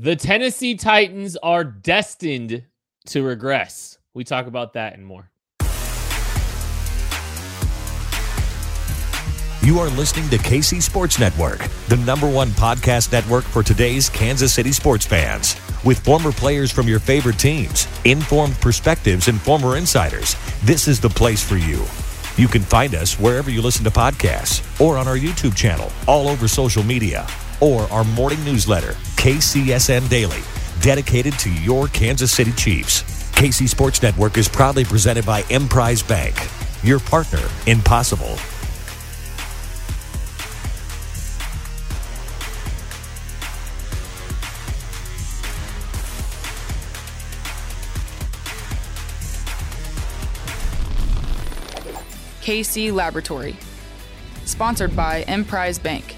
The 0.00 0.14
Tennessee 0.14 0.76
Titans 0.76 1.36
are 1.38 1.64
destined 1.64 2.62
to 3.06 3.22
regress. 3.24 3.98
We 4.14 4.22
talk 4.22 4.46
about 4.46 4.74
that 4.74 4.94
and 4.94 5.04
more. 5.04 5.32
You 9.60 9.80
are 9.80 9.88
listening 9.88 10.28
to 10.28 10.36
KC 10.38 10.80
Sports 10.82 11.18
Network, 11.18 11.64
the 11.88 11.96
number 11.96 12.30
one 12.30 12.50
podcast 12.50 13.10
network 13.10 13.42
for 13.42 13.64
today's 13.64 14.08
Kansas 14.08 14.54
City 14.54 14.70
sports 14.70 15.04
fans. 15.04 15.56
With 15.84 15.98
former 15.98 16.30
players 16.30 16.70
from 16.70 16.86
your 16.86 17.00
favorite 17.00 17.40
teams, 17.40 17.88
informed 18.04 18.54
perspectives, 18.60 19.26
and 19.26 19.40
former 19.40 19.76
insiders, 19.76 20.36
this 20.62 20.86
is 20.86 21.00
the 21.00 21.08
place 21.08 21.42
for 21.42 21.56
you. 21.56 21.84
You 22.36 22.46
can 22.46 22.62
find 22.62 22.94
us 22.94 23.18
wherever 23.18 23.50
you 23.50 23.60
listen 23.60 23.82
to 23.82 23.90
podcasts 23.90 24.62
or 24.80 24.96
on 24.96 25.08
our 25.08 25.16
YouTube 25.16 25.56
channel, 25.56 25.90
all 26.06 26.28
over 26.28 26.46
social 26.46 26.84
media, 26.84 27.26
or 27.60 27.82
our 27.90 28.04
morning 28.04 28.44
newsletter, 28.44 28.94
KCSN 29.18 30.08
Daily, 30.08 30.38
dedicated 30.80 31.36
to 31.40 31.52
your 31.52 31.88
Kansas 31.88 32.30
City 32.30 32.52
Chiefs. 32.52 33.02
KC 33.32 33.68
Sports 33.68 34.00
Network 34.00 34.38
is 34.38 34.48
proudly 34.48 34.84
presented 34.84 35.26
by 35.26 35.42
Emprise 35.50 36.04
Bank, 36.04 36.36
your 36.84 37.00
partner 37.00 37.42
in 37.66 37.80
possible. 37.80 38.36
KC 52.40 52.92
Laboratory. 52.92 53.56
Sponsored 54.44 54.94
by 54.94 55.24
Emprise 55.26 55.80
Bank. 55.80 56.17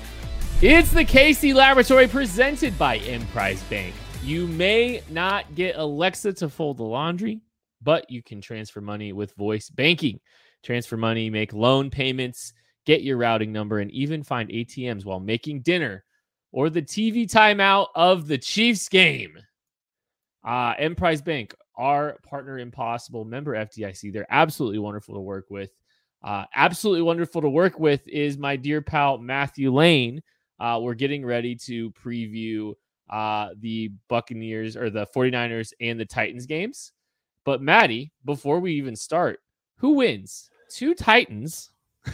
It's 0.63 0.93
the 0.93 1.07
KC 1.07 1.55
Laboratory 1.55 2.07
presented 2.07 2.79
by 2.79 2.99
Emprise 2.99 3.63
Bank. 3.63 3.95
You 4.23 4.47
may 4.47 5.01
not 5.09 5.55
get 5.55 5.77
Alexa 5.77 6.35
to 6.35 6.51
fold 6.51 6.77
the 6.77 6.83
laundry, 6.83 7.41
but 7.81 8.11
you 8.11 8.23
can 8.23 8.43
transfer 8.43 8.83
money 8.83 9.15
with 9.15 9.33
voice 9.37 9.71
banking. 9.71 10.21
Transfer 10.63 10.99
money, 10.99 11.31
make 11.31 11.55
loan 11.55 11.89
payments, 11.89 12.53
get 12.85 13.01
your 13.03 13.17
routing 13.17 13.53
number, 13.53 13.79
and 13.79 13.91
even 13.91 14.23
find 14.23 14.51
ATMs 14.51 15.07
while 15.07 15.19
making 15.19 15.63
dinner 15.63 16.05
or 16.53 16.69
the 16.69 16.83
TV 16.83 17.25
timeout 17.25 17.87
of 17.95 18.29
the 18.29 18.37
Chiefs 18.37 18.87
game. 18.91 19.39
Uh, 20.45 20.75
Emprise 20.79 21.23
Bank, 21.23 21.55
our 21.79 22.19
partner 22.23 22.59
impossible 22.59 23.25
member 23.25 23.55
FDIC. 23.55 24.13
They're 24.13 24.27
absolutely 24.29 24.79
wonderful 24.79 25.15
to 25.15 25.23
work 25.23 25.47
with. 25.49 25.71
Uh, 26.23 26.45
absolutely 26.55 27.01
wonderful 27.01 27.41
to 27.41 27.49
work 27.49 27.81
with 27.81 28.07
is 28.07 28.37
my 28.37 28.57
dear 28.57 28.83
pal 28.83 29.17
Matthew 29.17 29.73
Lane. 29.73 30.21
Uh, 30.61 30.79
we're 30.81 30.95
getting 30.95 31.25
ready 31.25 31.57
to 31.57 31.91
preview 31.93 32.75
uh, 33.09 33.49
the 33.61 33.91
Buccaneers 34.09 34.77
or 34.77 34.91
the 34.91 35.07
49ers 35.07 35.73
and 35.81 35.99
the 35.99 36.05
Titans 36.05 36.47
games. 36.47 36.93
But 37.45 37.63
Maddie, 37.63 38.13
before 38.25 38.61
we 38.61 38.75
even 38.75 38.95
start, 38.95 39.41
who 39.79 39.95
wins? 39.95 40.51
Two 40.71 40.95
Titans 40.95 41.71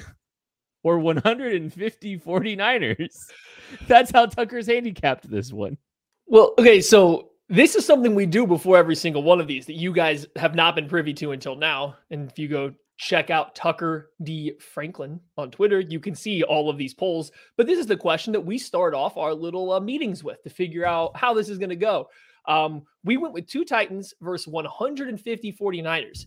or 0.84 0.98
150 0.98 2.18
49ers? 2.18 3.16
That's 3.88 4.12
how 4.12 4.26
Tucker's 4.26 4.68
handicapped 4.68 5.28
this 5.28 5.52
one. 5.52 5.76
Well, 6.26 6.54
okay, 6.58 6.80
so 6.80 7.30
this 7.48 7.74
is 7.74 7.84
something 7.84 8.14
we 8.14 8.26
do 8.26 8.46
before 8.46 8.76
every 8.76 8.96
single 8.96 9.22
one 9.22 9.40
of 9.40 9.46
these 9.46 9.66
that 9.66 9.74
you 9.74 9.92
guys 9.92 10.26
have 10.36 10.54
not 10.54 10.74
been 10.74 10.88
privy 10.88 11.12
to 11.14 11.32
until 11.32 11.56
now. 11.56 11.96
And 12.10 12.30
if 12.30 12.38
you 12.38 12.48
go 12.48 12.74
check 12.96 13.30
out 13.30 13.54
Tucker 13.54 14.10
D. 14.22 14.54
Franklin 14.58 15.20
on 15.36 15.50
Twitter. 15.50 15.80
You 15.80 16.00
can 16.00 16.14
see 16.14 16.42
all 16.42 16.70
of 16.70 16.78
these 16.78 16.94
polls. 16.94 17.30
But 17.56 17.66
this 17.66 17.78
is 17.78 17.86
the 17.86 17.96
question 17.96 18.32
that 18.32 18.40
we 18.40 18.58
start 18.58 18.94
off 18.94 19.16
our 19.16 19.34
little 19.34 19.72
uh, 19.72 19.80
meetings 19.80 20.24
with 20.24 20.42
to 20.42 20.50
figure 20.50 20.86
out 20.86 21.16
how 21.16 21.34
this 21.34 21.48
is 21.48 21.58
going 21.58 21.70
to 21.70 21.76
go. 21.76 22.08
Um, 22.46 22.84
we 23.04 23.16
went 23.16 23.34
with 23.34 23.46
two 23.46 23.64
Titans 23.64 24.14
versus 24.20 24.46
150 24.46 25.52
49ers. 25.52 26.26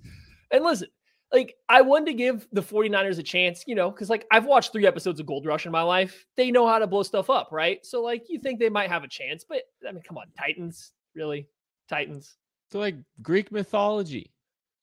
And 0.51 0.63
listen, 0.63 0.89
like 1.31 1.55
I 1.67 1.81
wanted 1.81 2.07
to 2.07 2.13
give 2.13 2.47
the 2.51 2.61
49ers 2.61 3.19
a 3.19 3.23
chance, 3.23 3.63
you 3.67 3.75
know, 3.75 3.89
because 3.89 4.09
like 4.09 4.25
I've 4.31 4.45
watched 4.45 4.71
three 4.71 4.87
episodes 4.87 5.19
of 5.19 5.25
Gold 5.25 5.45
Rush 5.45 5.65
in 5.65 5.71
my 5.71 5.81
life. 5.81 6.25
They 6.37 6.51
know 6.51 6.67
how 6.67 6.79
to 6.79 6.87
blow 6.87 7.03
stuff 7.03 7.29
up, 7.29 7.49
right? 7.51 7.85
So 7.85 8.01
like 8.01 8.25
you 8.29 8.39
think 8.39 8.59
they 8.59 8.69
might 8.69 8.89
have 8.89 9.03
a 9.03 9.07
chance, 9.07 9.45
but 9.47 9.61
I 9.87 9.91
mean, 9.91 10.03
come 10.03 10.17
on, 10.17 10.25
Titans, 10.37 10.91
really? 11.15 11.47
Titans. 11.87 12.35
So 12.71 12.79
like 12.79 12.95
Greek 13.21 13.51
mythology. 13.51 14.31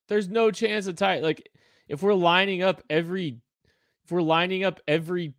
There's 0.09 0.29
no 0.29 0.53
chance 0.53 0.87
of 0.87 0.95
tight 0.95 1.23
like 1.23 1.49
if 1.89 2.03
we're 2.03 2.15
lining 2.15 2.63
up 2.63 2.83
every 2.91 3.39
if 4.05 4.13
we're 4.13 4.23
lining 4.23 4.65
up 4.65 4.81
every 4.87 5.35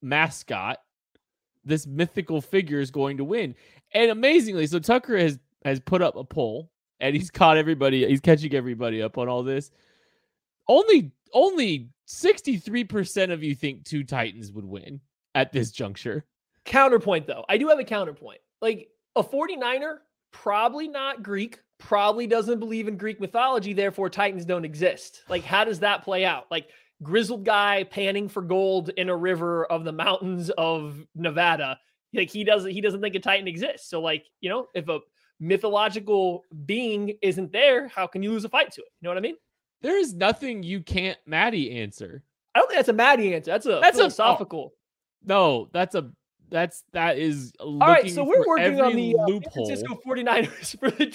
mascot, 0.00 0.78
this 1.64 1.86
mythical 1.86 2.40
figure 2.40 2.80
is 2.80 2.90
going 2.90 3.18
to 3.18 3.24
win. 3.24 3.54
And 3.92 4.10
amazingly, 4.10 4.66
so 4.66 4.78
Tucker 4.78 5.18
has 5.18 5.38
has 5.64 5.80
put 5.80 6.02
up 6.02 6.16
a 6.16 6.24
poll 6.24 6.70
and 7.00 7.14
he's 7.14 7.30
caught 7.30 7.56
everybody, 7.56 8.06
he's 8.06 8.20
catching 8.20 8.54
everybody 8.54 9.02
up 9.02 9.18
on 9.18 9.28
all 9.28 9.42
this. 9.42 9.70
Only 10.68 11.12
only 11.32 11.90
63% 12.08 13.32
of 13.32 13.42
you 13.42 13.54
think 13.54 13.84
two 13.84 14.04
Titans 14.04 14.52
would 14.52 14.64
win 14.64 15.00
at 15.34 15.52
this 15.52 15.70
juncture. 15.72 16.24
Counterpoint 16.64 17.26
though. 17.26 17.44
I 17.48 17.58
do 17.58 17.68
have 17.68 17.78
a 17.78 17.84
counterpoint. 17.84 18.40
Like 18.62 18.88
a 19.16 19.22
49er, 19.22 19.98
probably 20.32 20.88
not 20.88 21.22
Greek, 21.22 21.60
probably 21.78 22.26
doesn't 22.26 22.58
believe 22.58 22.88
in 22.88 22.96
Greek 22.96 23.20
mythology, 23.20 23.72
therefore 23.72 24.10
Titans 24.10 24.44
don't 24.44 24.64
exist. 24.64 25.22
Like, 25.28 25.44
how 25.44 25.64
does 25.64 25.80
that 25.80 26.04
play 26.04 26.24
out? 26.24 26.46
Like, 26.50 26.68
grizzled 27.02 27.44
guy 27.44 27.84
panning 27.84 28.28
for 28.28 28.42
gold 28.42 28.90
in 28.90 29.08
a 29.08 29.16
river 29.16 29.66
of 29.66 29.84
the 29.84 29.92
mountains 29.92 30.50
of 30.50 31.06
Nevada. 31.14 31.78
Like 32.14 32.30
he 32.30 32.44
doesn't 32.44 32.70
he 32.70 32.80
doesn't 32.80 33.00
think 33.00 33.14
a 33.14 33.20
Titan 33.20 33.48
exists. 33.48 33.90
So, 33.90 34.00
like, 34.00 34.24
you 34.40 34.48
know, 34.48 34.68
if 34.74 34.88
a 34.88 35.00
mythological 35.38 36.44
being 36.64 37.16
isn't 37.22 37.52
there, 37.52 37.88
how 37.88 38.06
can 38.06 38.22
you 38.22 38.30
lose 38.30 38.44
a 38.44 38.48
fight 38.48 38.72
to 38.72 38.80
it? 38.80 38.88
You 39.00 39.06
know 39.06 39.10
what 39.10 39.18
I 39.18 39.20
mean? 39.20 39.36
There 39.82 39.98
is 39.98 40.14
nothing 40.14 40.62
you 40.62 40.80
can't 40.80 41.18
Maddie 41.26 41.72
answer. 41.72 42.22
I 42.54 42.60
don't 42.60 42.68
think 42.68 42.78
that's 42.78 42.88
a 42.88 42.94
Maddie 42.94 43.34
answer. 43.34 43.50
That's 43.50 43.66
a 43.66 43.80
that's 43.82 43.98
philosophical. 43.98 44.60
A, 44.60 44.64
oh, 44.64 44.72
no, 45.26 45.68
that's 45.72 45.94
a 45.94 46.10
that's 46.48 46.84
that 46.92 47.18
is 47.18 47.52
all 47.60 47.78
right. 47.78 48.10
So 48.10 48.24
we're 48.24 48.46
working 48.46 48.80
on 48.80 48.96
the 48.96 49.16
uh, 49.18 49.26
loophole. 49.26 49.66
San 49.66 49.76
Francisco 49.76 49.98
49ers 50.06 50.78
for 50.80 50.90
the 50.90 51.06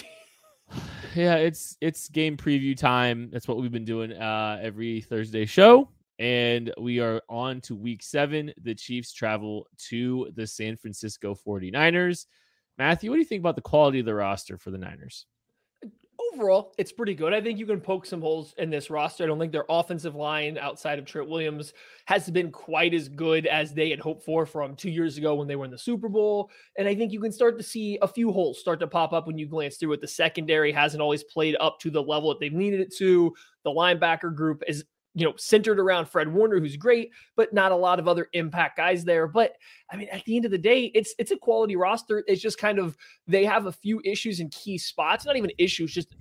yeah, 1.16 1.36
it's 1.36 1.78
it's 1.82 2.10
game 2.10 2.38
preview 2.38 2.76
time. 2.76 3.30
That's 3.32 3.48
what 3.48 3.58
we've 3.58 3.72
been 3.72 3.86
doing 3.86 4.14
uh, 4.14 4.60
every 4.62 5.02
Thursday 5.02 5.46
show. 5.46 5.90
And 6.20 6.72
we 6.80 7.00
are 7.00 7.22
on 7.30 7.62
to 7.62 7.76
week 7.76 8.04
seven. 8.04 8.54
The 8.62 8.76
Chiefs 8.76 9.12
travel 9.12 9.68
to 9.90 10.30
the 10.36 10.46
San 10.46 10.78
Francisco 10.78 11.36
49ers. 11.36 12.28
Matthew, 12.78 13.10
what 13.10 13.16
do 13.16 13.20
you 13.20 13.26
think 13.26 13.40
about 13.40 13.56
the 13.56 13.62
quality 13.62 14.00
of 14.00 14.06
the 14.06 14.14
roster 14.14 14.58
for 14.58 14.70
the 14.70 14.78
Niners? 14.78 15.26
Overall, 16.34 16.74
it's 16.78 16.92
pretty 16.92 17.16
good. 17.16 17.34
I 17.34 17.42
think 17.42 17.60
you 17.60 17.66
can 17.66 17.82
poke 17.82 18.06
some 18.06 18.22
holes 18.22 18.54
in 18.58 18.70
this 18.70 18.90
roster. 18.90 19.24
I 19.24 19.28
don't 19.28 19.40
think 19.40 19.52
their 19.52 19.66
offensive 19.70 20.16
line 20.16 20.58
outside 20.58 21.00
of 21.00 21.06
Trent 21.06 21.30
Williams 21.30 21.74
has 22.06 22.30
been 22.30 22.52
quite 22.52 22.94
as 22.94 23.08
good 23.10 23.48
as 23.48 23.74
they 23.74 23.90
had 23.90 24.00
hoped 24.00 24.24
for 24.24 24.46
from 24.46 24.76
two 24.76 24.90
years 24.90 25.18
ago 25.18 25.36
when 25.36 25.48
they 25.48 25.56
were 25.56 25.66
in 25.66 25.72
the 25.72 25.78
Super 25.78 26.10
Bowl. 26.10 26.50
And 26.78 26.88
I 26.88 26.96
think 26.96 27.12
you 27.12 27.20
can 27.20 27.32
start 27.32 27.58
to 27.58 27.64
see 27.64 27.98
a 28.02 28.08
few 28.08 28.32
holes 28.32 28.60
start 28.60 28.80
to 28.80 28.88
pop 28.88 29.14
up 29.14 29.28
when 29.28 29.38
you 29.38 29.48
glance 29.48 29.78
through 29.78 29.94
it. 29.94 30.02
The 30.02 30.08
secondary 30.08 30.72
hasn't 30.72 31.02
always 31.02 31.24
played 31.24 31.56
up 31.60 31.80
to 31.80 31.90
the 31.90 32.02
level 32.02 32.30
that 32.30 32.40
they've 32.40 32.54
needed 32.54 32.80
it 32.80 32.96
to. 32.98 33.34
The 33.64 33.72
linebacker 33.72 34.34
group 34.34 34.64
is 34.68 34.86
you 35.14 35.26
know, 35.26 35.34
centered 35.38 35.80
around 35.80 36.08
Fred 36.08 36.32
Warner, 36.32 36.60
who's 36.60 36.78
great, 36.78 37.12
but 37.36 37.54
not 37.54 37.72
a 37.72 37.76
lot 37.76 38.00
of 38.00 38.08
other 38.08 38.30
impact 38.34 38.78
guys 38.78 39.04
there. 39.04 39.28
But 39.28 39.54
I 39.92 39.98
mean, 39.98 40.08
at 40.12 40.24
the 40.26 40.36
end 40.36 40.46
of 40.46 40.52
the 40.52 40.58
day, 40.58 40.86
it's 40.94 41.14
it's 41.20 41.32
a 41.32 41.38
quality 41.38 41.76
roster. 41.76 42.24
It's 42.28 42.42
just 42.42 42.58
kind 42.58 42.80
of 42.80 42.96
they 43.28 43.44
have 43.46 43.66
a 43.66 43.72
few 43.72 44.02
issues 44.06 44.40
in 44.40 44.50
key 44.50 44.78
spots, 44.78 45.26
not 45.26 45.36
even 45.36 45.52
issues, 45.58 45.94
just 45.94 46.16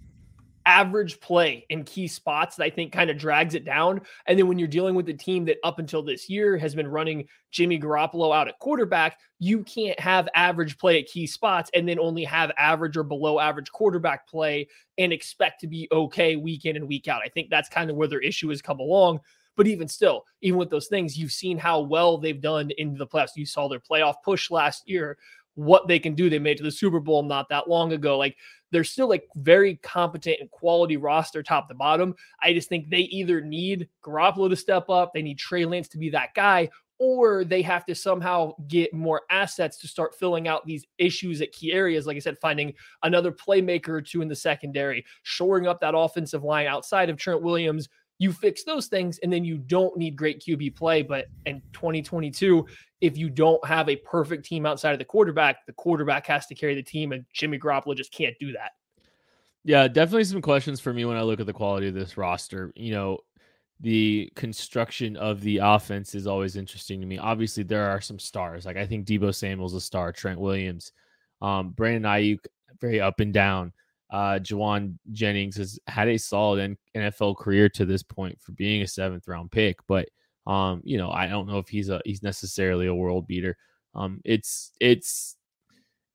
average 0.67 1.21
play 1.21 1.67
in 1.71 1.85
key 1.85 2.07
spots 2.07 2.57
that 2.57 2.65
I 2.65 2.71
think 2.71 2.93
kind 2.93 3.11
of 3.11 3.19
drags 3.19 3.55
it 3.55 3.65
down. 3.65 4.01
And 4.27 4.39
then 4.39 4.47
when 4.47 4.59
you're 4.59 4.69
dealing 4.69 4.95
with 4.95 5.09
a 5.09 5.15
team 5.15 5.45
that 5.47 5.59
up 5.65 5.79
until 5.79 6.03
this 6.03 6.29
year 6.29 6.57
has 6.59 6.75
been 6.75 6.89
running 6.89 7.27
Jimmy 7.51 7.79
Garoppolo 7.79 8.35
out 8.35 8.49
at 8.49 8.59
quarterback, 8.59 9.19
you 9.39 9.65
can't 9.65 9.99
have 9.99 10.29
average 10.35 10.79
play 10.79 11.01
at 11.01 11.07
key 11.07 11.27
spots 11.27 11.71
and 11.75 11.89
then 11.89 11.99
only 11.99 12.25
have 12.25 12.53
average 12.59 12.97
or 12.97 13.05
below 13.05 13.41
average 13.41 13.71
quarterback 13.71 14.29
play 14.29 14.69
and 14.99 15.13
expect 15.13 15.61
to 15.61 15.67
be 15.67 15.89
okay 15.93 16.37
week 16.37 16.65
in 16.67 16.77
and 16.77 16.89
week 16.89 17.09
out. 17.09 17.23
I 17.25 17.29
think 17.29 17.51
that's 17.51 17.69
kind 17.69 17.91
of 17.91 17.97
where 17.97 18.09
their 18.09 18.21
issue 18.21 18.51
has 18.51 18.63
come 18.63 18.81
along. 18.81 19.21
But 19.57 19.67
even 19.67 19.89
still, 19.89 20.25
even 20.41 20.59
with 20.59 20.71
those 20.71 20.87
things, 20.87 21.19
you've 21.19 21.33
seen 21.33 21.59
how 21.59 21.81
well 21.81 22.17
they've 22.17 22.41
done 22.41 22.71
in 22.79 22.95
the 22.95 23.07
playoffs. 23.07 23.37
You 23.37 23.45
saw 23.45 23.69
their 23.69 23.81
playoff 23.81 24.15
push 24.25 24.51
last 24.51 24.89
year, 24.89 25.19
what 25.55 25.89
they 25.89 25.99
can 25.99 26.15
do. 26.15 26.31
They 26.31 26.39
made 26.39 26.57
to 26.59 26.63
the 26.63 26.71
Super 26.71 27.01
Bowl 27.01 27.23
not 27.23 27.49
that 27.49 27.69
long 27.69 27.93
ago. 27.93 28.17
Like 28.17 28.37
they're 28.71 28.85
still 28.85 29.09
like 29.09 29.25
very 29.37 29.77
competent 29.77 30.39
and 30.41 30.51
quality 30.51 30.97
roster 30.97 31.43
top 31.43 31.69
to 31.69 31.75
bottom. 31.75 32.15
I 32.43 32.53
just 32.53 32.69
think 32.69 32.89
they 32.89 33.01
either 33.01 33.41
need 33.41 33.89
Garoppolo 34.05 34.49
to 34.49 34.57
step 34.57 34.89
up, 34.89 35.13
they 35.13 35.23
need 35.23 35.39
Trey 35.39 35.65
Lance 35.65 35.89
to 35.89 35.99
be 35.99 36.11
that 36.11 36.35
guy, 36.35 36.69
or 36.99 37.45
they 37.45 37.63
have 37.63 37.87
to 37.87 37.95
somehow 37.95 38.53
get 38.69 38.93
more 38.93 39.23
assets 39.31 39.79
to 39.79 39.89
start 39.89 40.15
filling 40.15 40.47
out 40.47 40.67
these 40.67 40.85
issues 40.99 41.41
at 41.41 41.51
key 41.51 41.73
areas. 41.73 42.07
Like 42.07 42.17
I 42.17 42.21
said, 42.21 42.39
finding 42.39 42.75
another 43.03 43.33
playmaker 43.33 43.89
or 43.89 44.03
two 44.03 44.21
in 44.21 44.29
the 44.29 44.37
secondary, 44.37 45.05
shoring 45.23 45.67
up 45.67 45.81
that 45.81 45.97
offensive 45.97 46.45
line 46.45 46.67
outside 46.67 47.09
of 47.09 47.17
Trent 47.17 47.43
Williams. 47.43 47.89
You 48.21 48.33
fix 48.33 48.63
those 48.63 48.87
things, 48.87 49.19
and 49.19 49.33
then 49.33 49.45
you 49.45 49.59
don't 49.59 49.97
need 49.97 50.15
great 50.15 50.41
QB 50.41 50.77
play. 50.77 51.03
But 51.03 51.27
in 51.47 51.61
2022, 51.73 52.67
if 53.01 53.17
you 53.17 53.31
don't 53.31 53.65
have 53.67 53.89
a 53.89 53.97
perfect 53.97 54.45
team 54.45 54.67
outside 54.67 54.93
of 54.93 54.99
the 54.99 55.05
quarterback, 55.05 55.67
the 55.67 55.73
quarterback 55.73 56.27
has 56.27 56.47
to 56.47 56.55
carry 56.55 56.77
the 56.77 56.83
team, 56.83 57.13
and 57.13 57.25
Jimmy 57.33 57.59
Garoppolo 57.59 57.97
just 57.97 58.13
can't 58.13 58.37
do 58.39 58.53
that. 58.53 58.73
Yeah, 59.65 59.89
definitely 59.89 60.25
some 60.25 60.43
questions 60.43 60.81
for 60.81 60.93
me 60.93 61.05
when 61.05 61.17
I 61.17 61.23
look 61.23 61.41
at 61.41 61.47
the 61.47 61.53
quality 61.53 61.89
of 61.89 61.95
this 61.95 62.17
roster. 62.17 62.73
You 62.77 62.93
know, 62.93 63.19
the 63.81 64.31
construction 64.37 65.17
of 65.17 65.41
the 65.41 65.59
offense 65.59 66.15
is 66.15 66.27
always 66.27 66.57
interesting 66.57 67.01
to 67.01 67.07
me. 67.07 67.19
Obviously, 67.19 67.63
there 67.63 67.91
are 67.91 68.01
some 68.01 68.19
stars. 68.19 68.67
Like 68.67 68.77
I 68.77 68.87
think 68.87 69.07
Deebo 69.07 69.35
Samuel's 69.35 69.75
a 69.75 69.81
star, 69.81 70.13
Trent 70.13 70.39
Williams, 70.39 70.93
um, 71.41 71.71
Brandon 71.71 72.03
Aiyuk, 72.03 72.45
very 72.81 73.01
up 73.01 73.21
and 73.21 73.33
down. 73.33 73.73
Uh, 74.11 74.39
Jauan 74.41 74.99
Jennings 75.13 75.57
has 75.57 75.79
had 75.87 76.09
a 76.09 76.19
solid 76.19 76.77
NFL 76.97 77.37
career 77.37 77.69
to 77.71 77.85
this 77.85 78.03
point 78.03 78.41
for 78.41 78.53
being 78.53 78.83
a 78.83 78.87
seventh 78.87 79.29
round 79.29 79.51
pick, 79.51 79.79
but 79.87 80.09
um, 80.47 80.81
you 80.85 80.99
know, 80.99 81.11
I 81.11 81.27
don't 81.29 81.47
know 81.47 81.59
if 81.59 81.69
he's 81.69 81.91
a 81.91 82.01
he's 82.05 82.23
necessarily 82.23 82.87
a 82.87 82.95
world 82.95 83.27
beater. 83.27 83.57
Um, 83.95 84.21
it's 84.25 84.73
it's 84.81 85.37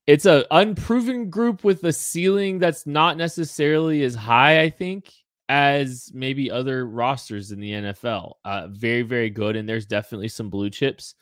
it's 0.07 0.25
a 0.25 0.45
unproven 0.51 1.29
group 1.29 1.63
with 1.63 1.83
a 1.83 1.93
ceiling 1.93 2.59
that's 2.59 2.85
not 2.85 3.17
necessarily 3.17 4.03
as 4.03 4.13
high, 4.13 4.61
I 4.61 4.69
think, 4.69 5.11
as 5.49 6.11
maybe 6.13 6.51
other 6.51 6.85
rosters 6.87 7.51
in 7.51 7.59
the 7.59 7.71
NFL. 7.71 8.33
Uh, 8.43 8.67
very 8.69 9.03
very 9.03 9.29
good, 9.29 9.55
and 9.55 9.67
there's 9.67 9.85
definitely 9.85 10.29
some 10.29 10.49
blue 10.49 10.69
chips. 10.69 11.15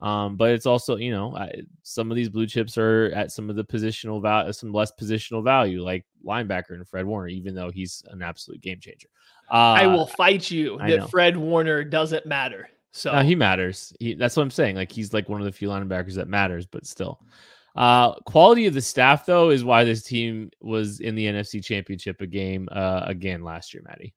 Um, 0.00 0.36
but 0.36 0.50
it's 0.50 0.66
also, 0.66 0.96
you 0.96 1.10
know, 1.10 1.34
I, 1.34 1.62
some 1.82 2.10
of 2.10 2.16
these 2.16 2.28
blue 2.28 2.46
chips 2.46 2.76
are 2.76 3.06
at 3.14 3.32
some 3.32 3.48
of 3.48 3.56
the 3.56 3.64
positional 3.64 4.20
value, 4.20 4.52
some 4.52 4.72
less 4.72 4.92
positional 4.92 5.42
value, 5.42 5.82
like 5.82 6.04
linebacker 6.24 6.70
and 6.70 6.86
Fred 6.86 7.06
Warner, 7.06 7.28
even 7.28 7.54
though 7.54 7.70
he's 7.70 8.02
an 8.10 8.22
absolute 8.22 8.60
game 8.60 8.78
changer. 8.78 9.08
Uh, 9.50 9.72
I 9.72 9.86
will 9.86 10.06
fight 10.06 10.50
you 10.50 10.78
I 10.78 10.90
that 10.90 10.96
know. 10.98 11.06
Fred 11.06 11.36
Warner 11.36 11.82
doesn't 11.84 12.26
matter. 12.26 12.68
So 12.92 13.12
no, 13.12 13.20
he 13.22 13.34
matters. 13.34 13.92
He, 14.00 14.14
that's 14.14 14.36
what 14.36 14.42
I'm 14.42 14.50
saying. 14.50 14.76
Like 14.76 14.90
he's 14.92 15.12
like 15.12 15.28
one 15.28 15.40
of 15.40 15.44
the 15.44 15.52
few 15.52 15.68
linebackers 15.68 16.14
that 16.14 16.28
matters, 16.28 16.66
but 16.66 16.86
still. 16.86 17.20
Uh, 17.74 18.14
quality 18.20 18.66
of 18.66 18.74
the 18.74 18.80
staff 18.80 19.26
though 19.26 19.50
is 19.50 19.62
why 19.62 19.84
this 19.84 20.02
team 20.02 20.50
was 20.60 21.00
in 21.00 21.14
the 21.14 21.26
NFC 21.26 21.62
Championship 21.62 22.20
a 22.22 22.26
game 22.26 22.68
uh, 22.72 23.02
again 23.06 23.42
last 23.42 23.74
year, 23.74 23.82
Maddie. 23.86 24.14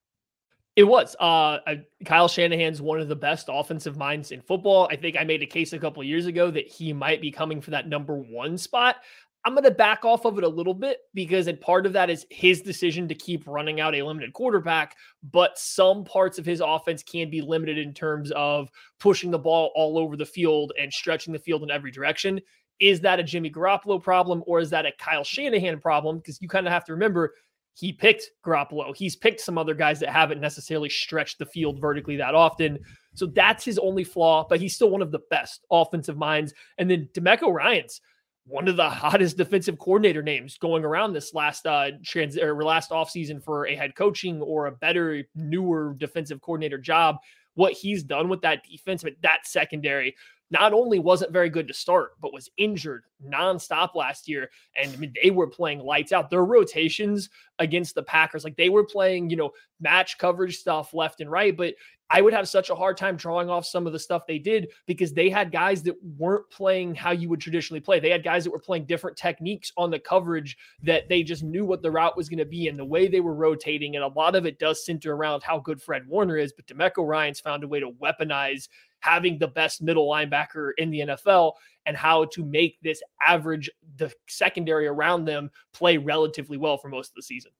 It 0.75 0.83
was. 0.83 1.16
Uh, 1.19 1.57
Kyle 2.06 2.27
Shanahan's 2.27 2.81
one 2.81 3.01
of 3.01 3.10
the 3.10 3.16
best 3.16 3.50
offensive 3.51 3.98
minds 3.98 4.31
in 4.31 4.42
football. 4.42 4.88
I 4.89 4.95
think 4.95 5.18
I 5.18 5.24
made 5.24 5.44
a 5.44 5.48
case 5.48 5.74
a 5.74 5.80
couple 5.80 6.04
years 6.04 6.25
ago 6.25 6.51
that 6.51 6.68
he 6.68 6.94
might 6.94 7.21
be 7.21 7.31
coming 7.31 7.60
for 7.60 7.71
that 7.71 7.88
number 7.88 8.16
one 8.16 8.57
spot. 8.57 8.98
I'm 9.45 9.54
going 9.54 9.63
to 9.63 9.71
back 9.71 10.04
off 10.04 10.25
of 10.25 10.38
it 10.38 10.44
a 10.44 10.50
little 10.50 10.74
bit 10.74 11.00
because 11.13 11.48
and 11.48 11.60
part 11.60 11.86
of 11.86 11.94
that 11.94 12.10
is 12.10 12.25
his 12.30 12.62
decision 12.62 13.07
to 13.07 13.16
keep 13.16 13.48
running 13.48 13.80
out 13.80 13.95
a 13.95 14.04
limited 14.04 14.33
quarterback, 14.33 14.98
but 15.31 15.57
some 15.57 16.04
parts 16.04 16.38
of 16.38 16.45
his 16.45 16.62
offense 16.62 17.04
can 17.04 17.30
be 17.30 17.42
limited 17.42 17.77
in 17.77 17.94
terms 17.94 18.31
of 18.31 18.69
pushing 19.00 19.31
the 19.31 19.39
ball 19.39 19.72
all 19.75 19.98
over 19.98 20.18
the 20.18 20.25
field 20.25 20.74
and 20.80 20.92
stretching 20.92 21.31
the 21.31 21.39
field 21.39 21.63
in 21.63 21.72
every 21.72 21.89
direction. 21.89 22.42
Is 22.80 23.00
that 23.01 23.19
a 23.19 23.24
Jimmy 23.24 23.50
Garoppolo 23.50 24.01
problem 24.01 24.44
or 24.45 24.60
is 24.60 24.69
that 24.72 24.86
a 24.86 24.92
Kyle 24.98 25.24
Shanahan 25.24 25.80
problem? 25.80 26.18
Because 26.18 26.42
you 26.42 26.50
kind 26.50 26.68
of 26.68 26.74
have 26.74 26.86
to 26.86 26.94
remember 26.94 27.33
he 27.80 27.94
picked 27.94 28.31
Garoppolo. 28.46 28.94
He's 28.94 29.16
picked 29.16 29.40
some 29.40 29.58
other 29.58 29.74
guys 29.74 30.02
that 30.02 30.10
haven't 30.10 30.42
necessarily 30.42 30.90
stretched 30.90 31.40
the 31.40 31.46
field 31.46 31.80
vertically 31.80 32.18
that 32.18 32.36
often. 32.36 32.78
So 33.14 33.28
that's 33.28 33.64
his 33.64 33.80
only 33.80 34.04
flaw, 34.04 34.46
but 34.50 34.60
he's 34.60 34.76
still 34.76 34.90
one 34.90 35.02
of 35.02 35.12
the 35.12 35.22
best 35.30 35.66
offensive 35.72 36.18
minds. 36.18 36.54
And 36.78 36.92
then 36.92 37.08
DeMeco 37.14 37.54
Ryans 37.54 38.02
one 38.46 38.68
of 38.68 38.76
the 38.76 38.90
hottest 38.90 39.38
defensive 39.38 39.78
coordinator 39.80 40.22
names 40.22 40.58
going 40.58 40.84
around 40.84 41.14
this 41.14 41.34
last 41.34 41.66
uh 41.68 41.92
trans 42.04 42.38
or 42.38 42.62
last 42.64 42.90
offseason 42.90 43.44
for 43.44 43.68
a 43.68 43.76
head 43.76 43.96
coaching 43.96 44.42
or 44.42 44.66
a 44.66 44.72
better 44.72 45.24
newer 45.36 45.94
defensive 45.98 46.42
coordinator 46.42 46.78
job 46.78 47.18
what 47.54 47.74
he's 47.74 48.04
done 48.04 48.28
with 48.28 48.42
that 48.42 48.64
defense 48.64 49.04
but 49.04 49.14
that 49.22 49.46
secondary 49.46 50.16
not 50.51 50.74
only 50.74 51.00
wasn't 51.00 51.31
very 51.31 51.50
good 51.50 51.68
to 51.68 51.74
start, 51.74 52.12
but 52.22 52.34
was 52.34 52.50
injured 52.57 53.04
nonstop 53.28 53.96
last 53.96 54.28
year. 54.28 54.50
And 54.75 54.92
I 54.92 54.96
mean, 54.96 55.13
they 55.22 55.31
were 55.31 55.48
playing 55.48 55.80
lights 55.80 56.12
out. 56.12 56.30
Their 56.30 56.46
rotations 56.46 57.30
against 57.60 57.96
the 57.96 58.04
Packers, 58.04 58.44
like 58.44 58.56
they 58.56 58.69
were 58.69 58.86
playing, 58.86 59.30
you 59.30 59.36
know, 59.36 59.51
match 59.80 60.18
coverage 60.18 60.57
stuff 60.57 60.94
left 60.94 61.22
and 61.22 61.30
right. 61.30 61.56
But 61.56 61.75
I 62.12 62.22
would 62.22 62.34
have 62.34 62.50
such 62.50 62.72
a 62.72 62.75
hard 62.75 62.98
time 62.98 63.18
drawing 63.18 63.51
off 63.51 63.68
some 63.68 63.86
of 63.86 63.94
the 63.94 64.00
stuff 64.00 64.25
they 64.25 64.40
did 64.40 64.69
because 64.88 65.13
they 65.13 65.30
had 65.30 65.51
guys 65.51 65.84
that 65.84 65.96
weren't 66.18 66.50
playing 66.50 66.96
how 66.96 67.12
you 67.12 67.30
would 67.30 67.40
traditionally 67.40 67.80
play. 67.80 68.00
They 68.00 68.10
had 68.10 68.24
guys 68.24 68.44
that 68.44 68.51
were 68.51 68.60
playing 68.60 68.86
different 68.86 69.16
techniques 69.16 69.72
on 69.78 69.92
the 69.92 70.00
coverage 70.00 70.57
that 70.81 71.07
they 71.07 71.22
just 71.22 71.44
knew 71.44 71.66
what 71.66 71.84
the 71.84 71.92
route 71.92 72.18
was 72.18 72.28
going 72.28 72.40
to 72.40 72.46
be 72.46 72.68
and 72.68 72.80
the 72.80 72.86
way 72.86 73.07
they 73.07 73.19
were 73.19 73.36
rotating. 73.36 73.96
And 73.96 74.04
a 74.04 74.07
lot 74.07 74.36
of 74.36 74.48
it 74.48 74.57
does 74.57 74.84
center 74.84 75.13
around 75.13 75.44
how 75.44 75.60
good 75.60 75.80
Fred 75.80 76.07
Warner 76.07 76.38
is, 76.38 76.51
but 76.51 76.66
DeMeco 76.66 77.07
Ryans 77.07 77.40
found 77.40 77.63
a 77.63 77.68
way 77.68 77.80
to 77.80 77.92
weaponize 77.92 78.69
having 79.00 79.38
the 79.38 79.48
best 79.48 79.81
middle 79.81 80.07
linebacker 80.07 80.72
in 80.78 80.90
the 80.90 81.00
NFL 81.00 81.54
and 81.86 81.96
how 81.96 82.25
to 82.25 82.46
make 82.46 82.78
this 82.81 83.01
average, 83.25 83.69
the 83.98 84.12
secondary 84.28 84.88
around 84.88 85.25
them 85.25 85.50
play 85.74 85.98
relatively 85.98 86.57
well 86.57 86.78
for 86.78 86.90
most 86.90 87.10
of 87.10 87.16
the 87.16 87.24
season. 87.24 87.51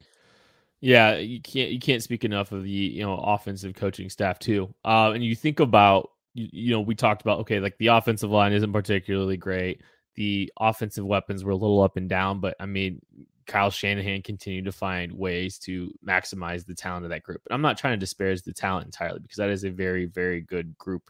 Yeah, 0.82 1.18
you 1.18 1.42
can't 1.42 1.72
you 1.72 1.80
can't 1.80 2.02
speak 2.02 2.24
enough 2.24 2.52
of 2.52 2.64
the 2.64 2.70
you 2.70 3.04
know 3.04 3.18
offensive 3.18 3.76
coaching 3.76 4.10
staff 4.10 4.40
too. 4.40 4.74
Uh, 4.86 5.12
and 5.14 5.24
you 5.24 5.36
think 5.36 5.60
about 5.60 6.12
you, 6.34 6.48
you 6.52 6.72
know 6.72 6.80
we 6.80 6.96
talked 6.96 7.22
about 7.22 7.40
okay 7.40 7.60
like 7.60 7.78
the 7.80 7.88
offensive 7.88 8.30
line 8.30 8.54
isn't 8.54 8.72
particularly 8.72 9.36
great. 9.36 9.82
The 10.16 10.52
offensive 10.60 11.06
weapons 11.06 11.44
were 11.44 11.52
a 11.52 11.56
little 11.56 11.82
up 11.82 11.98
and 11.98 12.08
down, 12.08 12.40
but 12.40 12.56
I 12.60 12.66
mean 12.66 13.02
Kyle 13.50 13.72
Shanahan 13.72 14.22
continued 14.22 14.66
to 14.66 14.72
find 14.72 15.12
ways 15.12 15.58
to 15.60 15.92
maximize 16.08 16.66
the 16.66 16.76
talent 16.76 17.04
of 17.04 17.10
that 17.10 17.24
group. 17.24 17.42
And 17.46 17.54
I'm 17.56 17.64
not 17.64 17.80
trying 17.80 17.94
to 17.94 17.98
disparage 17.98 18.44
the 18.44 18.54
talent 18.54 18.86
entirely 18.86 19.20
because 19.20 19.38
that 19.38 19.50
is 19.50 19.64
a 19.64 19.72
very 19.72 20.06
very 20.06 20.42
good 20.42 20.78
group 20.78 21.10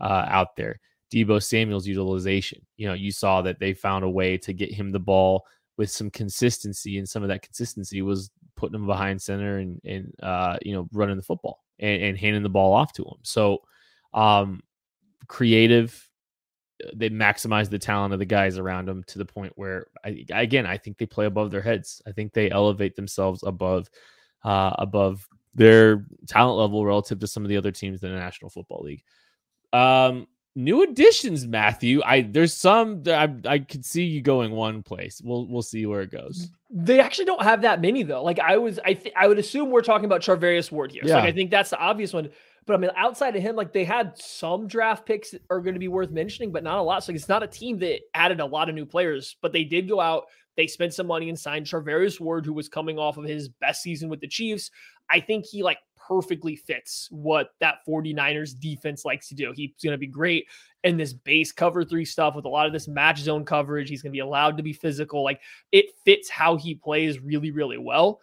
uh, 0.00 0.26
out 0.28 0.56
there. 0.56 0.80
Deebo 1.12 1.40
Samuel's 1.40 1.86
utilization, 1.86 2.60
you 2.76 2.88
know, 2.88 2.94
you 2.94 3.12
saw 3.12 3.40
that 3.42 3.60
they 3.60 3.72
found 3.72 4.04
a 4.04 4.10
way 4.10 4.36
to 4.38 4.52
get 4.52 4.72
him 4.72 4.90
the 4.90 4.98
ball 4.98 5.46
with 5.78 5.88
some 5.88 6.10
consistency, 6.10 6.98
and 6.98 7.08
some 7.08 7.22
of 7.22 7.28
that 7.28 7.42
consistency 7.42 8.02
was 8.02 8.30
putting 8.56 8.74
him 8.74 8.86
behind 8.86 9.22
center 9.22 9.58
and 9.58 9.80
and 9.84 10.12
uh, 10.20 10.58
you 10.62 10.72
know 10.72 10.88
running 10.92 11.16
the 11.16 11.22
football 11.22 11.62
and, 11.78 12.02
and 12.02 12.18
handing 12.18 12.42
the 12.42 12.48
ball 12.48 12.74
off 12.74 12.92
to 12.94 13.04
him. 13.04 13.18
So 13.22 13.62
um, 14.12 14.60
creative. 15.28 16.07
They 16.94 17.10
maximize 17.10 17.68
the 17.68 17.78
talent 17.78 18.12
of 18.12 18.18
the 18.18 18.24
guys 18.24 18.58
around 18.58 18.86
them 18.86 19.04
to 19.08 19.18
the 19.18 19.24
point 19.24 19.52
where, 19.56 19.86
I, 20.04 20.24
again, 20.30 20.66
I 20.66 20.76
think 20.76 20.98
they 20.98 21.06
play 21.06 21.26
above 21.26 21.50
their 21.50 21.62
heads. 21.62 22.02
I 22.06 22.12
think 22.12 22.32
they 22.32 22.50
elevate 22.50 22.96
themselves 22.96 23.42
above 23.42 23.90
uh, 24.44 24.74
above 24.78 25.26
their 25.54 26.06
talent 26.26 26.58
level 26.58 26.84
relative 26.84 27.18
to 27.20 27.26
some 27.26 27.44
of 27.44 27.48
the 27.48 27.56
other 27.56 27.72
teams 27.72 28.02
in 28.02 28.12
the 28.12 28.18
National 28.18 28.50
Football 28.50 28.82
League. 28.84 29.02
Um, 29.72 30.26
new 30.54 30.82
additions, 30.82 31.46
Matthew. 31.46 32.02
I 32.04 32.22
there's 32.22 32.54
some 32.54 33.02
I 33.06 33.34
I 33.44 33.58
could 33.58 33.84
see 33.84 34.04
you 34.04 34.22
going 34.22 34.52
one 34.52 34.82
place. 34.82 35.20
We'll 35.22 35.46
we'll 35.46 35.62
see 35.62 35.86
where 35.86 36.02
it 36.02 36.10
goes. 36.10 36.50
They 36.70 37.00
actually 37.00 37.24
don't 37.24 37.42
have 37.42 37.62
that 37.62 37.80
many 37.80 38.02
though. 38.02 38.22
Like 38.22 38.38
I 38.38 38.58
was, 38.58 38.78
I 38.84 38.94
th- 38.94 39.14
I 39.16 39.26
would 39.26 39.38
assume 39.38 39.70
we're 39.70 39.82
talking 39.82 40.04
about 40.04 40.20
Charvarius 40.20 40.70
Ward 40.70 40.92
here. 40.92 41.02
Yeah. 41.04 41.14
So 41.14 41.18
like, 41.20 41.28
I 41.28 41.32
think 41.32 41.50
that's 41.50 41.70
the 41.70 41.78
obvious 41.78 42.12
one. 42.12 42.28
But 42.68 42.74
I 42.74 42.76
mean, 42.76 42.90
outside 42.96 43.34
of 43.34 43.40
him, 43.40 43.56
like 43.56 43.72
they 43.72 43.84
had 43.84 44.12
some 44.18 44.68
draft 44.68 45.06
picks 45.06 45.30
that 45.30 45.40
are 45.48 45.62
going 45.62 45.72
to 45.72 45.80
be 45.80 45.88
worth 45.88 46.10
mentioning, 46.10 46.52
but 46.52 46.62
not 46.62 46.76
a 46.76 46.82
lot. 46.82 47.02
So 47.02 47.14
it's 47.14 47.26
not 47.26 47.42
a 47.42 47.46
team 47.46 47.78
that 47.78 48.00
added 48.12 48.40
a 48.40 48.44
lot 48.44 48.68
of 48.68 48.74
new 48.74 48.84
players, 48.84 49.36
but 49.40 49.54
they 49.54 49.64
did 49.64 49.88
go 49.88 50.00
out. 50.00 50.24
They 50.54 50.66
spent 50.66 50.92
some 50.92 51.06
money 51.06 51.30
and 51.30 51.38
signed 51.38 51.64
Charvarius 51.64 52.20
Ward, 52.20 52.44
who 52.44 52.52
was 52.52 52.68
coming 52.68 52.98
off 52.98 53.16
of 53.16 53.24
his 53.24 53.48
best 53.48 53.82
season 53.82 54.10
with 54.10 54.20
the 54.20 54.28
Chiefs. 54.28 54.70
I 55.08 55.18
think 55.18 55.46
he 55.46 55.62
like 55.62 55.78
perfectly 55.96 56.56
fits 56.56 57.08
what 57.10 57.52
that 57.60 57.78
49ers 57.88 58.58
defense 58.60 59.02
likes 59.02 59.28
to 59.28 59.34
do. 59.34 59.50
He's 59.56 59.70
going 59.82 59.92
to 59.92 59.98
be 59.98 60.06
great 60.06 60.46
in 60.84 60.98
this 60.98 61.14
base 61.14 61.52
cover 61.52 61.84
three 61.84 62.04
stuff 62.04 62.34
with 62.36 62.44
a 62.44 62.50
lot 62.50 62.66
of 62.66 62.74
this 62.74 62.86
match 62.86 63.20
zone 63.20 63.46
coverage. 63.46 63.88
He's 63.88 64.02
going 64.02 64.12
to 64.12 64.16
be 64.16 64.20
allowed 64.20 64.58
to 64.58 64.62
be 64.62 64.74
physical. 64.74 65.24
Like 65.24 65.40
it 65.72 65.86
fits 66.04 66.28
how 66.28 66.56
he 66.56 66.74
plays 66.74 67.18
really, 67.18 67.50
really 67.50 67.78
well. 67.78 68.20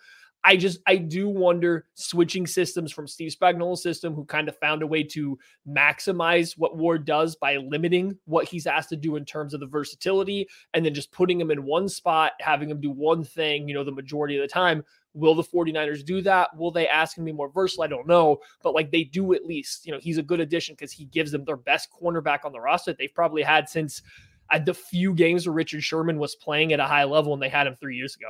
I 0.48 0.58
just 0.58 0.80
I 0.86 0.98
do 0.98 1.28
wonder 1.28 1.88
switching 1.96 2.46
systems 2.46 2.92
from 2.92 3.08
Steve 3.08 3.34
Spagnuolo's 3.34 3.82
system, 3.82 4.14
who 4.14 4.24
kind 4.26 4.48
of 4.48 4.56
found 4.60 4.84
a 4.84 4.88
way 4.88 5.02
to 5.06 5.40
maximize 5.68 6.56
what 6.56 6.78
Ward 6.78 7.04
does 7.04 7.36
by 7.36 7.58
limiting 7.58 8.16
what 8.26 8.48
he's 8.48 8.68
asked 8.68 8.90
to 8.90 8.96
do 8.96 9.16
in 9.16 9.26
terms 9.26 9.56
of 9.56 9.60
the 9.60 9.66
versatility, 9.66 10.48
and 10.76 10.86
then 10.86 10.94
just 10.94 11.12
putting 11.12 11.42
him 11.42 11.50
in 11.50 11.66
one 11.66 11.90
spot, 11.90 12.34
having 12.40 12.70
him 12.70 12.80
do 12.80 12.92
one 12.92 13.24
thing, 13.24 13.68
you 13.68 13.74
know, 13.74 13.84
the 13.84 13.92
majority 13.92 14.38
of 14.38 14.44
the 14.44 14.48
time. 14.48 14.84
Will 15.16 15.34
the 15.34 15.44
49ers 15.44 16.06
do 16.06 16.22
that? 16.22 16.56
Will 16.56 16.72
they 16.72 16.88
ask 16.88 17.18
him 17.18 17.26
to 17.26 17.32
be 17.32 17.36
more 17.36 17.50
versatile? 17.50 17.86
I 17.86 17.88
don't 17.88 18.08
know. 18.08 18.38
But 18.62 18.76
like 18.76 18.92
they 18.92 19.06
do 19.06 19.34
at 19.34 19.46
least, 19.46 19.88
you 19.88 19.94
know, 19.94 20.00
he's 20.00 20.20
a 20.20 20.24
good 20.24 20.42
addition 20.42 20.76
because 20.76 20.92
he 20.92 21.06
gives 21.06 21.32
them 21.32 21.46
their 21.46 21.58
best 21.58 21.90
cornerback 21.90 22.46
on 22.46 22.52
the 22.52 22.60
roster 22.60 22.92
that 22.92 23.00
they've 23.00 23.14
probably 23.16 23.42
had 23.42 23.68
since 23.68 24.04
uh, 24.52 24.60
the 24.60 24.74
few 24.76 25.14
games 25.16 25.48
where 25.48 25.54
Richard 25.56 25.84
Sherman 25.84 26.20
was 26.20 26.36
playing 26.36 26.72
at 26.72 26.80
a 26.80 26.86
high 26.86 27.06
level 27.06 27.34
and 27.34 27.42
they 27.42 27.50
had 27.50 27.66
him 27.66 27.76
three 27.76 27.96
years 27.96 28.16
ago. 28.16 28.28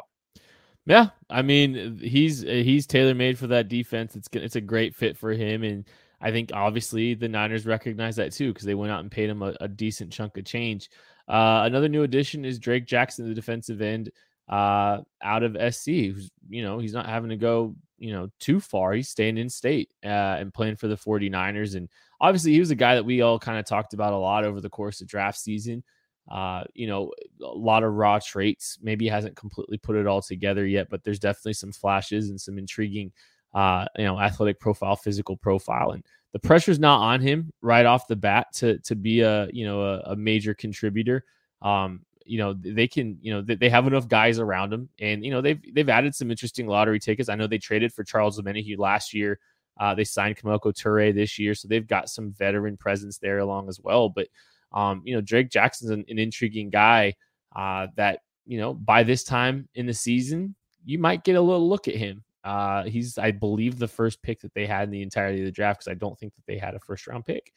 Yeah, 0.85 1.09
I 1.29 1.41
mean 1.41 1.97
he's 1.99 2.41
he's 2.41 2.85
tailor 2.85 3.15
made 3.15 3.39
for 3.39 3.47
that 3.47 3.69
defense. 3.69 4.15
It's 4.15 4.27
it's 4.33 4.55
a 4.55 4.61
great 4.61 4.95
fit 4.95 5.17
for 5.17 5.31
him, 5.31 5.63
and 5.63 5.85
I 6.21 6.31
think 6.31 6.51
obviously 6.53 7.15
the 7.15 7.27
Niners 7.27 7.65
recognize 7.65 8.15
that 8.17 8.31
too 8.33 8.53
because 8.53 8.65
they 8.65 8.75
went 8.75 8.91
out 8.91 8.99
and 9.01 9.11
paid 9.11 9.29
him 9.29 9.41
a, 9.41 9.55
a 9.61 9.67
decent 9.67 10.11
chunk 10.11 10.37
of 10.37 10.45
change. 10.45 10.89
Uh, 11.27 11.63
another 11.65 11.89
new 11.89 12.03
addition 12.03 12.45
is 12.45 12.59
Drake 12.59 12.85
Jackson, 12.85 13.27
the 13.27 13.33
defensive 13.33 13.81
end 13.81 14.11
uh, 14.47 14.99
out 15.23 15.41
of 15.43 15.57
SC. 15.73 16.11
Who's 16.13 16.29
you 16.49 16.61
know 16.63 16.77
he's 16.77 16.93
not 16.93 17.07
having 17.07 17.29
to 17.31 17.37
go 17.37 17.75
you 17.97 18.13
know 18.13 18.29
too 18.39 18.59
far. 18.59 18.93
He's 18.93 19.09
staying 19.09 19.39
in 19.39 19.49
state 19.49 19.89
uh, 20.03 20.07
and 20.39 20.53
playing 20.53 20.75
for 20.75 20.87
the 20.87 20.97
49ers. 20.97 21.75
And 21.75 21.89
obviously 22.21 22.51
he 22.53 22.59
was 22.59 22.69
a 22.71 22.75
guy 22.75 22.93
that 22.93 23.05
we 23.05 23.21
all 23.21 23.39
kind 23.39 23.57
of 23.57 23.65
talked 23.65 23.95
about 23.95 24.13
a 24.13 24.17
lot 24.17 24.45
over 24.45 24.61
the 24.61 24.69
course 24.69 25.01
of 25.01 25.07
draft 25.07 25.39
season. 25.39 25.83
Uh, 26.29 26.63
you 26.73 26.87
know, 26.87 27.11
a 27.41 27.45
lot 27.45 27.83
of 27.83 27.93
raw 27.93 28.19
traits. 28.19 28.79
Maybe 28.81 29.07
hasn't 29.07 29.35
completely 29.35 29.77
put 29.77 29.95
it 29.95 30.07
all 30.07 30.21
together 30.21 30.65
yet, 30.65 30.89
but 30.89 31.03
there's 31.03 31.19
definitely 31.19 31.53
some 31.53 31.71
flashes 31.71 32.29
and 32.29 32.39
some 32.39 32.57
intriguing, 32.57 33.11
uh, 33.53 33.85
you 33.97 34.05
know, 34.05 34.19
athletic 34.19 34.59
profile, 34.59 34.95
physical 34.95 35.37
profile, 35.37 35.91
and 35.91 36.03
the 36.33 36.39
pressure's 36.39 36.79
not 36.79 37.01
on 37.01 37.21
him 37.21 37.51
right 37.61 37.85
off 37.85 38.07
the 38.07 38.15
bat 38.15 38.47
to 38.55 38.79
to 38.79 38.95
be 38.95 39.21
a 39.21 39.47
you 39.51 39.65
know 39.65 39.81
a, 39.81 39.99
a 40.11 40.15
major 40.15 40.53
contributor. 40.53 41.23
Um, 41.61 42.01
you 42.25 42.39
know 42.39 42.53
they 42.53 42.87
can 42.87 43.17
you 43.21 43.31
know 43.31 43.41
they 43.41 43.69
have 43.69 43.87
enough 43.87 44.07
guys 44.07 44.39
around 44.39 44.71
them 44.71 44.89
and 44.99 45.23
you 45.23 45.31
know 45.31 45.41
they've 45.41 45.61
they've 45.73 45.89
added 45.89 46.15
some 46.15 46.31
interesting 46.31 46.65
lottery 46.67 46.99
tickets 46.99 47.29
i 47.29 47.35
know 47.35 47.45
they 47.45 47.59
traded 47.59 47.93
for 47.93 48.03
charles 48.03 48.41
Omenihu 48.41 48.77
last 48.77 49.13
year 49.13 49.39
uh, 49.77 49.93
they 49.93 50.05
signed 50.05 50.37
Kemoko 50.37 50.73
Turay 50.73 51.13
this 51.13 51.37
year 51.37 51.53
so 51.53 51.67
they've 51.67 51.85
got 51.85 52.09
some 52.09 52.31
veteran 52.31 52.77
presence 52.77 53.17
there 53.17 53.39
along 53.39 53.69
as 53.69 53.79
well 53.79 54.09
but 54.09 54.27
um, 54.75 55.01
you 55.05 55.15
know 55.15 55.21
drake 55.21 55.49
jackson's 55.49 55.89
an, 55.89 56.05
an 56.07 56.19
intriguing 56.19 56.69
guy 56.69 57.13
uh, 57.55 57.87
that 57.95 58.19
you 58.45 58.59
know 58.59 58.73
by 58.73 59.03
this 59.03 59.23
time 59.23 59.67
in 59.75 59.85
the 59.85 59.93
season 59.93 60.53
you 60.85 60.99
might 60.99 61.23
get 61.23 61.35
a 61.35 61.41
little 61.41 61.67
look 61.67 61.87
at 61.87 61.95
him 61.95 62.23
uh, 62.43 62.83
he's 62.83 63.17
i 63.17 63.31
believe 63.31 63.79
the 63.79 63.87
first 63.87 64.21
pick 64.21 64.39
that 64.41 64.53
they 64.53 64.65
had 64.65 64.83
in 64.83 64.91
the 64.91 65.01
entirety 65.01 65.39
of 65.39 65.45
the 65.45 65.51
draft 65.51 65.79
because 65.79 65.91
i 65.91 65.95
don't 65.95 66.17
think 66.19 66.35
that 66.35 66.45
they 66.45 66.57
had 66.57 66.75
a 66.75 66.79
first 66.79 67.07
round 67.07 67.25
pick 67.25 67.51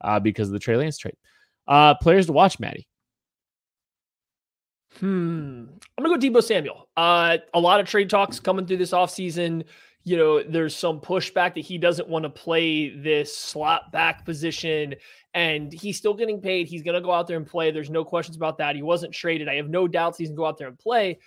uh, 0.00 0.18
because 0.18 0.48
of 0.48 0.52
the 0.52 0.58
trey 0.58 0.76
lance 0.76 0.98
trade 0.98 1.16
uh, 1.68 1.94
players 1.94 2.26
to 2.26 2.32
watch 2.32 2.58
maddie 2.58 2.88
Hmm. 4.98 5.64
I'm 5.96 6.04
gonna 6.04 6.18
go 6.18 6.28
Deebo 6.28 6.42
Samuel. 6.42 6.88
Uh, 6.96 7.38
a 7.54 7.60
lot 7.60 7.80
of 7.80 7.88
trade 7.88 8.10
talks 8.10 8.38
coming 8.38 8.66
through 8.66 8.76
this 8.76 8.92
offseason. 8.92 9.64
You 10.04 10.16
know, 10.16 10.42
there's 10.42 10.74
some 10.74 11.00
pushback 11.00 11.54
that 11.54 11.60
he 11.60 11.78
doesn't 11.78 12.08
want 12.08 12.24
to 12.24 12.30
play 12.30 12.90
this 12.90 13.36
slot 13.36 13.92
back 13.92 14.24
position, 14.24 14.94
and 15.32 15.72
he's 15.72 15.96
still 15.96 16.14
getting 16.14 16.40
paid. 16.40 16.66
He's 16.66 16.82
gonna 16.82 17.00
go 17.00 17.12
out 17.12 17.28
there 17.28 17.36
and 17.36 17.46
play. 17.46 17.70
There's 17.70 17.90
no 17.90 18.04
questions 18.04 18.36
about 18.36 18.58
that. 18.58 18.74
He 18.74 18.82
wasn't 18.82 19.14
traded. 19.14 19.48
I 19.48 19.54
have 19.54 19.68
no 19.68 19.86
doubts 19.86 20.18
he's 20.18 20.28
gonna 20.28 20.36
go 20.36 20.46
out 20.46 20.58
there 20.58 20.68
and 20.68 20.78
play. 20.78 21.18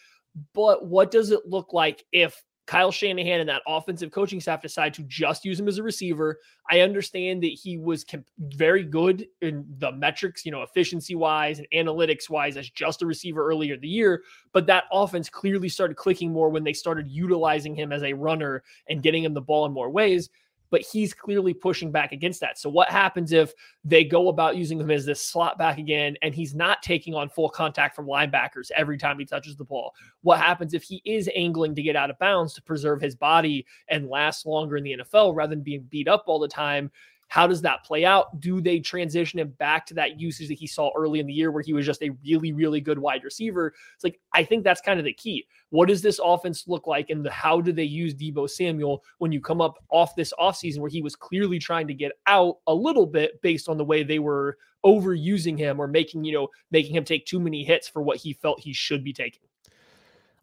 But 0.53 0.85
what 0.85 1.11
does 1.11 1.31
it 1.31 1.45
look 1.45 1.71
like 1.71 2.03
if 2.11 2.43
Kyle 2.65 2.91
Shanahan 2.91 3.41
and 3.41 3.49
that 3.49 3.61
offensive 3.67 4.11
coaching 4.11 4.41
staff 4.41 4.61
decide 4.61 4.93
to 4.95 5.03
just 5.03 5.45
use 5.45 5.59
him 5.59 5.67
as 5.67 5.77
a 5.77 5.83
receiver. 5.83 6.39
I 6.71 6.79
understand 6.81 7.43
that 7.43 7.49
he 7.49 7.77
was 7.77 8.03
comp- 8.03 8.29
very 8.39 8.83
good 8.83 9.27
in 9.41 9.65
the 9.77 9.91
metrics, 9.91 10.45
you 10.45 10.51
know, 10.51 10.63
efficiency 10.63 11.13
wise 11.13 11.59
and 11.59 11.67
analytics 11.73 12.29
wise 12.29 12.57
as 12.57 12.69
just 12.69 13.03
a 13.03 13.05
receiver 13.05 13.47
earlier 13.47 13.75
in 13.75 13.81
the 13.81 13.87
year, 13.87 14.23
but 14.51 14.65
that 14.67 14.85
offense 14.91 15.29
clearly 15.29 15.69
started 15.69 15.95
clicking 15.95 16.31
more 16.31 16.49
when 16.49 16.63
they 16.63 16.73
started 16.73 17.07
utilizing 17.07 17.75
him 17.75 17.91
as 17.91 18.01
a 18.03 18.13
runner 18.13 18.63
and 18.89 19.03
getting 19.03 19.23
him 19.23 19.33
the 19.33 19.41
ball 19.41 19.65
in 19.65 19.71
more 19.71 19.89
ways 19.89 20.29
but 20.75 20.81
he's 20.81 21.13
clearly 21.13 21.53
pushing 21.53 21.89
back 21.89 22.11
against 22.11 22.41
that. 22.41 22.59
So 22.59 22.69
what 22.69 22.89
happens 22.89 23.31
if 23.31 23.53
they 23.85 24.03
go 24.03 24.27
about 24.27 24.57
using 24.57 24.77
him 24.77 24.91
as 24.91 25.05
this 25.05 25.21
slot 25.21 25.57
back 25.57 25.77
again 25.77 26.17
and 26.21 26.35
he's 26.35 26.53
not 26.53 26.83
taking 26.83 27.13
on 27.13 27.29
full 27.29 27.47
contact 27.47 27.95
from 27.95 28.07
linebackers 28.07 28.71
every 28.75 28.97
time 28.97 29.17
he 29.17 29.23
touches 29.23 29.55
the 29.55 29.63
ball? 29.63 29.93
What 30.21 30.37
happens 30.37 30.73
if 30.73 30.83
he 30.83 31.01
is 31.05 31.29
angling 31.33 31.75
to 31.75 31.81
get 31.81 31.95
out 31.95 32.09
of 32.09 32.19
bounds 32.19 32.55
to 32.55 32.61
preserve 32.61 32.99
his 32.99 33.15
body 33.15 33.65
and 33.87 34.09
last 34.09 34.45
longer 34.45 34.75
in 34.75 34.83
the 34.83 34.97
NFL 34.97 35.33
rather 35.33 35.55
than 35.55 35.63
being 35.63 35.87
beat 35.89 36.09
up 36.09 36.25
all 36.27 36.39
the 36.39 36.47
time? 36.49 36.91
How 37.27 37.47
does 37.47 37.61
that 37.63 37.83
play 37.83 38.05
out? 38.05 38.39
Do 38.39 38.61
they 38.61 38.79
transition 38.79 39.39
him 39.39 39.49
back 39.57 39.85
to 39.87 39.93
that 39.95 40.19
usage 40.19 40.47
that 40.47 40.59
he 40.59 40.67
saw 40.67 40.91
early 40.95 41.19
in 41.19 41.27
the 41.27 41.33
year 41.33 41.51
where 41.51 41.63
he 41.63 41.73
was 41.73 41.85
just 41.85 42.03
a 42.03 42.11
really, 42.23 42.53
really 42.53 42.79
good 42.79 42.99
wide 42.99 43.23
receiver? 43.23 43.73
It's 43.95 44.03
like, 44.03 44.19
I 44.33 44.43
think 44.43 44.63
that's 44.63 44.81
kind 44.81 44.99
of 44.99 45.05
the 45.05 45.13
key. 45.13 45.45
What 45.69 45.87
does 45.87 46.01
this 46.01 46.19
offense 46.23 46.67
look 46.67 46.87
like? 46.87 47.09
And 47.09 47.25
the, 47.25 47.31
how 47.31 47.61
do 47.61 47.71
they 47.71 47.83
use 47.83 48.13
Deebo 48.13 48.49
Samuel 48.49 49.03
when 49.17 49.31
you 49.31 49.41
come 49.41 49.59
up 49.59 49.83
off 49.89 50.15
this 50.15 50.33
offseason 50.39 50.79
where 50.79 50.89
he 50.89 51.01
was 51.01 51.15
clearly 51.15 51.59
trying 51.59 51.87
to 51.87 51.93
get 51.93 52.11
out 52.27 52.57
a 52.67 52.73
little 52.73 53.05
bit 53.05 53.41
based 53.41 53.67
on 53.67 53.77
the 53.77 53.85
way 53.85 54.03
they 54.03 54.19
were 54.19 54.57
overusing 54.85 55.57
him 55.57 55.79
or 55.79 55.87
making, 55.87 56.23
you 56.23 56.33
know, 56.33 56.47
making 56.71 56.95
him 56.95 57.03
take 57.03 57.25
too 57.25 57.39
many 57.39 57.63
hits 57.63 57.87
for 57.87 58.01
what 58.01 58.17
he 58.17 58.33
felt 58.33 58.59
he 58.59 58.71
should 58.71 59.03
be 59.03 59.13
taking? 59.13 59.41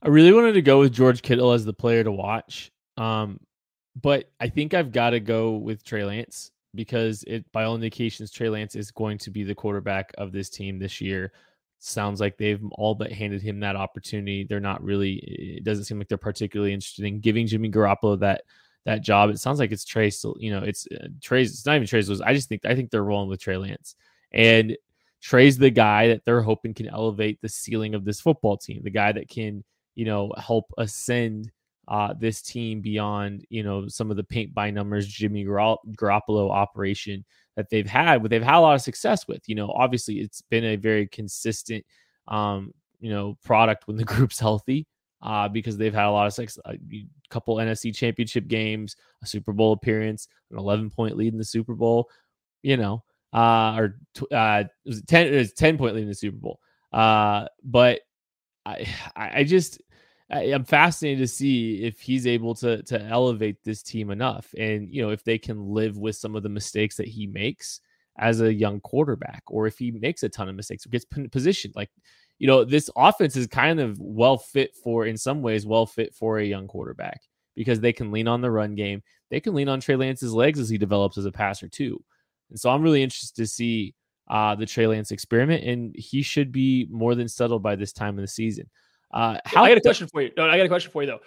I 0.03 0.09
really 0.09 0.33
wanted 0.33 0.53
to 0.55 0.63
go 0.63 0.81
with 0.81 0.93
George 0.93 1.23
Kittle 1.23 1.53
as 1.53 1.65
the 1.65 1.73
player 1.73 2.03
to 2.03 2.11
watch. 2.11 2.73
Um, 2.97 3.39
but 4.01 4.31
I 4.41 4.49
think 4.49 4.75
I've 4.75 4.91
got 4.91 5.11
to 5.11 5.21
go 5.21 5.53
with 5.53 5.85
Trey 5.85 6.05
Lance 6.05 6.51
because 6.75 7.25
it 7.27 7.51
by 7.53 7.65
all 7.65 7.75
indications 7.75 8.31
Trey 8.31 8.49
Lance 8.49 8.75
is 8.75 8.91
going 8.91 9.19
to 9.19 9.31
be 9.31 9.43
the 9.43 9.55
quarterback 9.55 10.13
of 10.19 10.33
this 10.33 10.49
team 10.49 10.79
this 10.79 11.01
year. 11.01 11.33
Sounds 11.79 12.21
like 12.21 12.39
they've 12.39 12.63
all 12.73 12.95
but 12.95 13.13
handed 13.13 13.43
him 13.43 13.61
that 13.61 13.77
opportunity. 13.77 14.45
They're 14.45 14.61
not 14.61 14.83
really 14.83 15.15
it 15.17 15.65
doesn't 15.65 15.85
seem 15.85 15.99
like 15.99 16.09
they're 16.09 16.19
particularly 16.19 16.73
interested 16.73 17.05
in 17.05 17.21
giving 17.21 17.47
Jimmy 17.47 17.71
Garoppolo 17.71 18.19
that 18.21 18.43
that 18.85 19.03
job. 19.03 19.31
It 19.31 19.39
sounds 19.39 19.59
like 19.59 19.73
it's 19.73 19.85
Trey 19.85 20.11
still, 20.11 20.37
you 20.39 20.51
know, 20.51 20.63
it's 20.63 20.87
uh, 20.93 21.09
Trey's 21.21 21.53
it's 21.53 21.67
not 21.67 21.77
even 21.77 21.87
Trey's 21.87 22.09
was 22.09 22.21
I 22.21 22.35
just 22.35 22.49
think 22.49 22.65
I 22.65 22.75
think 22.75 22.91
they're 22.91 23.05
rolling 23.05 23.29
with 23.29 23.41
Trey 23.41 23.57
Lance. 23.57 23.97
And 24.33 24.77
Trey's 25.21 25.59
the 25.59 25.71
guy 25.71 26.09
that 26.09 26.25
they're 26.25 26.43
hoping 26.43 26.75
can 26.75 26.89
elevate 26.89 27.41
the 27.41 27.49
ceiling 27.49 27.95
of 27.95 28.05
this 28.05 28.21
football 28.21 28.57
team, 28.57 28.83
the 28.83 28.91
guy 28.91 29.13
that 29.13 29.29
can, 29.29 29.63
you 29.95 30.05
know, 30.05 30.33
help 30.37 30.73
ascend 30.79 31.53
uh, 31.89 32.15
this 32.19 32.43
team 32.43 32.81
beyond 32.81 33.45
you 33.49 33.63
know 33.63 33.89
some 33.89 34.11
of 34.11 34.17
the 34.17 34.25
paint 34.25 34.55
by 34.55 34.71
numbers 34.71 35.07
Jimmy 35.07 35.45
Garoppolo 35.45 36.51
operation 36.51 37.25
that 37.57 37.69
they've 37.71 37.87
had, 37.87 38.23
but 38.23 38.31
they've 38.31 38.43
had 38.43 38.59
a 38.59 38.61
lot 38.61 38.75
of 38.75 38.83
success 38.83 39.29
with. 39.29 39.49
You 39.49 39.55
know, 39.55 39.71
obviously 39.71 40.21
it's 40.21 40.43
been 40.43 40.65
a 40.65 40.77
very 40.77 41.07
consistent, 41.07 41.85
um, 42.29 42.73
you 43.01 43.11
know, 43.11 43.37
product 43.45 43.87
when 43.87 43.97
the 43.97 44.05
group's 44.13 44.39
healthy. 44.39 44.87
Uh, 45.25 45.47
because 45.49 45.77
they've 45.77 45.95
had 45.95 46.07
a 46.07 46.11
lot 46.11 46.27
of 46.27 46.35
sex, 46.35 46.59
a 46.65 46.75
couple 47.31 47.55
NFC 47.55 47.95
championship 47.95 48.49
games, 48.49 48.97
a 49.23 49.27
Super 49.27 49.53
Bowl 49.53 49.73
appearance, 49.73 50.27
an 50.51 50.59
11 50.59 50.91
point 50.91 51.17
lead 51.17 51.33
in 51.33 51.39
the 51.39 51.45
Super 51.45 51.75
Bowl, 51.77 52.11
you 52.65 52.77
know, 52.77 53.05
uh, 53.33 53.77
or 53.79 54.01
uh, 54.33 54.65
it 54.65 54.89
was 54.89 55.01
10, 55.03 55.29
it 55.29 55.37
was 55.37 55.53
10 55.53 55.79
point 55.79 55.95
lead 55.95 56.03
in 56.03 56.09
the 56.09 56.15
Super 56.17 56.39
Bowl. 56.39 56.59
Uh, 56.93 57.47
but 57.63 58.01
I, 58.67 58.85
I 59.15 59.45
just, 59.45 59.81
I, 60.33 60.43
am 60.45 60.65
fascinated 60.65 61.19
to 61.19 61.29
see 61.29 61.85
if 61.85 62.01
he's 62.01 62.27
able 62.27 62.55
to 62.57 62.83
to 62.85 63.01
elevate 63.03 63.63
this 63.63 63.83
team 63.83 64.11
enough, 64.11 64.53
and 64.59 64.89
you 64.93 65.03
know 65.03 65.11
if 65.11 65.25
they 65.25 65.39
can 65.39 65.73
live 65.73 65.99
with 65.99 66.17
some 66.17 66.35
of 66.35 66.43
the 66.43 66.49
mistakes 66.49 66.97
that 66.97 67.09
he 67.09 67.27
makes 67.27 67.81
as 68.19 68.41
a 68.41 68.53
young 68.53 68.81
quarterback, 68.81 69.43
or 69.49 69.67
if 69.67 69.79
he 69.79 69.91
makes 69.91 70.23
a 70.23 70.29
ton 70.29 70.49
of 70.49 70.55
mistakes 70.55 70.87
or 70.87 70.91
gets 70.91 71.07
positioned. 71.31 71.75
Like, 71.75 71.91
you 72.39 72.47
know, 72.47 72.65
this 72.65 72.91
offense 72.97 73.37
is 73.37 73.47
kind 73.47 73.81
of 73.81 73.99
well 74.01 74.39
fit 74.39 74.75
for, 74.77 75.07
in 75.07 75.17
some 75.17 75.43
ways, 75.43 75.67
well 75.67 75.87
fit 75.87 76.15
for 76.15 76.39
a 76.39 76.45
young 76.45 76.67
quarterback 76.67 77.23
because 77.55 77.81
they 77.81 77.93
can 77.93 78.11
lean 78.11 78.29
on 78.29 78.41
the 78.41 78.51
run 78.51 78.75
game. 78.75 79.03
They 79.31 79.41
can 79.41 79.55
lean 79.55 79.69
on 79.69 79.81
Trey 79.81 79.97
Lance's 79.97 80.33
legs 80.33 80.59
as 80.59 80.69
he 80.69 80.79
develops 80.79 81.19
as 81.19 81.27
a 81.27 81.33
passer 81.33 81.69
too. 81.69 82.03
And 82.51 82.59
so 82.59 82.71
I'm 82.71 82.83
really 82.83 83.03
interested 83.03 83.37
to 83.37 83.47
see 83.47 83.95
uh, 84.29 84.55
the 84.55 84.67
Trey 84.67 84.87
Lance 84.87 85.11
experiment, 85.11 85.65
and 85.65 85.95
he 85.97 86.23
should 86.23 86.53
be 86.53 86.87
more 86.91 87.15
than 87.15 87.29
settled 87.29 87.63
by 87.63 87.77
this 87.77 87.93
time 87.93 88.19
of 88.19 88.23
the 88.23 88.29
season. 88.29 88.69
Uh, 89.13 89.39
how 89.45 89.65
I 89.65 89.69
got 89.69 89.79
a 89.79 89.83
question 89.83 90.09
for 90.09 90.23
you. 90.23 90.31
No, 90.37 90.49
I 90.49 90.57
got 90.57 90.67
a 90.67 90.69
question 90.69 90.91
for 90.91 91.03
you 91.03 91.07
though. 91.07 91.21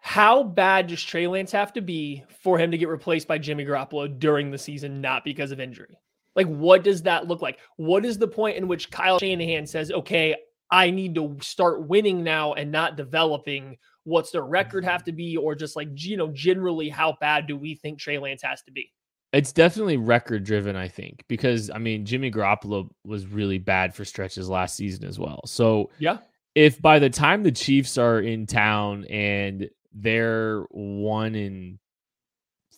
How 0.00 0.42
bad 0.42 0.86
does 0.86 1.02
Trey 1.02 1.26
Lance 1.26 1.52
have 1.52 1.72
to 1.74 1.80
be 1.80 2.24
for 2.42 2.58
him 2.58 2.70
to 2.70 2.78
get 2.78 2.88
replaced 2.88 3.28
by 3.28 3.38
Jimmy 3.38 3.64
Garoppolo 3.64 4.18
during 4.18 4.50
the 4.50 4.58
season, 4.58 5.00
not 5.00 5.24
because 5.24 5.50
of 5.50 5.60
injury? 5.60 5.98
Like, 6.36 6.46
what 6.46 6.84
does 6.84 7.02
that 7.02 7.26
look 7.26 7.42
like? 7.42 7.58
What 7.76 8.04
is 8.04 8.16
the 8.16 8.28
point 8.28 8.56
in 8.56 8.68
which 8.68 8.90
Kyle 8.90 9.18
Shanahan 9.18 9.66
says, 9.66 9.90
okay, 9.90 10.36
I 10.70 10.90
need 10.90 11.14
to 11.16 11.36
start 11.40 11.88
winning 11.88 12.22
now 12.22 12.52
and 12.52 12.70
not 12.70 12.96
developing? 12.96 13.76
what's 14.08 14.30
their 14.30 14.42
record 14.42 14.84
have 14.84 15.04
to 15.04 15.12
be, 15.12 15.36
or 15.36 15.54
just 15.54 15.76
like 15.76 15.88
you 15.94 16.16
know, 16.16 16.28
generally 16.28 16.88
how 16.88 17.16
bad 17.20 17.46
do 17.46 17.56
we 17.56 17.74
think 17.74 17.98
Trey 17.98 18.18
Lance 18.18 18.42
has 18.42 18.62
to 18.62 18.72
be? 18.72 18.92
It's 19.32 19.52
definitely 19.52 19.98
record 19.98 20.44
driven, 20.44 20.74
I 20.74 20.88
think, 20.88 21.22
because 21.28 21.70
I 21.70 21.78
mean 21.78 22.04
Jimmy 22.04 22.30
Garoppolo 22.30 22.90
was 23.04 23.26
really 23.26 23.58
bad 23.58 23.94
for 23.94 24.04
stretches 24.04 24.48
last 24.48 24.74
season 24.74 25.04
as 25.04 25.18
well. 25.18 25.40
So 25.46 25.90
yeah, 25.98 26.18
if 26.58 26.82
by 26.82 26.98
the 26.98 27.08
time 27.08 27.44
the 27.44 27.52
Chiefs 27.52 27.98
are 27.98 28.18
in 28.18 28.44
town 28.44 29.04
and 29.04 29.70
they're 29.92 30.62
one 30.70 31.36
in 31.36 31.78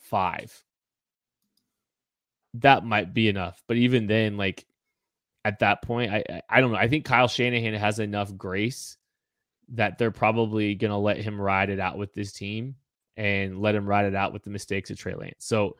five, 0.03 0.63
that 2.53 2.85
might 2.85 3.15
be 3.15 3.31
enough. 3.31 3.63
But 3.67 3.79
even 3.79 4.07
then, 4.07 4.37
like 4.37 4.67
at 5.47 5.61
that 5.61 5.81
point, 5.81 6.13
I 6.13 6.43
I 6.47 6.61
don't 6.61 6.73
know. 6.73 6.77
I 6.77 6.89
think 6.89 7.07
Kyle 7.07 7.27
Shanahan 7.27 7.73
has 7.73 8.01
enough 8.01 8.37
grace 8.37 8.99
that 9.71 9.97
they're 9.97 10.11
probably 10.11 10.75
gonna 10.75 10.99
let 10.99 11.17
him 11.17 11.41
ride 11.41 11.71
it 11.71 11.81
out 11.81 11.97
with 11.97 12.13
this 12.13 12.33
team 12.35 12.75
and 13.17 13.63
let 13.63 13.75
him 13.75 13.87
ride 13.87 14.05
it 14.05 14.15
out 14.15 14.35
with 14.35 14.43
the 14.45 14.51
mistakes 14.51 14.91
of 14.91 14.99
Trey 14.99 15.15
Lance. 15.15 15.47
So 15.47 15.79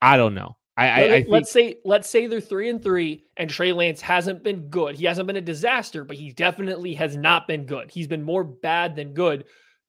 I 0.00 0.16
don't 0.16 0.34
know. 0.34 0.56
I, 0.76 0.88
I, 0.88 1.14
I 1.16 1.24
let's 1.28 1.52
say 1.52 1.76
let's 1.84 2.08
say 2.08 2.26
they're 2.26 2.40
three 2.40 2.70
and 2.70 2.82
three, 2.82 3.24
and 3.36 3.50
Trey 3.50 3.72
Lance 3.72 4.00
hasn't 4.00 4.42
been 4.42 4.68
good. 4.68 4.96
He 4.96 5.04
hasn't 5.04 5.26
been 5.26 5.36
a 5.36 5.42
disaster, 5.42 6.04
but 6.04 6.16
he 6.16 6.32
definitely 6.32 6.94
has 6.94 7.16
not 7.16 7.46
been 7.46 7.66
good. 7.66 7.90
He's 7.90 8.06
been 8.06 8.22
more 8.22 8.42
bad 8.42 8.96
than 8.96 9.12
good. 9.12 9.44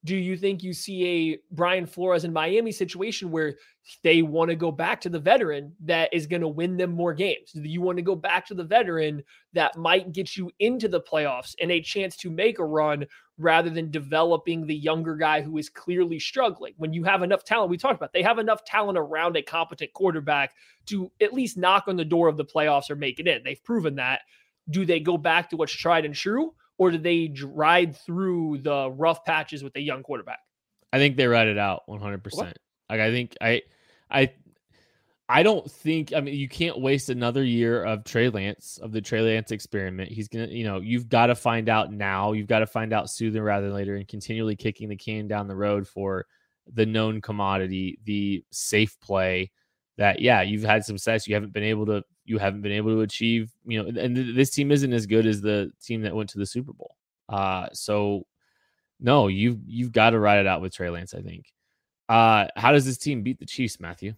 Do 0.05 0.17
you 0.17 0.35
think 0.35 0.63
you 0.63 0.73
see 0.73 1.31
a 1.31 1.39
Brian 1.55 1.85
Flores 1.85 2.25
in 2.25 2.33
Miami 2.33 2.73
situation 2.73 3.31
where 3.31 3.55
they 4.03 4.21
want 4.21 4.49
to 4.49 4.55
go 4.55 4.69
back 4.69 4.99
to 5.01 5.09
the 5.09 5.19
veteran 5.19 5.73
that 5.85 6.13
is 6.13 6.27
going 6.27 6.41
to 6.41 6.47
win 6.49 6.75
them 6.75 6.91
more 6.91 7.13
games? 7.13 7.53
Do 7.53 7.61
you 7.61 7.81
want 7.81 7.97
to 7.97 8.01
go 8.01 8.15
back 8.15 8.45
to 8.47 8.53
the 8.53 8.65
veteran 8.65 9.23
that 9.53 9.77
might 9.77 10.11
get 10.11 10.35
you 10.35 10.51
into 10.59 10.89
the 10.89 10.99
playoffs 10.99 11.55
and 11.61 11.71
a 11.71 11.79
chance 11.79 12.17
to 12.17 12.29
make 12.29 12.59
a 12.59 12.65
run 12.65 13.05
rather 13.37 13.69
than 13.69 13.91
developing 13.91 14.65
the 14.65 14.75
younger 14.75 15.15
guy 15.15 15.41
who 15.41 15.57
is 15.57 15.69
clearly 15.69 16.19
struggling? 16.19 16.73
When 16.77 16.93
you 16.93 17.03
have 17.03 17.23
enough 17.23 17.43
talent, 17.43 17.69
we 17.69 17.77
talked 17.77 17.95
about 17.95 18.13
they 18.13 18.23
have 18.23 18.39
enough 18.39 18.63
talent 18.65 18.97
around 18.97 19.37
a 19.37 19.41
competent 19.41 19.93
quarterback 19.93 20.53
to 20.87 21.11
at 21.21 21.33
least 21.33 21.57
knock 21.57 21.85
on 21.87 21.95
the 21.95 22.05
door 22.05 22.27
of 22.27 22.37
the 22.37 22.45
playoffs 22.45 22.89
or 22.89 22.95
make 22.95 23.19
it 23.19 23.27
in. 23.27 23.43
They've 23.43 23.63
proven 23.63 23.95
that. 23.95 24.21
Do 24.69 24.85
they 24.85 24.99
go 24.99 25.17
back 25.17 25.49
to 25.49 25.57
what's 25.57 25.73
tried 25.73 26.05
and 26.05 26.15
true? 26.15 26.53
or 26.77 26.91
do 26.91 26.97
they 26.97 27.33
ride 27.43 27.95
through 27.95 28.59
the 28.59 28.89
rough 28.91 29.23
patches 29.25 29.63
with 29.63 29.75
a 29.75 29.81
young 29.81 30.03
quarterback? 30.03 30.39
I 30.91 30.97
think 30.97 31.17
they 31.17 31.27
ride 31.27 31.47
it 31.47 31.57
out 31.57 31.83
100%. 31.89 32.53
Like 32.89 32.99
I 32.99 33.11
think 33.11 33.35
I 33.41 33.61
I 34.11 34.33
I 35.33 35.41
don't 35.41 35.69
think 35.69 36.13
I 36.15 36.21
mean 36.21 36.35
you 36.35 36.47
can't 36.47 36.79
waste 36.79 37.09
another 37.09 37.43
year 37.43 37.83
of 37.83 38.03
Trey 38.03 38.29
Lance 38.29 38.77
of 38.83 38.91
the 38.91 39.01
Trey 39.01 39.21
Lance 39.21 39.49
experiment. 39.49 40.11
He's 40.11 40.27
gonna, 40.27 40.45
you 40.45 40.63
know, 40.63 40.79
you've 40.79 41.09
got 41.09 41.25
to 41.25 41.35
find 41.35 41.69
out 41.69 41.91
now. 41.91 42.33
You've 42.33 42.47
got 42.47 42.59
to 42.59 42.67
find 42.67 42.93
out 42.93 43.09
sooner 43.09 43.41
rather 43.41 43.65
than 43.65 43.75
later, 43.75 43.95
and 43.95 44.07
continually 44.07 44.55
kicking 44.55 44.89
the 44.89 44.95
can 44.95 45.27
down 45.27 45.47
the 45.47 45.55
road 45.55 45.87
for 45.87 46.27
the 46.71 46.85
known 46.85 47.19
commodity, 47.19 47.97
the 48.05 48.45
safe 48.51 48.95
play. 48.99 49.49
That 49.97 50.19
yeah, 50.19 50.43
you've 50.43 50.61
had 50.61 50.85
success. 50.85 51.27
You 51.27 51.33
haven't 51.33 51.51
been 51.51 51.63
able 51.63 51.87
to 51.87 52.03
you 52.25 52.37
haven't 52.37 52.61
been 52.61 52.71
able 52.71 52.91
to 52.91 53.01
achieve, 53.01 53.51
you 53.65 53.81
know, 53.81 53.89
and 53.99 54.15
this 54.37 54.51
team 54.51 54.71
isn't 54.71 54.93
as 54.93 55.07
good 55.07 55.25
as 55.25 55.41
the 55.41 55.71
team 55.81 56.03
that 56.03 56.15
went 56.15 56.29
to 56.29 56.37
the 56.37 56.45
Super 56.45 56.73
Bowl. 56.73 56.95
Uh, 57.27 57.69
so 57.73 58.27
no, 58.99 59.29
you've 59.29 59.61
you've 59.65 59.93
got 59.93 60.11
to 60.11 60.19
ride 60.19 60.41
it 60.41 60.47
out 60.47 60.61
with 60.61 60.75
Trey 60.75 60.91
Lance, 60.91 61.15
I 61.15 61.21
think. 61.21 61.51
Uh, 62.07 62.49
how 62.55 62.71
does 62.71 62.85
this 62.85 62.99
team 62.99 63.23
beat 63.23 63.39
the 63.39 63.47
Chiefs, 63.47 63.79
Matthew? 63.79 64.13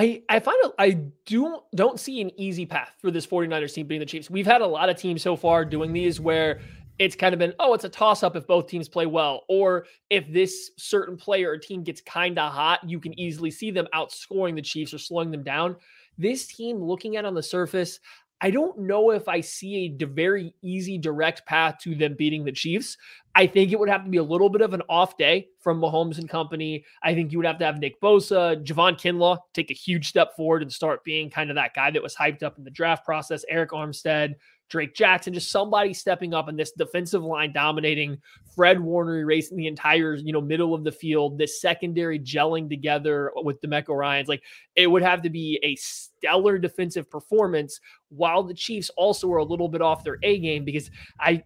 I, 0.00 0.22
I 0.30 0.40
find 0.40 0.56
it, 0.62 0.72
I 0.78 0.92
do 1.26 1.58
don't 1.74 2.00
see 2.00 2.22
an 2.22 2.30
easy 2.40 2.64
path 2.64 2.94
for 3.02 3.10
this 3.10 3.26
49ers 3.26 3.74
team 3.74 3.86
beating 3.86 4.00
the 4.00 4.06
Chiefs. 4.06 4.30
We've 4.30 4.46
had 4.46 4.62
a 4.62 4.66
lot 4.66 4.88
of 4.88 4.96
teams 4.96 5.20
so 5.20 5.36
far 5.36 5.62
doing 5.62 5.92
these 5.92 6.18
where 6.18 6.62
it's 6.98 7.14
kind 7.14 7.34
of 7.34 7.38
been, 7.38 7.52
oh, 7.58 7.74
it's 7.74 7.84
a 7.84 7.88
toss 7.90 8.22
up 8.22 8.34
if 8.34 8.46
both 8.46 8.66
teams 8.66 8.88
play 8.88 9.04
well. 9.04 9.42
Or 9.50 9.84
if 10.08 10.26
this 10.32 10.70
certain 10.78 11.18
player 11.18 11.50
or 11.50 11.58
team 11.58 11.82
gets 11.82 12.00
kind 12.00 12.38
of 12.38 12.50
hot, 12.50 12.80
you 12.88 12.98
can 12.98 13.18
easily 13.20 13.50
see 13.50 13.70
them 13.70 13.88
outscoring 13.94 14.54
the 14.54 14.62
Chiefs 14.62 14.94
or 14.94 14.98
slowing 14.98 15.30
them 15.30 15.42
down. 15.42 15.76
This 16.16 16.46
team, 16.46 16.82
looking 16.82 17.16
at 17.16 17.26
on 17.26 17.34
the 17.34 17.42
surface, 17.42 18.00
I 18.42 18.50
don't 18.50 18.78
know 18.78 19.10
if 19.10 19.28
I 19.28 19.40
see 19.42 19.96
a 20.00 20.06
very 20.06 20.54
easy 20.62 20.96
direct 20.96 21.44
path 21.46 21.76
to 21.82 21.94
them 21.94 22.14
beating 22.14 22.44
the 22.44 22.52
Chiefs. 22.52 22.96
I 23.34 23.46
think 23.46 23.70
it 23.70 23.78
would 23.78 23.90
have 23.90 24.04
to 24.04 24.10
be 24.10 24.16
a 24.16 24.22
little 24.22 24.48
bit 24.48 24.62
of 24.62 24.72
an 24.72 24.82
off 24.88 25.16
day 25.16 25.48
from 25.60 25.80
Mahomes 25.80 26.18
and 26.18 26.28
company. 26.28 26.84
I 27.02 27.14
think 27.14 27.32
you 27.32 27.38
would 27.38 27.46
have 27.46 27.58
to 27.58 27.66
have 27.66 27.78
Nick 27.78 28.00
Bosa, 28.00 28.64
Javon 28.64 28.94
Kinlaw 28.94 29.38
take 29.52 29.70
a 29.70 29.74
huge 29.74 30.08
step 30.08 30.34
forward 30.36 30.62
and 30.62 30.72
start 30.72 31.04
being 31.04 31.28
kind 31.28 31.50
of 31.50 31.56
that 31.56 31.74
guy 31.74 31.90
that 31.90 32.02
was 32.02 32.16
hyped 32.16 32.42
up 32.42 32.56
in 32.56 32.64
the 32.64 32.70
draft 32.70 33.04
process. 33.04 33.44
Arik 33.52 33.68
Armstead, 33.68 34.34
Drake 34.70 34.94
Jackson, 34.94 35.34
just 35.34 35.50
somebody 35.50 35.92
stepping 35.92 36.32
up 36.32 36.48
in 36.48 36.56
this 36.56 36.72
defensive 36.72 37.22
line 37.22 37.52
dominating 37.52 38.18
Fred 38.54 38.80
Warner 38.80 39.18
erasing 39.18 39.56
the 39.56 39.66
entire, 39.66 40.14
you 40.14 40.32
know, 40.32 40.40
middle 40.40 40.74
of 40.74 40.84
the 40.84 40.92
field, 40.92 41.38
this 41.38 41.60
secondary 41.60 42.18
gelling 42.18 42.68
together 42.68 43.32
with 43.36 43.60
DeMeco 43.60 43.88
Ryans. 43.88 44.28
Like 44.28 44.42
it 44.76 44.86
would 44.86 45.02
have 45.02 45.22
to 45.22 45.30
be 45.30 45.58
a 45.62 45.74
stellar 45.76 46.56
defensive 46.58 47.10
performance 47.10 47.80
while 48.08 48.44
the 48.44 48.54
Chiefs 48.54 48.90
also 48.96 49.30
are 49.32 49.38
a 49.38 49.44
little 49.44 49.68
bit 49.68 49.82
off 49.82 50.04
their 50.04 50.18
A 50.22 50.38
game 50.38 50.64
because 50.64 50.90
I 51.18 51.42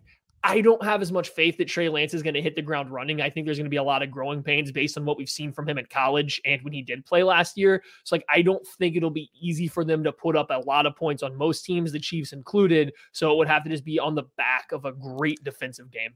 I 0.47 0.61
don't 0.61 0.85
have 0.85 1.01
as 1.01 1.11
much 1.11 1.31
faith 1.31 1.57
that 1.57 1.69
Trey 1.69 1.89
Lance 1.89 2.13
is 2.13 2.23
going 2.23 2.35
to 2.35 2.43
hit 2.43 2.55
the 2.55 2.61
ground 2.61 2.91
running. 2.91 3.23
I 3.23 3.31
think 3.31 3.47
there's 3.47 3.57
going 3.57 3.65
to 3.65 3.71
be 3.71 3.79
a 3.79 3.83
lot 3.83 4.03
of 4.03 4.11
growing 4.11 4.43
pains 4.43 4.71
based 4.71 4.99
on 4.99 5.07
what 5.07 5.17
we've 5.17 5.29
seen 5.29 5.51
from 5.53 5.67
him 5.67 5.79
at 5.79 5.89
college 5.89 6.39
and 6.45 6.61
when 6.61 6.75
he 6.75 6.83
did 6.83 7.07
play 7.07 7.23
last 7.23 7.57
year. 7.57 7.83
So, 8.05 8.15
like, 8.15 8.27
I 8.29 8.43
don't 8.43 8.65
think 8.79 8.95
it'll 8.95 9.09
be 9.09 9.31
easy 9.41 9.69
for 9.69 9.85
them 9.85 10.05
to 10.05 10.13
put 10.13 10.37
up 10.37 10.49
a 10.51 10.63
lot 10.67 10.85
of 10.85 10.97
points 10.97 11.23
on 11.23 11.35
most 11.35 11.65
teams, 11.65 11.93
the 11.93 11.99
Chiefs 11.99 12.35
included. 12.35 12.93
So, 13.13 13.33
it 13.33 13.39
would 13.39 13.49
have 13.49 13.65
to 13.65 13.71
just 13.71 13.87
be 13.87 13.99
on 13.99 14.15
the 14.15 14.25
back 14.37 14.71
of 14.73 14.85
a 14.85 14.93
great 14.93 15.43
defensive 15.45 15.91
game. 15.91 16.15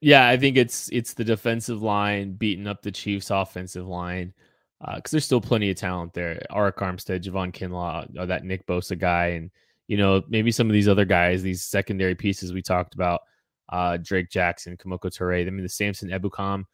Yeah, 0.00 0.26
I 0.26 0.38
think 0.38 0.56
it's 0.56 0.88
it's 0.90 1.12
the 1.12 1.24
defensive 1.24 1.82
line 1.82 2.32
beating 2.32 2.66
up 2.66 2.80
the 2.80 2.90
Chiefs' 2.92 3.30
offensive 3.30 3.86
line 3.86 4.32
because 4.80 4.98
uh, 4.98 5.08
there's 5.10 5.24
still 5.26 5.40
plenty 5.40 5.68
of 5.68 5.76
talent 5.76 6.14
there. 6.14 6.40
Arik 6.50 6.76
Armstead, 6.76 7.24
Javon 7.24 7.52
Kinlaw, 7.52 8.18
uh, 8.18 8.24
that 8.26 8.44
Nick 8.44 8.66
Bosa 8.66 8.98
guy, 8.98 9.28
and 9.28 9.50
you 9.86 9.98
know 9.98 10.22
maybe 10.28 10.50
some 10.50 10.66
of 10.66 10.72
these 10.72 10.88
other 10.88 11.04
guys, 11.04 11.42
these 11.42 11.62
secondary 11.62 12.14
pieces 12.14 12.54
we 12.54 12.62
talked 12.62 12.94
about 12.94 13.20
uh, 13.68 13.98
Drake 13.98 14.30
Jackson, 14.30 14.76
Kemoko 14.76 15.06
Turay. 15.06 15.46
I 15.46 15.50
mean, 15.50 15.62
the 15.62 15.68
Samson 15.68 16.10
Ebukam, 16.10 16.64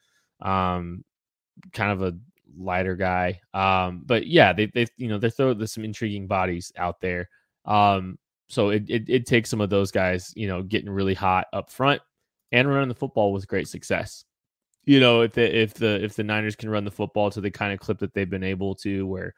um, 0.41 1.05
kind 1.73 1.93
of 1.93 2.03
a 2.03 2.17
lighter 2.57 2.97
guy. 2.97 3.41
Um, 3.55 4.03
but 4.05 4.27
yeah, 4.27 4.53
they 4.53 4.67
they 4.67 4.87
you 4.97 5.09
know 5.09 5.19
they 5.19 5.31
throw 5.31 5.55
there's 5.55 5.73
some 5.73 5.85
intriguing 5.85 6.27
bodies 6.27 6.73
out 6.77 7.01
there. 7.01 7.29
Um, 7.65 8.19
so 8.49 8.71
it, 8.71 8.85
it 8.89 9.05
it 9.09 9.27
takes 9.27 9.49
some 9.49 9.61
of 9.61 9.71
those 9.71 9.91
guys, 9.91 10.33
you 10.37 10.47
know, 10.47 10.63
getting 10.63 10.91
really 10.91 11.15
hot 11.15 11.47
up 11.53 11.71
front 11.71 12.03
and 12.51 12.69
running 12.69 12.89
the 12.89 12.95
football 12.95 13.33
with 13.33 13.49
great 13.49 13.69
success. 13.69 14.25
You 14.85 15.01
know, 15.01 15.23
if 15.23 15.33
the 15.33 15.59
if 15.59 15.75
the 15.75 16.03
if 16.05 16.15
the 16.15 16.25
Niners 16.25 16.57
can 16.57 16.69
run 16.69 16.85
the 16.85 16.91
football 16.91 17.31
to 17.31 17.41
the 17.41 17.51
kind 17.51 17.73
of 17.73 17.81
clip 17.81 17.99
that 18.01 18.15
they've 18.15 18.29
been 18.29 18.45
able 18.45 18.75
to, 18.77 19.07
where 19.07 19.35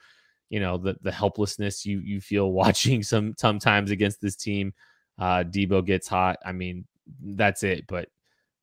you 0.50 0.60
know 0.60 0.78
the 0.78 0.96
the 1.02 1.12
helplessness 1.12 1.86
you 1.86 2.00
you 2.00 2.20
feel 2.20 2.50
watching 2.62 3.02
some 3.02 3.34
sometimes 3.38 3.90
against 3.90 4.20
this 4.20 4.36
team. 4.36 4.72
Uh, 5.18 5.44
Deebo 5.44 5.84
gets 5.84 6.08
hot. 6.08 6.38
I 6.44 6.52
mean, 6.52 6.86
that's 7.22 7.62
it. 7.62 7.86
But 7.86 8.08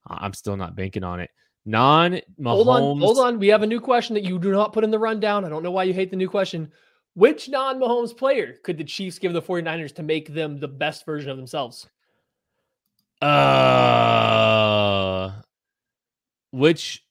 I'm 0.08 0.34
still 0.34 0.58
not 0.58 0.76
banking 0.76 1.04
on 1.04 1.20
it. 1.20 1.30
Non 1.64 2.20
Hold 2.44 2.68
on, 2.70 3.00
hold 3.00 3.20
on. 3.20 3.38
We 3.38 3.50
have 3.50 3.62
a 3.62 3.68
new 3.68 3.80
question 3.80 4.16
that 4.16 4.24
you 4.24 4.40
do 4.40 4.52
not 4.52 4.74
put 4.74 4.84
in 4.84 4.90
the 4.90 4.98
rundown. 4.98 5.46
I 5.46 5.50
don't 5.50 5.62
know 5.62 5.70
why 5.72 5.84
you 5.84 5.94
hate 5.94 6.10
the 6.10 6.16
new 6.16 6.30
question. 6.30 6.72
Which 7.14 7.50
non 7.50 7.80
Mahomes 7.80 8.18
player 8.18 8.56
could 8.64 8.78
the 8.78 8.84
Chiefs 8.84 9.20
give 9.20 9.34
the 9.34 9.42
49ers 9.42 9.94
to 9.96 10.04
make 10.04 10.34
them 10.34 10.58
the 10.58 10.68
best 10.68 11.06
version 11.06 11.30
of 11.30 11.38
themselves? 11.38 11.88
Uh, 13.22 13.32
which 16.52 17.06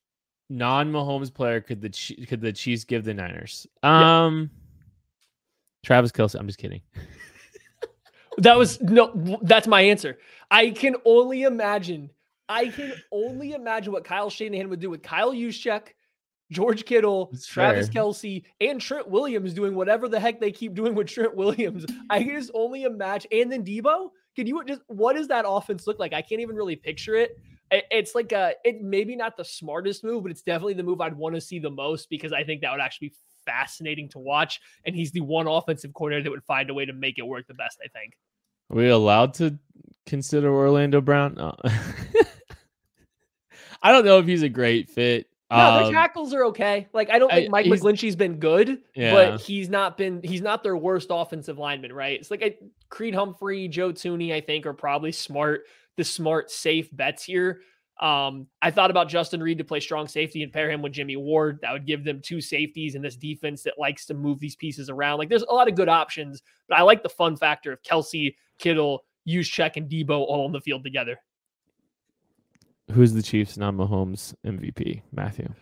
non 0.49 0.91
Mahomes 0.91 1.33
player 1.33 1.61
could 1.61 1.81
the 1.81 1.91
could 2.27 2.41
the 2.41 2.53
Chiefs 2.53 2.83
give 2.85 3.05
the 3.05 3.15
Niners? 3.15 3.69
Um, 3.85 4.51
Travis 5.85 6.11
Kelce. 6.11 6.35
I'm 6.39 6.47
just 6.49 6.59
kidding. 6.59 6.81
that 8.41 8.59
was 8.59 8.81
no. 8.81 9.39
That's 9.43 9.67
my 9.67 9.83
answer. 9.83 10.19
I 10.51 10.71
can 10.71 10.97
only 11.05 11.43
imagine. 11.43 12.11
I 12.49 12.69
can 12.69 12.93
only 13.13 13.53
imagine 13.53 13.93
what 13.93 14.05
Kyle 14.05 14.29
Shanahan 14.29 14.69
would 14.71 14.81
do 14.81 14.91
with 14.91 15.03
Kyle 15.03 15.33
Juszczyk, 15.33 15.95
George 16.51 16.85
Kittle, 16.85 17.33
Travis 17.47 17.89
Kelce, 17.89 18.43
and 18.61 18.81
Trent 18.81 19.09
Williams 19.09 19.55
doing 19.55 19.75
whatever 19.75 20.09
the 20.09 20.19
heck 20.19 20.41
they 20.41 20.51
keep 20.51 20.75
doing 20.75 20.95
with 20.95 21.07
Trent 21.07 21.37
Williams. 21.37 21.87
I 22.11 22.25
can 22.25 22.35
just 22.35 22.51
only 22.55 22.83
imagine. 22.83 23.31
And 23.33 23.53
then 23.53 23.65
Deebo, 23.65 24.09
can 24.35 24.47
you 24.47 24.65
just 24.65 24.83
what 24.89 25.15
does 25.17 25.29
that 25.29 25.45
offense 25.47 25.87
look 25.87 26.01
like? 26.01 26.13
I 26.13 26.23
can't 26.23 26.41
even 26.41 26.57
really 26.57 26.77
picture 26.77 27.15
it. 27.15 27.39
It's 27.71 28.17
like 28.17 28.33
a 28.33 28.55
it 28.65 28.83
maybe 28.83 29.15
not 29.15 29.37
the 29.37 29.45
smartest 29.45 30.03
move, 30.03 30.25
but 30.25 30.33
it's 30.33 30.43
definitely 30.43 30.75
the 30.75 30.83
move 30.83 31.01
I'd 31.01 31.15
want 31.15 31.37
to 31.37 31.41
see 31.41 31.61
the 31.61 31.71
most 31.71 32.11
because 32.11 32.33
I 32.33 32.43
think 32.43 32.63
that 32.63 32.73
would 32.73 32.81
actually 32.81 33.09
be 33.09 33.15
fascinating 33.47 34.09
to 34.09 34.19
watch. 34.19 34.61
And 34.85 34.97
he's 34.97 35.13
the 35.13 35.21
one 35.21 35.47
offensive 35.47 35.95
coordinator 35.95 36.25
that 36.25 36.31
would 36.31 36.45
find 36.45 36.69
a 36.69 36.75
way 36.75 36.85
to 36.85 36.93
make 36.93 37.19
it 37.19 37.23
work 37.23 37.47
the 37.47 37.55
best. 37.55 37.79
I 37.85 37.87
think. 37.89 38.15
Are 38.71 38.77
we 38.77 38.89
allowed 38.89 39.35
to 39.35 39.59
consider 40.07 40.53
Orlando 40.53 41.01
Brown? 41.01 41.35
No. 41.35 41.57
I 43.83 43.93
don't 43.93 44.05
know 44.05 44.19
if 44.19 44.27
he's 44.27 44.43
a 44.43 44.49
great 44.49 44.89
fit. 44.91 45.27
No, 45.51 45.57
um, 45.57 45.83
their 45.83 45.93
tackles 45.93 46.33
are 46.33 46.45
okay. 46.47 46.87
Like 46.93 47.11
I 47.11 47.19
don't 47.19 47.31
think 47.31 47.51
Mike 47.51 47.67
McGlinchey's 47.67 48.15
been 48.15 48.37
good, 48.39 48.83
yeah. 48.95 49.13
but 49.13 49.41
he's 49.41 49.69
not 49.69 49.97
been 49.97 50.21
he's 50.23 50.43
not 50.43 50.63
their 50.63 50.77
worst 50.77 51.09
offensive 51.11 51.59
lineman, 51.59 51.93
right? 51.93 52.21
It's 52.21 52.31
like 52.31 52.43
a, 52.43 52.57
Creed 52.89 53.17
Humphrey, 53.17 53.67
Joe 53.67 53.93
Thuney, 53.93 54.33
I 54.33 54.41
think 54.41 54.65
are 54.67 54.73
probably 54.73 55.11
smart, 55.11 55.63
the 55.97 56.05
smart, 56.05 56.53
safe 56.53 56.89
bets 56.95 57.25
here. 57.25 57.63
Um, 58.01 58.47
I 58.63 58.71
thought 58.71 58.91
about 58.91 59.09
Justin 59.09 59.43
Reid 59.43 59.59
to 59.59 59.65
play 59.65 59.79
strong 59.79 60.09
safety 60.09 60.43
and 60.43 60.51
pair 60.51 60.71
him 60.71 60.81
with 60.81 60.93
Jimmy 60.93 61.17
Ward. 61.17 61.59
That 61.61 61.73
would 61.73 61.87
give 61.87 62.03
them 62.03 62.21
two 62.23 62.41
safeties 62.41 62.95
in 62.95 63.03
this 63.03 63.15
defense 63.15 63.63
that 63.65 63.79
likes 63.79 64.07
to 64.07 64.15
move 64.15 64.41
these 64.41 64.57
pieces 64.57 64.89
around. 64.89 65.19
Like 65.19 65.29
there's 65.29 65.43
a 65.43 65.53
lot 65.53 65.69
of 65.69 65.75
good 65.75 65.89
options, 65.91 66.43
but 66.67 66.79
I 66.79 66.83
like 66.83 67.03
the 67.03 67.11
fun 67.11 67.37
factor 67.37 67.73
of 67.73 67.83
Kelce, 67.83 68.35
Kittle, 68.59 69.05
Juszczyk, 69.29 69.77
and 69.77 69.89
Deebo 69.89 70.21
all 70.21 70.47
on 70.47 70.53
the 70.53 70.63
field 70.63 70.83
together. 70.83 71.19
Who's 72.93 73.13
the 73.13 73.23
Chiefs 73.23 73.59
non 73.59 73.77
Mahomes 73.77 74.35
MVP? 74.47 75.03
Matthew. 75.13 75.53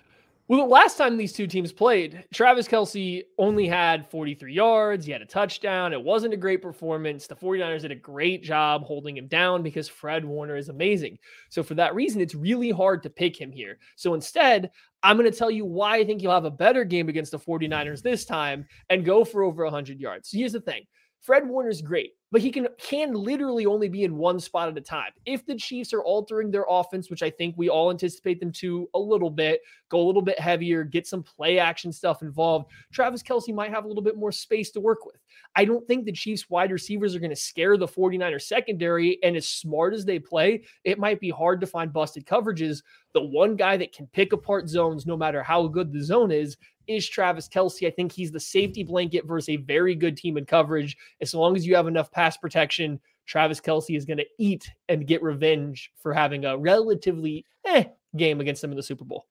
Well, 0.48 0.60
the 0.60 0.66
last 0.66 0.96
time 0.96 1.18
these 1.18 1.34
two 1.34 1.46
teams 1.46 1.74
played, 1.74 2.24
Travis 2.32 2.66
Kelce 2.66 3.22
only 3.36 3.68
had 3.68 4.08
43 4.10 4.54
yards. 4.54 5.04
He 5.04 5.12
had 5.12 5.20
a 5.20 5.26
touchdown. 5.26 5.92
It 5.92 6.02
wasn't 6.02 6.32
a 6.32 6.38
great 6.38 6.62
performance. 6.62 7.26
The 7.26 7.36
49ers 7.36 7.82
did 7.82 7.90
a 7.90 7.96
great 7.96 8.42
job 8.42 8.82
holding 8.82 9.14
him 9.18 9.26
down 9.26 9.62
because 9.62 9.88
Fred 9.88 10.24
Warner 10.24 10.56
is 10.56 10.70
amazing. 10.70 11.18
So, 11.50 11.62
for 11.62 11.74
that 11.74 11.94
reason, 11.94 12.22
it's 12.22 12.34
really 12.34 12.70
hard 12.70 13.02
to 13.02 13.10
pick 13.10 13.38
him 13.38 13.52
here. 13.52 13.76
So, 13.96 14.14
instead, 14.14 14.70
I'm 15.02 15.18
going 15.18 15.30
to 15.30 15.36
tell 15.36 15.50
you 15.50 15.66
why 15.66 15.98
I 15.98 16.04
think 16.06 16.22
he'll 16.22 16.30
have 16.30 16.46
a 16.46 16.50
better 16.50 16.82
game 16.82 17.10
against 17.10 17.32
the 17.32 17.38
49ers 17.38 18.00
this 18.00 18.24
time 18.24 18.64
and 18.88 19.04
go 19.04 19.26
for 19.26 19.42
over 19.42 19.64
100 19.64 20.00
yards. 20.00 20.30
So, 20.30 20.38
here's 20.38 20.52
the 20.52 20.62
thing 20.62 20.84
Fred 21.20 21.46
Warner's 21.46 21.82
great 21.82 22.12
but 22.30 22.40
he 22.40 22.50
can 22.50 22.68
can 22.78 23.12
literally 23.12 23.66
only 23.66 23.88
be 23.88 24.04
in 24.04 24.16
one 24.16 24.38
spot 24.38 24.68
at 24.68 24.76
a 24.76 24.80
time. 24.80 25.12
If 25.24 25.46
the 25.46 25.56
Chiefs 25.56 25.92
are 25.92 26.02
altering 26.02 26.50
their 26.50 26.66
offense, 26.68 27.10
which 27.10 27.22
I 27.22 27.30
think 27.30 27.54
we 27.56 27.68
all 27.68 27.90
anticipate 27.90 28.40
them 28.40 28.52
to 28.52 28.88
a 28.94 28.98
little 28.98 29.30
bit, 29.30 29.62
go 29.88 30.00
a 30.00 30.06
little 30.06 30.22
bit 30.22 30.38
heavier, 30.38 30.84
get 30.84 31.06
some 31.06 31.22
play 31.22 31.58
action 31.58 31.92
stuff 31.92 32.22
involved, 32.22 32.70
Travis 32.92 33.22
Kelce 33.22 33.54
might 33.54 33.70
have 33.70 33.84
a 33.84 33.88
little 33.88 34.02
bit 34.02 34.16
more 34.16 34.32
space 34.32 34.70
to 34.72 34.80
work 34.80 35.06
with. 35.06 35.16
I 35.56 35.64
don't 35.64 35.86
think 35.86 36.04
the 36.04 36.12
Chiefs 36.12 36.50
wide 36.50 36.70
receivers 36.70 37.14
are 37.14 37.20
going 37.20 37.30
to 37.30 37.36
scare 37.36 37.76
the 37.76 37.88
49er 37.88 38.40
secondary. 38.40 39.18
And 39.22 39.36
as 39.36 39.48
smart 39.48 39.94
as 39.94 40.04
they 40.04 40.18
play, 40.18 40.64
it 40.84 40.98
might 40.98 41.20
be 41.20 41.30
hard 41.30 41.60
to 41.60 41.66
find 41.66 41.92
busted 41.92 42.26
coverages. 42.26 42.82
The 43.14 43.22
one 43.22 43.56
guy 43.56 43.76
that 43.76 43.92
can 43.92 44.06
pick 44.08 44.32
apart 44.32 44.68
zones, 44.68 45.06
no 45.06 45.16
matter 45.16 45.42
how 45.42 45.66
good 45.66 45.92
the 45.92 46.02
zone 46.02 46.30
is, 46.30 46.56
is 46.88 47.08
Travis 47.08 47.48
Kelce. 47.48 47.86
I 47.86 47.90
think 47.90 48.10
he's 48.10 48.32
the 48.32 48.40
safety 48.40 48.82
blanket 48.82 49.26
versus 49.26 49.50
a 49.50 49.56
very 49.56 49.94
good 49.94 50.16
team 50.16 50.38
in 50.38 50.46
coverage. 50.46 50.96
As 51.20 51.34
long 51.34 51.54
as 51.54 51.66
you 51.66 51.76
have 51.76 51.86
enough 51.86 52.10
pass 52.18 52.36
protection, 52.36 52.98
Travis 53.26 53.60
Kelce 53.60 53.96
is 53.96 54.04
going 54.04 54.18
to 54.18 54.26
eat 54.38 54.68
and 54.88 55.06
get 55.06 55.22
revenge 55.22 55.92
for 56.02 56.12
having 56.12 56.44
a 56.44 56.58
relatively 56.58 57.44
eh 57.64 57.84
game 58.16 58.40
against 58.40 58.60
them 58.60 58.72
in 58.72 58.76
the 58.76 58.82
Super 58.82 59.04
Bowl. 59.04 59.26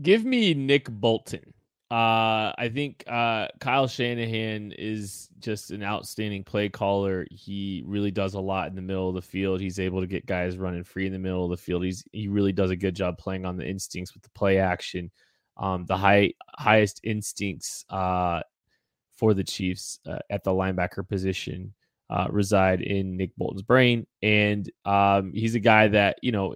Give 0.00 0.24
me 0.24 0.54
Nick 0.54 0.88
Bolton. 0.88 1.52
Uh, 1.90 2.54
I 2.56 2.70
think 2.72 3.02
uh, 3.08 3.48
Kyle 3.58 3.88
Shanahan 3.88 4.72
is 4.78 5.28
just 5.40 5.72
an 5.72 5.82
outstanding 5.82 6.44
play 6.44 6.68
caller. 6.68 7.26
He 7.32 7.82
really 7.84 8.12
does 8.12 8.34
a 8.34 8.40
lot 8.40 8.68
in 8.68 8.76
the 8.76 8.82
middle 8.82 9.08
of 9.08 9.16
the 9.16 9.22
field. 9.22 9.60
He's 9.60 9.80
able 9.80 10.00
to 10.00 10.06
get 10.06 10.24
guys 10.24 10.56
running 10.56 10.84
free 10.84 11.06
in 11.06 11.12
the 11.12 11.18
middle 11.18 11.44
of 11.44 11.50
the 11.50 11.56
field. 11.56 11.82
He's 11.82 12.04
he 12.12 12.28
really 12.28 12.52
does 12.52 12.70
a 12.70 12.76
good 12.76 12.94
job 12.94 13.18
playing 13.18 13.44
on 13.44 13.56
the 13.56 13.68
instincts 13.68 14.14
with 14.14 14.22
the 14.22 14.30
play 14.30 14.58
action. 14.58 15.10
Um, 15.56 15.84
the 15.86 15.96
high 15.96 16.34
highest 16.54 17.00
instincts 17.02 17.84
uh, 17.90 18.42
for 19.16 19.34
the 19.34 19.44
Chiefs 19.44 19.98
uh, 20.06 20.20
at 20.30 20.44
the 20.44 20.52
linebacker 20.52 21.06
position 21.06 21.74
uh, 22.10 22.26
reside 22.30 22.82
in 22.82 23.16
Nick 23.16 23.30
Bolton's 23.36 23.62
brain, 23.62 24.06
and 24.20 24.70
um, 24.84 25.32
he's 25.32 25.54
a 25.54 25.60
guy 25.60 25.88
that 25.88 26.18
you 26.22 26.32
know 26.32 26.54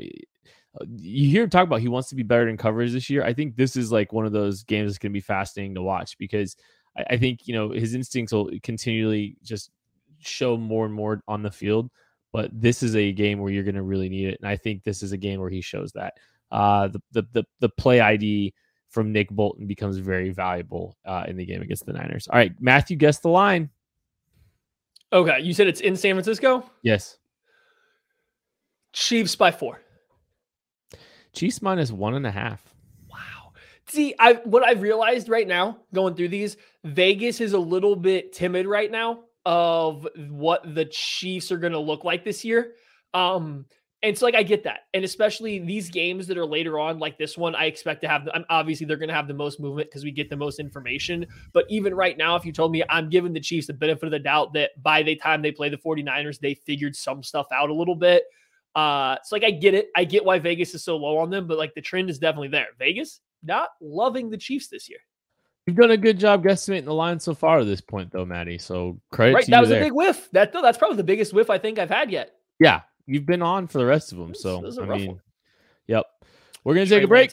you 0.96 1.28
hear 1.28 1.44
him 1.44 1.50
talk 1.50 1.64
about 1.64 1.80
he 1.80 1.88
wants 1.88 2.08
to 2.08 2.16
be 2.16 2.22
better 2.22 2.48
in 2.48 2.56
coverage 2.56 2.92
this 2.92 3.08
year. 3.08 3.24
I 3.24 3.32
think 3.32 3.56
this 3.56 3.76
is 3.76 3.92
like 3.92 4.12
one 4.12 4.26
of 4.26 4.32
those 4.32 4.64
games 4.64 4.90
that's 4.90 4.98
going 4.98 5.12
to 5.12 5.16
be 5.16 5.20
fascinating 5.20 5.74
to 5.76 5.82
watch 5.82 6.18
because 6.18 6.56
I, 6.96 7.04
I, 7.10 7.16
think 7.16 7.46
you 7.46 7.54
know 7.54 7.70
his 7.70 7.94
instincts 7.94 8.32
will 8.32 8.50
continually 8.62 9.36
just 9.42 9.70
show 10.18 10.56
more 10.56 10.84
and 10.84 10.94
more 10.94 11.22
on 11.28 11.42
the 11.42 11.50
field. 11.50 11.90
But 12.32 12.50
this 12.52 12.82
is 12.82 12.96
a 12.96 13.12
game 13.12 13.38
where 13.38 13.52
you're 13.52 13.62
going 13.62 13.76
to 13.76 13.82
really 13.82 14.08
need 14.08 14.26
it, 14.26 14.40
and 14.42 14.48
I 14.48 14.56
think 14.56 14.82
this 14.82 15.04
is 15.04 15.12
a 15.12 15.16
game 15.16 15.40
where 15.40 15.50
he 15.50 15.60
shows 15.60 15.92
that. 15.92 16.14
Uh, 16.50 16.88
the, 16.88 17.00
the 17.12 17.26
the 17.32 17.44
the 17.60 17.68
play 17.68 18.00
ID 18.00 18.52
from 18.90 19.12
Nick 19.12 19.30
Bolton 19.30 19.66
becomes 19.66 19.98
very 19.98 20.30
valuable 20.30 20.96
uh, 21.04 21.24
in 21.28 21.36
the 21.36 21.46
game 21.46 21.62
against 21.62 21.86
the 21.86 21.92
Niners. 21.92 22.26
All 22.28 22.38
right, 22.38 22.52
Matthew, 22.60 22.96
guess 22.96 23.20
the 23.20 23.28
line. 23.28 23.70
Okay, 25.14 25.38
you 25.40 25.54
said 25.54 25.68
it's 25.68 25.80
in 25.80 25.94
San 25.94 26.16
Francisco. 26.16 26.68
Yes. 26.82 27.18
Chiefs 28.92 29.36
by 29.36 29.52
four. 29.52 29.80
Chiefs 31.32 31.62
minus 31.62 31.92
one 31.92 32.14
and 32.14 32.26
a 32.26 32.32
half. 32.32 32.62
Wow. 33.08 33.52
See, 33.86 34.14
I 34.18 34.34
what 34.44 34.64
I've 34.64 34.82
realized 34.82 35.28
right 35.28 35.46
now 35.46 35.78
going 35.94 36.16
through 36.16 36.28
these, 36.28 36.56
Vegas 36.82 37.40
is 37.40 37.52
a 37.52 37.58
little 37.58 37.94
bit 37.94 38.32
timid 38.32 38.66
right 38.66 38.90
now 38.90 39.20
of 39.46 40.06
what 40.16 40.74
the 40.74 40.84
Chiefs 40.86 41.52
are 41.52 41.58
going 41.58 41.72
to 41.74 41.78
look 41.78 42.02
like 42.02 42.24
this 42.24 42.44
year. 42.44 42.72
Um, 43.12 43.66
and 44.04 44.16
so 44.16 44.26
like 44.26 44.34
I 44.34 44.42
get 44.42 44.64
that, 44.64 44.80
and 44.92 45.02
especially 45.02 45.58
these 45.58 45.88
games 45.88 46.26
that 46.26 46.36
are 46.36 46.44
later 46.44 46.78
on, 46.78 46.98
like 46.98 47.16
this 47.16 47.38
one, 47.38 47.54
I 47.54 47.64
expect 47.64 48.02
to 48.02 48.08
have. 48.08 48.28
I'm 48.34 48.44
obviously 48.50 48.84
they're 48.86 48.98
going 48.98 49.08
to 49.08 49.14
have 49.14 49.26
the 49.26 49.34
most 49.34 49.58
movement 49.58 49.88
because 49.88 50.04
we 50.04 50.10
get 50.10 50.28
the 50.28 50.36
most 50.36 50.60
information. 50.60 51.26
But 51.54 51.64
even 51.70 51.94
right 51.94 52.16
now, 52.18 52.36
if 52.36 52.44
you 52.44 52.52
told 52.52 52.70
me 52.70 52.84
I'm 52.90 53.08
giving 53.08 53.32
the 53.32 53.40
Chiefs 53.40 53.66
the 53.66 53.72
benefit 53.72 54.04
of 54.04 54.10
the 54.10 54.18
doubt 54.18 54.52
that 54.52 54.70
by 54.82 55.02
the 55.02 55.16
time 55.16 55.40
they 55.40 55.52
play 55.52 55.70
the 55.70 55.78
49ers, 55.78 56.38
they 56.38 56.52
figured 56.52 56.94
some 56.94 57.22
stuff 57.22 57.46
out 57.50 57.70
a 57.70 57.74
little 57.74 57.94
bit. 57.94 58.24
Uh, 58.74 59.16
it's 59.18 59.32
like 59.32 59.42
I 59.42 59.50
get 59.50 59.72
it. 59.72 59.88
I 59.96 60.04
get 60.04 60.22
why 60.22 60.38
Vegas 60.38 60.74
is 60.74 60.84
so 60.84 60.98
low 60.98 61.16
on 61.16 61.30
them, 61.30 61.46
but 61.46 61.56
like 61.56 61.74
the 61.74 61.80
trend 61.80 62.10
is 62.10 62.18
definitely 62.18 62.48
there. 62.48 62.68
Vegas 62.78 63.20
not 63.42 63.70
loving 63.80 64.28
the 64.28 64.36
Chiefs 64.36 64.68
this 64.68 64.86
year. 64.86 64.98
You've 65.66 65.76
done 65.76 65.92
a 65.92 65.96
good 65.96 66.18
job 66.18 66.44
guesstimating 66.44 66.84
the 66.84 66.92
line 66.92 67.18
so 67.18 67.34
far 67.34 67.60
at 67.60 67.66
this 67.66 67.80
point, 67.80 68.12
though, 68.12 68.26
Maddie. 68.26 68.58
So 68.58 69.00
credit 69.12 69.34
right, 69.34 69.46
that 69.46 69.60
was 69.60 69.70
there. 69.70 69.80
a 69.80 69.84
big 69.84 69.94
whiff. 69.94 70.30
That 70.32 70.52
though, 70.52 70.60
that's 70.60 70.76
probably 70.76 70.98
the 70.98 71.04
biggest 71.04 71.32
whiff 71.32 71.48
I 71.48 71.56
think 71.56 71.78
I've 71.78 71.88
had 71.88 72.10
yet. 72.10 72.32
Yeah, 72.60 72.82
you've 73.06 73.26
been 73.26 73.42
on 73.42 73.66
for 73.66 73.78
the 73.78 73.86
rest 73.86 74.12
of 74.12 74.18
them. 74.18 74.34
So 74.34 74.64
I 74.80 74.84
mean, 74.86 75.08
one. 75.08 75.20
yep. 75.86 76.06
We're 76.62 76.74
gonna 76.74 76.86
take 76.86 77.04
a 77.04 77.08
break. 77.08 77.32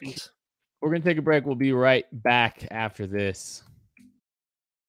We're 0.81 0.89
gonna 0.89 1.03
take 1.03 1.17
a 1.17 1.21
break. 1.21 1.45
We'll 1.45 1.55
be 1.55 1.73
right 1.73 2.05
back 2.11 2.67
after 2.71 3.07
this. 3.07 3.63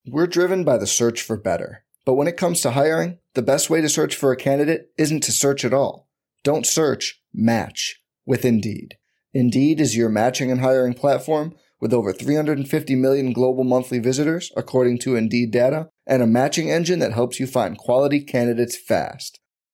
We're 0.06 0.26
driven 0.26 0.64
by 0.64 0.78
the 0.78 0.86
search 0.86 1.22
for 1.22 1.36
better, 1.36 1.84
but 2.04 2.14
when 2.14 2.26
it 2.26 2.36
comes 2.36 2.60
to 2.62 2.72
hiring, 2.72 3.18
the 3.34 3.42
best 3.42 3.70
way 3.70 3.80
to 3.80 3.88
search 3.88 4.16
for 4.16 4.32
a 4.32 4.36
candidate 4.36 4.90
isn't 4.98 5.22
to 5.22 5.32
search 5.32 5.64
at 5.64 5.72
all. 5.72 6.08
Don't 6.42 6.66
search, 6.66 7.22
match 7.32 8.02
with 8.26 8.44
Indeed. 8.44 8.96
Indeed 9.32 9.80
is 9.80 9.96
your 9.96 10.08
matching 10.08 10.50
and 10.50 10.60
hiring 10.60 10.94
platform 10.94 11.54
with 11.80 11.92
over 11.92 12.12
350 12.12 12.94
million 12.96 13.32
global 13.32 13.64
monthly 13.64 13.98
visitors, 13.98 14.52
according 14.56 14.98
to 15.00 15.16
Indeed 15.16 15.50
data, 15.50 15.88
and 16.06 16.22
a 16.22 16.26
matching 16.26 16.70
engine 16.70 16.98
that 16.98 17.12
helps 17.12 17.40
you 17.40 17.46
find 17.46 17.78
quality 17.78 18.20
candidates 18.20 18.76
fast. 18.76 19.40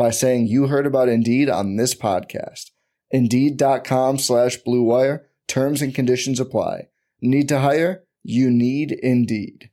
by 0.00 0.08
saying 0.08 0.46
you 0.46 0.68
heard 0.68 0.86
about 0.86 1.10
Indeed 1.10 1.50
on 1.50 1.76
this 1.76 1.94
podcast. 1.94 2.70
Indeed.com 3.10 4.16
slash 4.16 4.56
Blue 4.56 4.82
Wire. 4.82 5.28
Terms 5.46 5.82
and 5.82 5.94
conditions 5.94 6.40
apply. 6.40 6.88
Need 7.20 7.50
to 7.50 7.58
hire? 7.58 8.04
You 8.22 8.50
need 8.50 8.92
Indeed. 8.92 9.68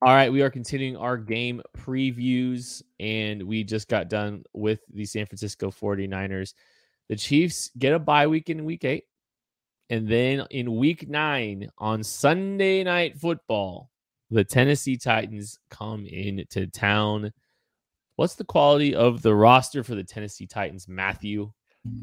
All 0.00 0.14
right, 0.14 0.32
we 0.32 0.40
are 0.40 0.48
continuing 0.48 0.96
our 0.96 1.18
game 1.18 1.60
previews, 1.76 2.82
and 2.98 3.42
we 3.42 3.64
just 3.64 3.88
got 3.88 4.08
done 4.08 4.44
with 4.54 4.80
the 4.90 5.04
San 5.04 5.26
Francisco 5.26 5.70
49ers. 5.70 6.54
The 7.10 7.16
Chiefs 7.16 7.72
get 7.76 7.92
a 7.92 7.98
bye 7.98 8.26
week 8.26 8.48
in 8.48 8.64
week 8.64 8.86
eight. 8.86 9.04
And 9.90 10.08
then 10.08 10.46
in 10.50 10.74
week 10.76 11.06
nine 11.06 11.68
on 11.76 12.02
Sunday 12.02 12.82
night 12.82 13.18
football, 13.18 13.90
the 14.30 14.42
Tennessee 14.42 14.96
Titans 14.96 15.58
come 15.68 16.06
into 16.06 16.66
town. 16.66 17.34
What's 18.16 18.34
the 18.34 18.44
quality 18.44 18.94
of 18.94 19.22
the 19.22 19.34
roster 19.34 19.84
for 19.84 19.94
the 19.94 20.04
Tennessee 20.04 20.46
Titans, 20.46 20.88
Matthew? 20.88 21.52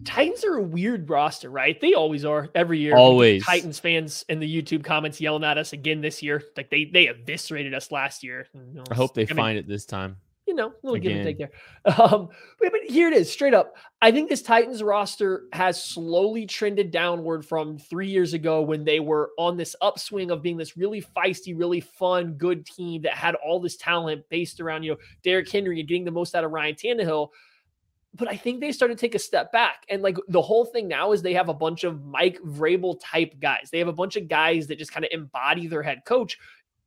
Titans 0.06 0.45
are 0.45 0.56
a 0.56 0.62
weird 0.62 1.10
roster, 1.10 1.49
right? 1.49 1.80
They 1.82 1.93
always 1.93 2.23
are 2.23 2.49
every 2.56 2.80
year. 2.80 2.95
Always. 2.95 3.45
Titans 3.45 3.80
fans 3.80 4.23
in 4.30 4.39
the 4.39 4.62
YouTube 4.62 4.84
comments 4.84 5.19
yelling 5.19 5.43
at 5.43 5.58
us 5.58 5.73
again 5.73 6.02
this 6.02 6.23
year. 6.23 6.41
Like 6.56 6.69
they 6.69 6.86
they 6.86 7.08
eviscerated 7.08 7.73
us 7.73 7.91
last 7.91 8.23
year. 8.23 8.47
I 8.89 8.93
hope 8.93 9.13
they 9.13 9.23
I 9.23 9.26
find 9.26 9.58
mean, 9.58 9.58
it 9.58 9.67
this 9.67 9.86
time. 9.86 10.17
You 10.45 10.56
know, 10.56 10.67
a 10.67 10.73
little 10.84 10.95
again. 10.95 11.12
give 11.12 11.17
and 11.17 11.25
take 11.25 11.38
there. 11.38 11.51
Um, 11.99 12.29
but, 12.60 12.71
but 12.71 12.82
here 12.88 13.08
it 13.08 13.13
is, 13.13 13.32
straight 13.32 13.53
up. 13.53 13.75
I 14.01 14.12
think 14.12 14.29
this 14.29 14.41
Titans 14.41 14.84
roster 14.84 15.45
has 15.53 15.84
slowly 15.84 16.45
trended 16.45 16.91
downward 16.91 17.45
from 17.45 17.77
three 17.77 18.10
years 18.10 18.34
ago 18.34 18.62
when 18.62 18.84
they 18.84 18.99
were 18.99 19.32
on 19.38 19.58
this 19.58 19.75
upswing 19.82 20.32
of 20.32 20.41
being 20.41 20.58
this 20.58 20.75
really 20.75 21.01
feisty, 21.01 21.58
really 21.58 21.82
fun, 21.82 22.34
good 22.34 22.65
team 22.65 23.03
that 23.03 23.13
had 23.13 23.36
all 23.36 23.60
this 23.60 23.77
talent 23.77 24.23
based 24.29 24.60
around, 24.60 24.84
you 24.84 24.91
know, 24.91 24.97
Derrick 25.23 25.49
Henry 25.49 25.79
and 25.79 25.88
getting 25.88 26.06
the 26.06 26.12
most 26.12 26.36
out 26.36 26.43
of 26.43 26.51
Ryan 26.51 26.75
Tannehill 26.75 27.29
but 28.15 28.27
I 28.27 28.38
think 28.38 28.60
they 28.60 28.71
started 28.71 28.97
to 28.97 29.01
take 29.01 29.15
a 29.15 29.19
step 29.19 29.51
back. 29.51 29.86
And 29.89 30.01
like 30.01 30.17
the 30.27 30.41
whole 30.41 30.65
thing 30.65 30.88
now 30.88 31.12
is 31.12 31.21
they 31.21 31.34
have 31.34 31.49
a 31.49 31.53
bunch 31.53 31.84
of 31.84 32.03
Mike 32.06 32.39
Vrabel 32.45 32.99
type 33.03 33.39
guys. 33.39 33.69
They 33.71 33.79
have 33.79 33.88
a 33.88 33.93
bunch 33.93 34.15
of 34.15 34.27
guys 34.27 34.67
that 34.67 34.77
just 34.77 34.91
kind 34.91 35.03
of 35.03 35.12
embody 35.12 35.67
their 35.67 35.82
head 35.82 36.01
coach. 36.06 36.38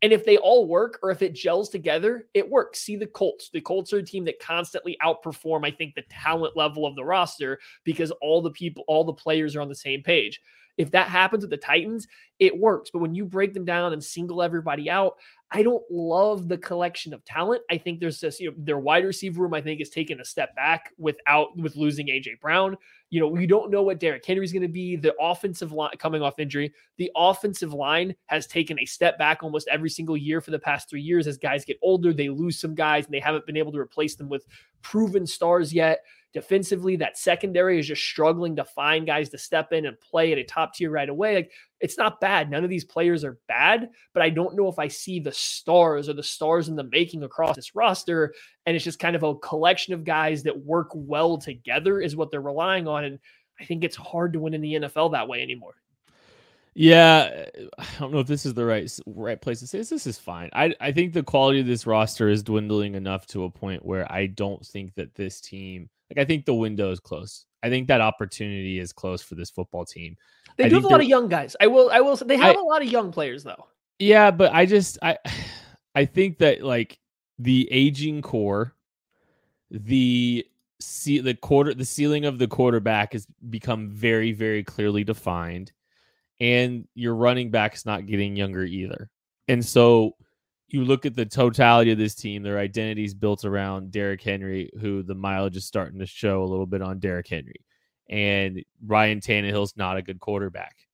And 0.03 0.13
if 0.13 0.25
they 0.25 0.37
all 0.37 0.67
work 0.67 0.99
or 1.03 1.11
if 1.11 1.23
it 1.23 1.35
gels 1.35 1.71
together, 1.71 2.29
it 2.35 2.49
works. 2.49 2.81
See 2.81 2.97
the 2.97 3.07
Colts. 3.07 3.49
The 3.51 3.63
Colts 3.63 3.93
are 3.93 3.99
a 3.99 4.03
team 4.05 4.25
that 4.27 4.39
constantly 4.39 4.97
outperform, 5.03 5.67
I 5.67 5.71
think, 5.71 5.95
the 5.95 6.05
talent 6.11 6.57
level 6.57 6.85
of 6.87 6.95
the 6.97 7.05
roster 7.05 7.59
because 7.85 8.11
all 8.21 8.43
the 8.43 8.51
people, 8.51 8.85
all 8.89 9.05
the 9.05 9.13
players 9.13 9.57
are 9.57 9.63
on 9.63 9.69
the 9.69 9.75
same 9.75 10.03
page. 10.03 10.41
If 10.77 10.91
that 10.91 11.09
happens 11.09 11.43
with 11.43 11.51
the 11.51 11.57
Titans, 11.57 12.07
it 12.39 12.59
works. 12.59 12.91
But 12.93 12.99
when 12.99 13.15
you 13.15 13.25
break 13.25 13.55
them 13.55 13.65
down 13.65 13.95
and 13.95 14.05
single 14.05 14.43
everybody 14.43 14.91
out, 14.91 15.15
I 15.53 15.63
don't 15.63 15.85
love 15.89 16.49
the 16.49 16.59
collection 16.59 17.15
of 17.15 17.25
talent. 17.25 17.63
I 17.71 17.79
think 17.79 18.01
there's 18.01 18.19
just, 18.19 18.41
you 18.41 18.51
know, 18.51 18.57
their 18.59 18.81
wide 18.81 19.05
receiver 19.05 19.43
room, 19.43 19.55
I 19.55 19.61
think, 19.61 19.81
is 19.81 19.91
taking 19.91 20.19
a 20.19 20.25
step 20.25 20.57
back 20.57 20.93
without 20.99 21.57
with 21.57 21.77
losing 21.77 22.09
AJ 22.09 22.41
Brown. 22.41 22.77
You 23.11 23.21
know, 23.21 23.29
we 23.29 23.47
don't 23.47 23.71
know 23.71 23.85
what 23.85 24.01
Derrick 24.01 24.27
Henry's 24.27 24.53
going 24.53 24.63
to 24.63 24.69
be. 24.69 24.97
The 24.97 25.15
offensive 25.21 25.71
line 25.71 25.93
coming 25.99 26.21
off 26.21 26.41
injury, 26.41 26.73
the 26.99 27.13
offensive 27.15 27.73
line 27.73 28.17
has 28.27 28.49
taken 28.49 28.81
a 28.81 28.85
step 28.85 29.19
back 29.19 29.45
almost 29.45 29.69
every 29.69 29.89
single 29.89 30.17
year 30.17 30.41
for 30.41 30.51
the 30.51 30.59
past 30.59 30.91
three 30.91 31.01
years. 31.01 31.29
As 31.29 31.39
guys 31.39 31.65
get 31.65 31.79
older, 31.81 32.13
they 32.13 32.29
lose 32.29 32.59
some 32.59 32.75
guys 32.75 33.05
and 33.05 33.15
they 33.15 33.21
haven't 33.21 33.47
been 33.47 33.57
able 33.57 33.73
to 33.73 33.79
replace 33.79 34.17
them 34.17 34.29
with 34.29 34.45
proven 34.83 35.27
stars 35.27 35.73
yet. 35.73 36.01
Defensively, 36.37 36.97
that 36.97 37.17
secondary 37.17 37.79
is 37.79 37.87
just 37.87 38.03
struggling 38.03 38.57
to 38.57 38.65
find 38.67 39.07
guys 39.07 39.31
to 39.31 39.39
step 39.39 39.73
in 39.73 39.87
and 39.87 39.99
play 39.99 40.33
at 40.33 40.39
a 40.39 40.45
top 40.45 40.75
tier 40.75 40.91
right 40.91 41.09
away. 41.09 41.37
Like 41.37 41.51
it's 41.81 41.97
not 41.97 42.21
bad. 42.21 42.51
None 42.51 42.63
of 42.63 42.69
these 42.69 42.85
players 42.85 43.25
are 43.25 43.39
bad, 43.49 43.89
but 44.13 44.23
I 44.23 44.29
don't 44.29 44.55
know 44.55 44.69
if 44.69 44.79
I 44.79 44.89
see 44.89 45.19
the 45.19 45.33
stars 45.33 46.11
or 46.11 46.13
the 46.13 46.23
stars 46.23 46.69
in 46.69 46.77
the 46.77 46.85
making 46.85 47.23
across 47.23 47.57
this 47.57 47.75
roster. 47.75 48.35
And 48.67 48.77
it's 48.77 48.85
just 48.85 48.99
kind 48.99 49.17
of 49.17 49.23
a 49.23 49.35
collection 49.37 49.95
of 49.95 50.05
guys 50.05 50.43
that 50.43 50.67
work 50.67 50.91
well 50.93 51.39
together 51.39 52.03
is 52.03 52.17
what 52.17 52.31
they're 52.31 52.43
relying 52.43 52.87
on. 52.87 53.05
And 53.05 53.19
I 53.59 53.65
think 53.65 53.83
it's 53.83 53.97
hard 53.97 54.35
to 54.35 54.41
win 54.41 54.53
in 54.53 54.61
the 54.61 54.75
NFL 54.75 55.13
that 55.13 55.29
way 55.29 55.41
anymore. 55.41 55.77
Yeah, 56.75 57.47
I 57.79 57.87
don't 57.99 58.13
know 58.13 58.19
if 58.19 58.27
this 58.27 58.45
is 58.45 58.53
the 58.53 58.67
right 58.67 58.93
right 59.07 59.41
place 59.41 59.61
to 59.61 59.67
say 59.67 59.79
this. 59.79 59.89
This 59.89 60.07
is 60.07 60.19
fine. 60.19 60.51
I 60.53 60.75
I 60.83 60.93
think 60.93 61.15
the 61.15 61.23
quality 61.23 61.61
of 61.61 61.67
this 61.67 61.87
roster 61.87 62.29
is 62.29 62.43
dwindling 62.43 62.95
enough 62.95 63.27
to 63.29 63.45
a 63.45 63.51
point 63.51 63.87
where 63.87 64.13
I 64.13 64.27
don't 64.27 64.63
think 64.67 64.93
that 64.97 65.15
this 65.15 65.41
team 65.41 65.89
like 66.11 66.19
I 66.19 66.25
think 66.25 66.45
the 66.45 66.55
window 66.55 66.91
is 66.91 67.01
close. 67.01 67.47
I 67.63 67.69
think 67.69 67.89
that 67.89 68.01
opportunity 68.01 68.79
is 68.79 68.93
close 68.93 69.23
for 69.23 69.35
this 69.35 69.51
football 69.51 69.85
team. 69.85 70.17
They 70.57 70.65
I 70.65 70.69
do 70.69 70.77
have 70.77 70.85
a 70.85 70.89
lot 70.89 71.01
of 71.01 71.07
young 71.07 71.29
guys. 71.29 71.57
I 71.61 71.67
will. 71.67 71.91
I 71.91 72.01
will. 72.01 72.17
say 72.17 72.27
They 72.27 72.37
have 72.37 72.57
I, 72.57 72.61
a 72.61 72.65
lot 72.65 72.83
of 72.83 72.89
young 72.89 73.13
players 73.13 73.45
though. 73.45 73.67
Yeah, 73.99 74.31
but 74.31 74.53
I 74.53 74.67
just 74.67 74.99
I 75.03 75.19
I 75.95 76.05
think 76.05 76.39
that 76.39 76.63
like 76.63 76.99
the 77.39 77.69
aging 77.71 78.23
core, 78.23 78.75
the 79.71 80.47
see 80.81 81.19
the 81.19 81.35
quarter 81.35 81.75
the 81.75 81.85
ceiling 81.85 82.25
of 82.25 82.39
the 82.39 82.47
quarterback 82.47 83.15
has 83.15 83.27
become 83.49 83.91
very 83.91 84.33
very 84.33 84.63
clearly 84.63 85.05
defined, 85.05 85.73
and 86.41 86.87
your 86.95 87.15
running 87.15 87.51
back 87.51 87.75
is 87.75 87.87
not 87.87 88.07
getting 88.07 88.37
younger 88.37 88.65
either. 88.65 89.11
And 89.49 89.65
so 89.65 90.17
you 90.69 90.85
look 90.85 91.07
at 91.07 91.15
the 91.15 91.27
totality 91.27 91.93
of 91.93 91.99
this 91.99 92.15
team, 92.15 92.43
their 92.43 92.59
identity 92.59 93.05
is 93.05 93.15
built 93.15 93.45
around 93.45 93.93
Derrick 93.93 94.23
Henry, 94.23 94.71
who 94.81 95.03
the 95.03 95.15
mileage 95.15 95.57
is 95.57 95.65
starting 95.65 96.01
to 96.01 96.07
show 96.07 96.43
a 96.43 96.47
little 96.47 96.67
bit 96.67 96.83
on 96.83 96.99
Derrick 96.99 97.29
Henry. 97.29 97.65
And 98.09 98.63
Ryan 98.85 99.21
Tannehill's 99.21 99.77
not 99.77 99.97
a 99.97 100.03
good 100.03 100.21
quarterback. 100.21 100.77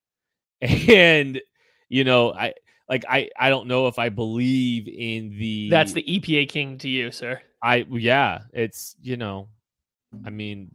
And, 0.63 1.41
you 1.89 2.05
know, 2.05 2.33
I 2.33 2.55
like 2.89 3.05
I 3.09 3.31
I 3.37 3.49
don't 3.49 3.67
know 3.67 3.89
if 3.89 3.99
I 3.99 4.11
believe 4.11 4.87
in 4.87 5.37
the 5.37 5.69
That's 5.71 5.93
the 5.93 6.05
EPA 6.05 6.49
king 6.49 6.79
to 6.79 6.89
you, 6.89 7.11
sir. 7.11 7.41
I 7.63 7.87
yeah, 7.91 8.43
it's 8.53 8.95
you 9.03 9.17
know, 9.17 9.49
I 10.25 10.31
mean, 10.31 10.71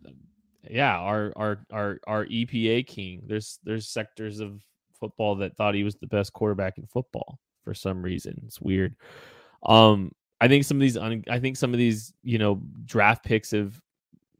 yeah, 0.70 0.98
our 0.98 1.32
our 1.36 1.60
our 1.72 2.00
our 2.06 2.26
EPA 2.26 2.86
king. 2.88 3.24
There's 3.28 3.60
there's 3.64 3.88
sectors 3.88 4.42
of 4.42 4.62
football 5.00 5.36
that 5.38 5.56
thought 5.56 5.76
he 5.76 5.84
was 5.84 5.96
the 5.96 6.08
best 6.08 6.34
quarterback 6.34 6.78
in 6.78 6.86
football 6.88 7.40
for 7.68 7.74
some 7.74 8.02
reason. 8.02 8.42
It's 8.46 8.62
weird. 8.62 8.96
Um, 9.64 10.14
I 10.40 10.48
think 10.48 10.64
some 10.64 10.78
of 10.78 10.82
these, 10.82 10.96
I 10.96 11.40
think 11.40 11.58
some 11.58 11.74
of 11.74 11.78
these, 11.78 12.14
you 12.24 12.38
know, 12.38 12.62
draft 12.86 13.26
picks 13.26 13.52
have 13.52 13.78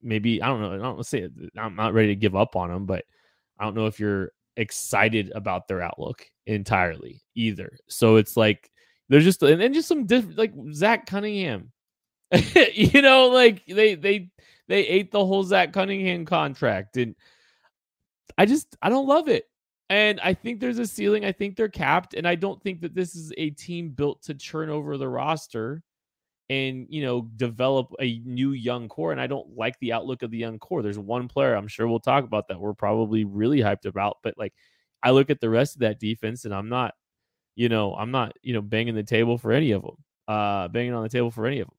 maybe 0.02 0.42
I 0.42 0.48
don't 0.48 0.62
know. 0.62 0.74
I 0.74 0.78
don't 0.78 1.06
say 1.06 1.28
I'm 1.58 1.76
not 1.76 1.94
ready 1.94 2.08
to 2.10 2.16
give 2.16 2.38
up 2.38 2.56
on 2.56 2.70
them, 2.70 2.86
but 2.86 3.04
I 3.60 3.66
don't 3.66 3.76
know 3.76 3.88
if 3.88 4.00
you're 4.00 4.32
excited 4.56 5.32
about 5.36 5.68
their 5.68 5.82
outlook 5.82 6.26
entirely 6.46 7.22
either. 7.36 7.78
So 7.90 8.16
it's 8.16 8.38
like 8.38 8.72
there's 9.10 9.26
just 9.26 9.44
and 9.44 9.60
then 9.60 9.74
just 9.74 9.90
some 9.90 10.06
different 10.06 10.38
like 10.38 10.54
Zach 10.72 11.06
Cunningham. 11.06 11.74
you 12.74 13.02
know, 13.02 13.28
like 13.28 13.66
they 13.66 13.96
they 13.96 14.30
they 14.70 14.88
ate 14.88 15.12
the 15.12 15.26
whole 15.26 15.44
Zach 15.44 15.74
Cunningham 15.74 16.26
contract, 16.26 16.96
and 16.96 17.16
I 18.38 18.46
just 18.46 18.78
I 18.82 18.88
don't 18.88 19.08
love 19.08 19.28
it. 19.28 19.44
And 19.90 20.20
I 20.22 20.34
think 20.34 20.60
there's 20.60 20.80
a 20.80 20.88
ceiling. 20.88 21.24
I 21.24 21.32
think 21.32 21.56
they're 21.56 21.70
capped. 21.70 22.14
And 22.14 22.28
I 22.28 22.36
don't 22.36 22.62
think 22.62 22.82
that 22.82 22.94
this 22.94 23.16
is 23.16 23.32
a 23.38 23.52
team 23.52 23.90
built 23.90 24.22
to 24.24 24.34
churn 24.34 24.70
over 24.70 24.98
the 24.98 25.08
roster 25.08 25.82
and, 26.50 26.88
you 26.90 27.02
know, 27.02 27.30
develop 27.38 27.94
a 28.00 28.20
new 28.26 28.52
young 28.52 28.90
core. 28.90 29.12
And 29.12 29.22
I 29.22 29.28
don't 29.28 29.56
like 29.56 29.80
the 29.80 29.94
outlook 29.94 30.24
of 30.24 30.32
the 30.32 30.38
young 30.38 30.60
core. 30.60 30.82
There's 30.82 31.00
one 31.00 31.28
player, 31.28 31.56
I'm 31.56 31.68
sure 31.68 31.88
we'll 31.88 32.00
talk 32.00 32.24
about 32.24 32.48
that 32.50 32.60
we're 32.60 32.74
probably 32.74 33.24
really 33.24 33.60
hyped 33.60 33.86
about. 33.86 34.18
But 34.24 34.38
like, 34.38 34.54
I 35.04 35.12
look 35.12 35.30
at 35.30 35.40
the 35.40 35.50
rest 35.50 35.76
of 35.76 35.82
that 35.82 36.00
defense 36.00 36.46
and 36.46 36.54
I'm 36.54 36.70
not, 36.70 36.94
you 37.56 37.70
know, 37.70 37.96
I'm 37.96 38.12
not, 38.12 38.34
you 38.42 38.54
know, 38.54 38.62
banging 38.62 38.96
the 38.96 39.04
table 39.04 39.38
for 39.38 39.52
any 39.52 39.72
of 39.72 39.82
them, 39.82 39.96
uh, 40.28 40.68
banging 40.68 40.94
on 40.94 41.04
the 41.04 41.10
table 41.10 41.32
for 41.32 41.46
any 41.46 41.60
of 41.60 41.68
them. 41.68 41.76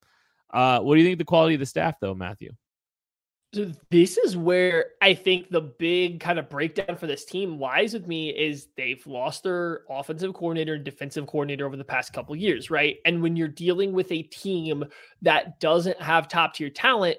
Uh, 0.50 0.80
what 0.80 0.94
do 0.94 1.00
you 1.00 1.06
think 1.06 1.18
the 1.18 1.24
quality 1.24 1.54
of 1.54 1.60
the 1.60 1.66
staff, 1.66 1.96
though, 2.00 2.14
Matthew? 2.14 2.52
So 3.54 3.72
this 3.90 4.18
is 4.18 4.36
where 4.36 4.90
I 5.00 5.14
think 5.14 5.48
the 5.48 5.62
big 5.62 6.20
kind 6.20 6.38
of 6.38 6.50
breakdown 6.50 6.96
for 6.96 7.06
this 7.06 7.24
team 7.24 7.58
lies 7.58 7.94
with 7.94 8.06
me 8.06 8.28
is 8.28 8.68
they've 8.76 9.04
lost 9.06 9.42
their 9.42 9.84
offensive 9.88 10.34
coordinator 10.34 10.74
and 10.74 10.84
defensive 10.84 11.26
coordinator 11.26 11.64
over 11.64 11.76
the 11.78 11.84
past 11.84 12.12
couple 12.12 12.36
years, 12.36 12.70
right? 12.70 12.96
And 13.06 13.22
when 13.22 13.36
you're 13.36 13.48
dealing 13.48 13.94
with 13.94 14.12
a 14.12 14.22
team 14.24 14.84
that 15.22 15.60
doesn't 15.60 16.00
have 16.00 16.28
top 16.28 16.52
tier 16.52 16.68
talent, 16.68 17.16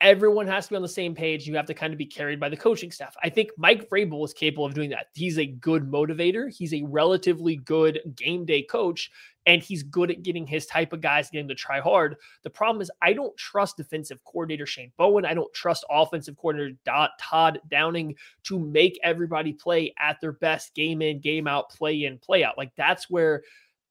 everyone 0.00 0.46
has 0.46 0.64
to 0.64 0.70
be 0.70 0.76
on 0.76 0.82
the 0.82 0.88
same 0.88 1.14
page. 1.14 1.46
You 1.46 1.56
have 1.56 1.66
to 1.66 1.74
kind 1.74 1.92
of 1.92 1.98
be 1.98 2.06
carried 2.06 2.40
by 2.40 2.48
the 2.48 2.56
coaching 2.56 2.90
staff. 2.90 3.14
I 3.22 3.28
think 3.28 3.50
Mike 3.58 3.90
Vrabel 3.90 4.24
is 4.24 4.32
capable 4.32 4.64
of 4.64 4.72
doing 4.72 4.90
that. 4.90 5.08
He's 5.14 5.38
a 5.38 5.46
good 5.46 5.90
motivator. 5.90 6.50
He's 6.50 6.72
a 6.72 6.84
relatively 6.84 7.56
good 7.56 8.00
game 8.14 8.46
day 8.46 8.62
coach 8.62 9.10
and 9.46 9.62
he's 9.62 9.82
good 9.84 10.10
at 10.10 10.22
getting 10.22 10.46
his 10.46 10.66
type 10.66 10.92
of 10.92 11.00
guys 11.00 11.30
getting 11.30 11.48
to 11.48 11.54
try 11.54 11.80
hard. 11.80 12.16
The 12.42 12.50
problem 12.50 12.82
is, 12.82 12.90
I 13.00 13.12
don't 13.12 13.36
trust 13.36 13.76
defensive 13.76 14.22
coordinator 14.24 14.66
Shane 14.66 14.92
Bowen. 14.96 15.24
I 15.24 15.34
don't 15.34 15.52
trust 15.54 15.86
offensive 15.88 16.36
coordinator 16.36 16.76
Todd 17.18 17.60
Downing 17.68 18.16
to 18.44 18.58
make 18.58 18.98
everybody 19.02 19.52
play 19.52 19.94
at 19.98 20.20
their 20.20 20.32
best 20.32 20.74
game 20.74 21.00
in, 21.00 21.20
game 21.20 21.46
out, 21.46 21.70
play 21.70 22.04
in, 22.04 22.18
play 22.18 22.44
out. 22.44 22.58
Like 22.58 22.72
that's 22.76 23.08
where 23.08 23.42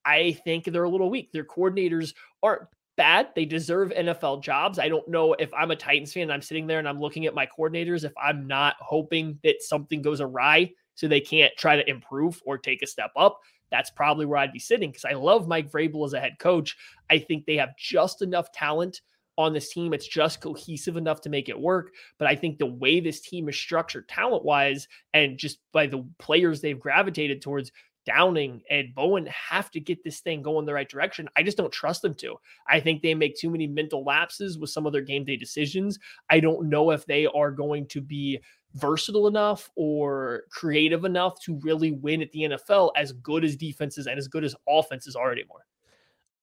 I 0.03 0.33
think 0.43 0.65
they're 0.65 0.83
a 0.83 0.89
little 0.89 1.09
weak. 1.09 1.31
Their 1.31 1.45
coordinators 1.45 2.13
aren't 2.43 2.67
bad. 2.97 3.29
They 3.35 3.45
deserve 3.45 3.89
NFL 3.89 4.43
jobs. 4.43 4.77
I 4.77 4.89
don't 4.89 5.07
know 5.07 5.33
if 5.33 5.53
I'm 5.53 5.71
a 5.71 5.75
Titans 5.75 6.13
fan 6.13 6.29
I'm 6.31 6.41
sitting 6.41 6.67
there 6.67 6.79
and 6.79 6.87
I'm 6.87 6.99
looking 6.99 7.25
at 7.25 7.33
my 7.33 7.47
coordinators, 7.47 8.03
if 8.03 8.13
I'm 8.21 8.47
not 8.47 8.75
hoping 8.79 9.39
that 9.43 9.61
something 9.61 10.01
goes 10.01 10.21
awry 10.21 10.71
so 10.95 11.07
they 11.07 11.21
can't 11.21 11.53
try 11.57 11.75
to 11.75 11.89
improve 11.89 12.41
or 12.45 12.57
take 12.57 12.81
a 12.81 12.87
step 12.87 13.11
up 13.17 13.39
that's 13.75 13.89
probably 13.89 14.25
where 14.25 14.38
I'd 14.38 14.53
be 14.53 14.59
sitting 14.59 14.89
because 14.89 15.03
I 15.03 15.13
love 15.13 15.49
Mike 15.49 15.69
Vrabel 15.69 16.05
as 16.05 16.13
a 16.13 16.19
head 16.19 16.39
coach. 16.39 16.77
I 17.09 17.19
think 17.19 17.45
they 17.45 17.57
have 17.57 17.75
just 17.77 18.21
enough 18.21 18.53
talent 18.53 19.01
on 19.38 19.51
this 19.51 19.69
team. 19.69 19.93
It's 19.93 20.07
just 20.07 20.39
cohesive 20.39 20.95
enough 20.95 21.19
to 21.21 21.29
make 21.29 21.49
it 21.49 21.59
work. 21.59 21.91
But 22.17 22.29
I 22.29 22.35
think 22.35 22.57
the 22.57 22.65
way 22.65 23.01
this 23.01 23.19
team 23.19 23.49
is 23.49 23.57
structured 23.57 24.07
talent 24.07 24.45
wise 24.45 24.88
and 25.13 25.38
just 25.38 25.59
by 25.73 25.88
the 25.88 26.07
players 26.19 26.61
they've 26.61 26.79
gravitated 26.79 27.41
towards, 27.41 27.73
Downing 28.05 28.61
and 28.69 28.93
Bowen 28.93 29.27
have 29.27 29.71
to 29.71 29.79
get 29.79 30.03
this 30.03 30.19
thing 30.19 30.43
going 30.43 30.67
the 30.67 30.73
right 30.73 30.88
direction. 30.88 31.27
I 31.35 31.43
just 31.43 31.57
don't 31.57 31.73
trust 31.73 32.03
them 32.03 32.13
to. 32.15 32.35
I 32.69 32.79
think 32.79 33.01
they 33.01 33.15
make 33.15 33.35
too 33.35 33.49
many 33.49 33.65
mental 33.65 34.03
lapses 34.03 34.59
with 34.59 34.69
some 34.69 34.85
of 34.85 34.93
their 34.93 35.01
game 35.01 35.25
day 35.25 35.35
decisions. 35.35 35.97
I 36.29 36.39
don't 36.39 36.69
know 36.69 36.91
if 36.91 37.05
they 37.07 37.25
are 37.25 37.49
going 37.49 37.88
to 37.88 38.01
be 38.01 38.39
versatile 38.75 39.27
enough 39.27 39.71
or 39.75 40.43
creative 40.51 41.05
enough 41.05 41.41
to 41.41 41.59
really 41.63 41.91
win 41.91 42.21
at 42.21 42.31
the 42.31 42.41
NFL 42.41 42.91
as 42.95 43.11
good 43.13 43.43
as 43.43 43.55
defenses 43.55 44.07
and 44.07 44.17
as 44.17 44.27
good 44.27 44.43
as 44.43 44.55
offenses 44.67 45.15
are 45.15 45.31
anymore. 45.31 45.65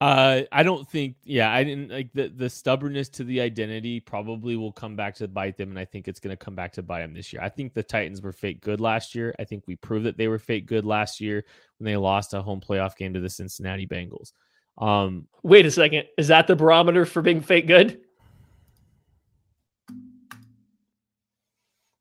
Uh, 0.01 0.43
I 0.51 0.65
don't 0.65 0.89
think. 0.91 1.15
Yeah, 1.23 1.53
I 1.53 1.63
didn't 1.63 1.93
like 1.93 2.13
the 2.13 2.27
the 2.27 2.51
stubbornness 2.51 3.09
to 3.11 3.23
the 3.23 3.41
identity. 3.41 4.01
Probably 4.01 4.57
will 4.57 4.73
come 4.73 4.97
back 4.97 5.15
to 5.17 5.29
bite 5.29 5.57
them, 5.57 5.71
and 5.71 5.79
I 5.79 5.85
think 5.85 6.09
it's 6.09 6.19
going 6.19 6.37
to 6.37 6.45
come 6.45 6.57
back 6.57 6.73
to 6.73 6.83
bite 6.83 7.03
them 7.03 7.15
this 7.15 7.33
year. 7.33 7.41
I 7.41 7.49
think 7.49 7.73
the 7.73 7.85
Titans 7.85 8.21
were 8.21 8.33
fake 8.33 8.61
good 8.63 8.81
last 8.81 9.15
year. 9.15 9.33
I 9.39 9.45
think 9.45 9.63
we 9.69 9.77
proved 9.77 10.07
that 10.07 10.17
they 10.17 10.27
were 10.27 10.41
fake 10.41 10.67
good 10.67 10.85
last 10.85 11.21
year 11.21 11.45
when 11.79 11.85
they 11.85 11.97
lost 11.97 12.35
a 12.35 12.43
home 12.43 12.61
playoff 12.61 12.97
game 12.97 13.15
to 13.15 13.21
the 13.21 13.31
Cincinnati 13.31 13.87
Bengals. 13.87 14.33
Um, 14.77 15.29
wait 15.45 15.67
a 15.67 15.71
second, 15.71 16.07
is 16.19 16.27
that 16.29 16.49
the 16.49 16.57
barometer 16.57 17.07
for 17.07 17.23
being 17.23 17.41
fake 17.41 17.69
good? 17.69 18.01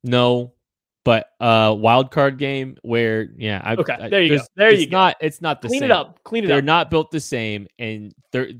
No, 0.03 0.53
but 1.03 1.27
uh 1.39 1.75
wild 1.77 2.11
card 2.11 2.37
game 2.37 2.77
where 2.83 3.29
yeah 3.37 3.61
I, 3.63 3.75
okay 3.75 4.09
there 4.09 4.21
you 4.21 4.37
go 4.37 4.43
there 4.55 4.71
you 4.71 4.85
go 4.85 4.97
not 4.97 5.15
it's 5.19 5.41
not 5.41 5.61
the 5.61 5.67
clean 5.67 5.81
same. 5.81 5.89
Clean 5.89 5.91
it 5.91 5.97
up 5.97 6.23
clean 6.23 6.43
it 6.43 6.47
up 6.47 6.49
they're 6.49 6.61
not 6.61 6.91
built 6.91 7.11
the 7.11 7.19
same 7.19 7.67
and 7.79 8.13
they're 8.31 8.51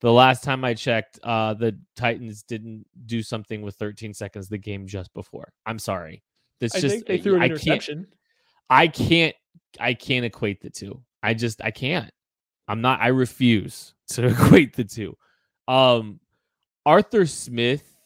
The 0.00 0.12
last 0.12 0.44
time 0.44 0.62
I 0.62 0.74
checked, 0.74 1.18
uh, 1.22 1.54
the 1.54 1.76
Titans 1.96 2.42
didn't 2.42 2.86
do 3.06 3.22
something 3.22 3.62
with 3.62 3.76
13 3.76 4.12
seconds 4.12 4.46
the 4.46 4.58
game 4.58 4.86
just 4.86 5.12
before. 5.14 5.52
I'm 5.64 5.78
sorry. 5.78 6.22
This 6.60 6.74
I 6.74 6.80
just 6.80 6.94
think 6.94 7.06
they 7.06 7.18
threw 7.18 7.36
an 7.36 7.42
I 7.42 7.48
can't 7.48 7.60
interception. 7.62 8.06
I 8.68 8.88
can't 8.88 9.34
I 9.80 9.94
can't 9.94 10.26
equate 10.26 10.60
the 10.60 10.70
two. 10.70 11.02
I 11.22 11.32
just 11.34 11.62
I 11.64 11.70
can't. 11.70 12.10
I'm 12.68 12.82
not 12.82 13.00
I 13.00 13.08
refuse 13.08 13.94
to 14.08 14.26
equate 14.26 14.76
the 14.76 14.84
two. 14.84 15.16
Um 15.66 16.20
Arthur 16.84 17.26
Smith 17.26 17.96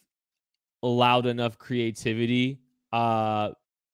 allowed 0.81 1.25
enough 1.27 1.59
creativity 1.59 2.59
uh 2.91 3.49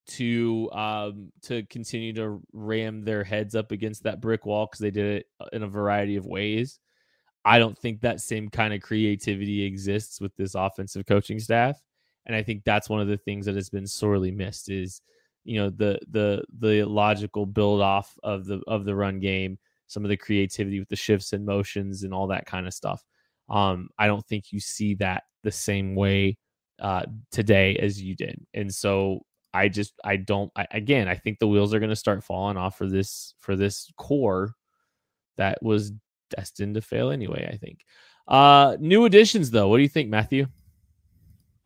to 0.07 0.71
um 0.71 1.31
to 1.41 1.63
continue 1.63 2.13
to 2.13 2.41
ram 2.53 3.03
their 3.03 3.23
heads 3.23 3.55
up 3.55 3.71
against 3.71 4.03
that 4.03 4.21
brick 4.21 4.45
wall 4.45 4.65
because 4.65 4.79
they 4.79 4.91
did 4.91 5.17
it 5.17 5.25
uh, 5.39 5.47
in 5.51 5.63
a 5.63 5.67
variety 5.67 6.15
of 6.15 6.25
ways. 6.25 6.79
I 7.43 7.59
don't 7.59 7.77
think 7.77 8.01
that 8.01 8.21
same 8.21 8.49
kind 8.49 8.73
of 8.73 8.81
creativity 8.81 9.63
exists 9.63 10.19
with 10.19 10.35
this 10.35 10.55
offensive 10.55 11.05
coaching 11.05 11.39
staff. 11.39 11.81
And 12.25 12.35
I 12.35 12.43
think 12.43 12.63
that's 12.65 12.89
one 12.89 12.99
of 12.99 13.07
the 13.07 13.17
things 13.17 13.45
that 13.45 13.55
has 13.55 13.69
been 13.69 13.87
sorely 13.87 14.31
missed 14.31 14.69
is 14.69 15.01
you 15.47 15.57
know 15.57 15.69
the 15.69 15.97
the 16.11 16.43
the 16.59 16.83
logical 16.83 17.45
build 17.45 17.81
off 17.81 18.13
of 18.21 18.45
the 18.45 18.61
of 18.67 18.83
the 18.83 18.93
run 18.93 19.19
game 19.19 19.57
some 19.87 20.03
of 20.03 20.09
the 20.09 20.17
creativity 20.17 20.77
with 20.77 20.89
the 20.89 20.95
shifts 20.95 21.31
and 21.31 21.45
motions 21.45 22.03
and 22.03 22.13
all 22.13 22.27
that 22.27 22.45
kind 22.45 22.67
of 22.67 22.73
stuff 22.73 23.01
um 23.49 23.87
i 23.97 24.07
don't 24.07 24.27
think 24.27 24.51
you 24.51 24.59
see 24.59 24.93
that 24.93 25.23
the 25.43 25.51
same 25.51 25.95
way 25.95 26.37
uh 26.81 27.03
today 27.31 27.75
as 27.77 28.01
you 28.01 28.15
did 28.15 28.39
and 28.53 28.73
so 28.73 29.19
i 29.53 29.67
just 29.67 29.93
i 30.03 30.15
don't 30.15 30.51
I, 30.55 30.67
again 30.71 31.07
i 31.07 31.15
think 31.15 31.39
the 31.39 31.47
wheels 31.47 31.73
are 31.73 31.79
going 31.79 31.89
to 31.89 31.95
start 31.95 32.23
falling 32.23 32.57
off 32.57 32.77
for 32.77 32.87
this 32.87 33.33
for 33.39 33.55
this 33.55 33.91
core 33.97 34.53
that 35.37 35.61
was 35.61 35.91
destined 36.29 36.75
to 36.75 36.81
fail 36.81 37.09
anyway 37.09 37.49
i 37.51 37.57
think 37.57 37.79
uh 38.27 38.77
new 38.79 39.05
additions 39.05 39.49
though 39.49 39.67
what 39.69 39.77
do 39.77 39.83
you 39.83 39.89
think 39.89 40.09
matthew 40.09 40.45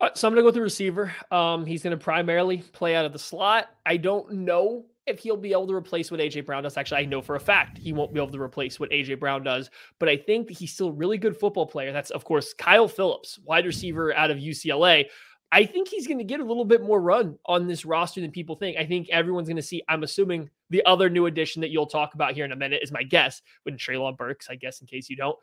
Uh, 0.00 0.10
so 0.14 0.26
I'm 0.26 0.34
going 0.34 0.40
to 0.40 0.42
go 0.42 0.46
with 0.46 0.56
the 0.56 0.62
receiver. 0.62 1.14
Um, 1.30 1.64
he's 1.64 1.82
going 1.82 1.96
to 1.96 2.02
primarily 2.02 2.58
play 2.58 2.96
out 2.96 3.04
of 3.04 3.12
the 3.12 3.20
slot. 3.20 3.68
I 3.86 3.98
don't 3.98 4.32
know 4.32 4.86
if 5.06 5.18
he'll 5.18 5.36
be 5.36 5.52
able 5.52 5.66
to 5.66 5.74
replace 5.74 6.10
what 6.10 6.20
AJ 6.20 6.46
Brown 6.46 6.62
does. 6.62 6.76
Actually, 6.76 7.02
I 7.02 7.04
know 7.06 7.20
for 7.20 7.36
a 7.36 7.40
fact 7.40 7.78
he 7.78 7.92
won't 7.92 8.12
be 8.12 8.20
able 8.20 8.32
to 8.32 8.40
replace 8.40 8.78
what 8.78 8.90
AJ 8.90 9.18
Brown 9.18 9.42
does, 9.42 9.70
but 9.98 10.08
I 10.08 10.16
think 10.16 10.50
he's 10.50 10.72
still 10.72 10.88
a 10.88 10.92
really 10.92 11.18
good 11.18 11.36
football 11.36 11.66
player. 11.66 11.92
That's 11.92 12.10
of 12.10 12.24
course 12.24 12.54
Kyle 12.54 12.88
Philips, 12.88 13.38
wide 13.44 13.66
receiver 13.66 14.14
out 14.14 14.30
of 14.30 14.38
UCLA. 14.38 15.06
I 15.54 15.66
think 15.66 15.88
he's 15.88 16.06
going 16.06 16.18
to 16.18 16.24
get 16.24 16.40
a 16.40 16.44
little 16.44 16.64
bit 16.64 16.82
more 16.82 17.00
run 17.00 17.38
on 17.44 17.66
this 17.66 17.84
roster 17.84 18.22
than 18.22 18.30
people 18.30 18.56
think. 18.56 18.78
I 18.78 18.86
think 18.86 19.10
everyone's 19.10 19.48
going 19.48 19.56
to 19.56 19.62
see. 19.62 19.82
I'm 19.86 20.02
assuming 20.02 20.48
the 20.70 20.82
other 20.86 21.10
new 21.10 21.26
addition 21.26 21.60
that 21.60 21.70
you'll 21.70 21.86
talk 21.86 22.14
about 22.14 22.32
here 22.32 22.46
in 22.46 22.52
a 22.52 22.56
minute 22.56 22.82
is 22.82 22.90
my 22.90 23.02
guess 23.02 23.42
when 23.64 23.76
Treylon 23.76 24.16
Burks. 24.16 24.48
I 24.48 24.54
guess 24.54 24.80
in 24.80 24.86
case 24.86 25.10
you 25.10 25.16
don't, 25.16 25.38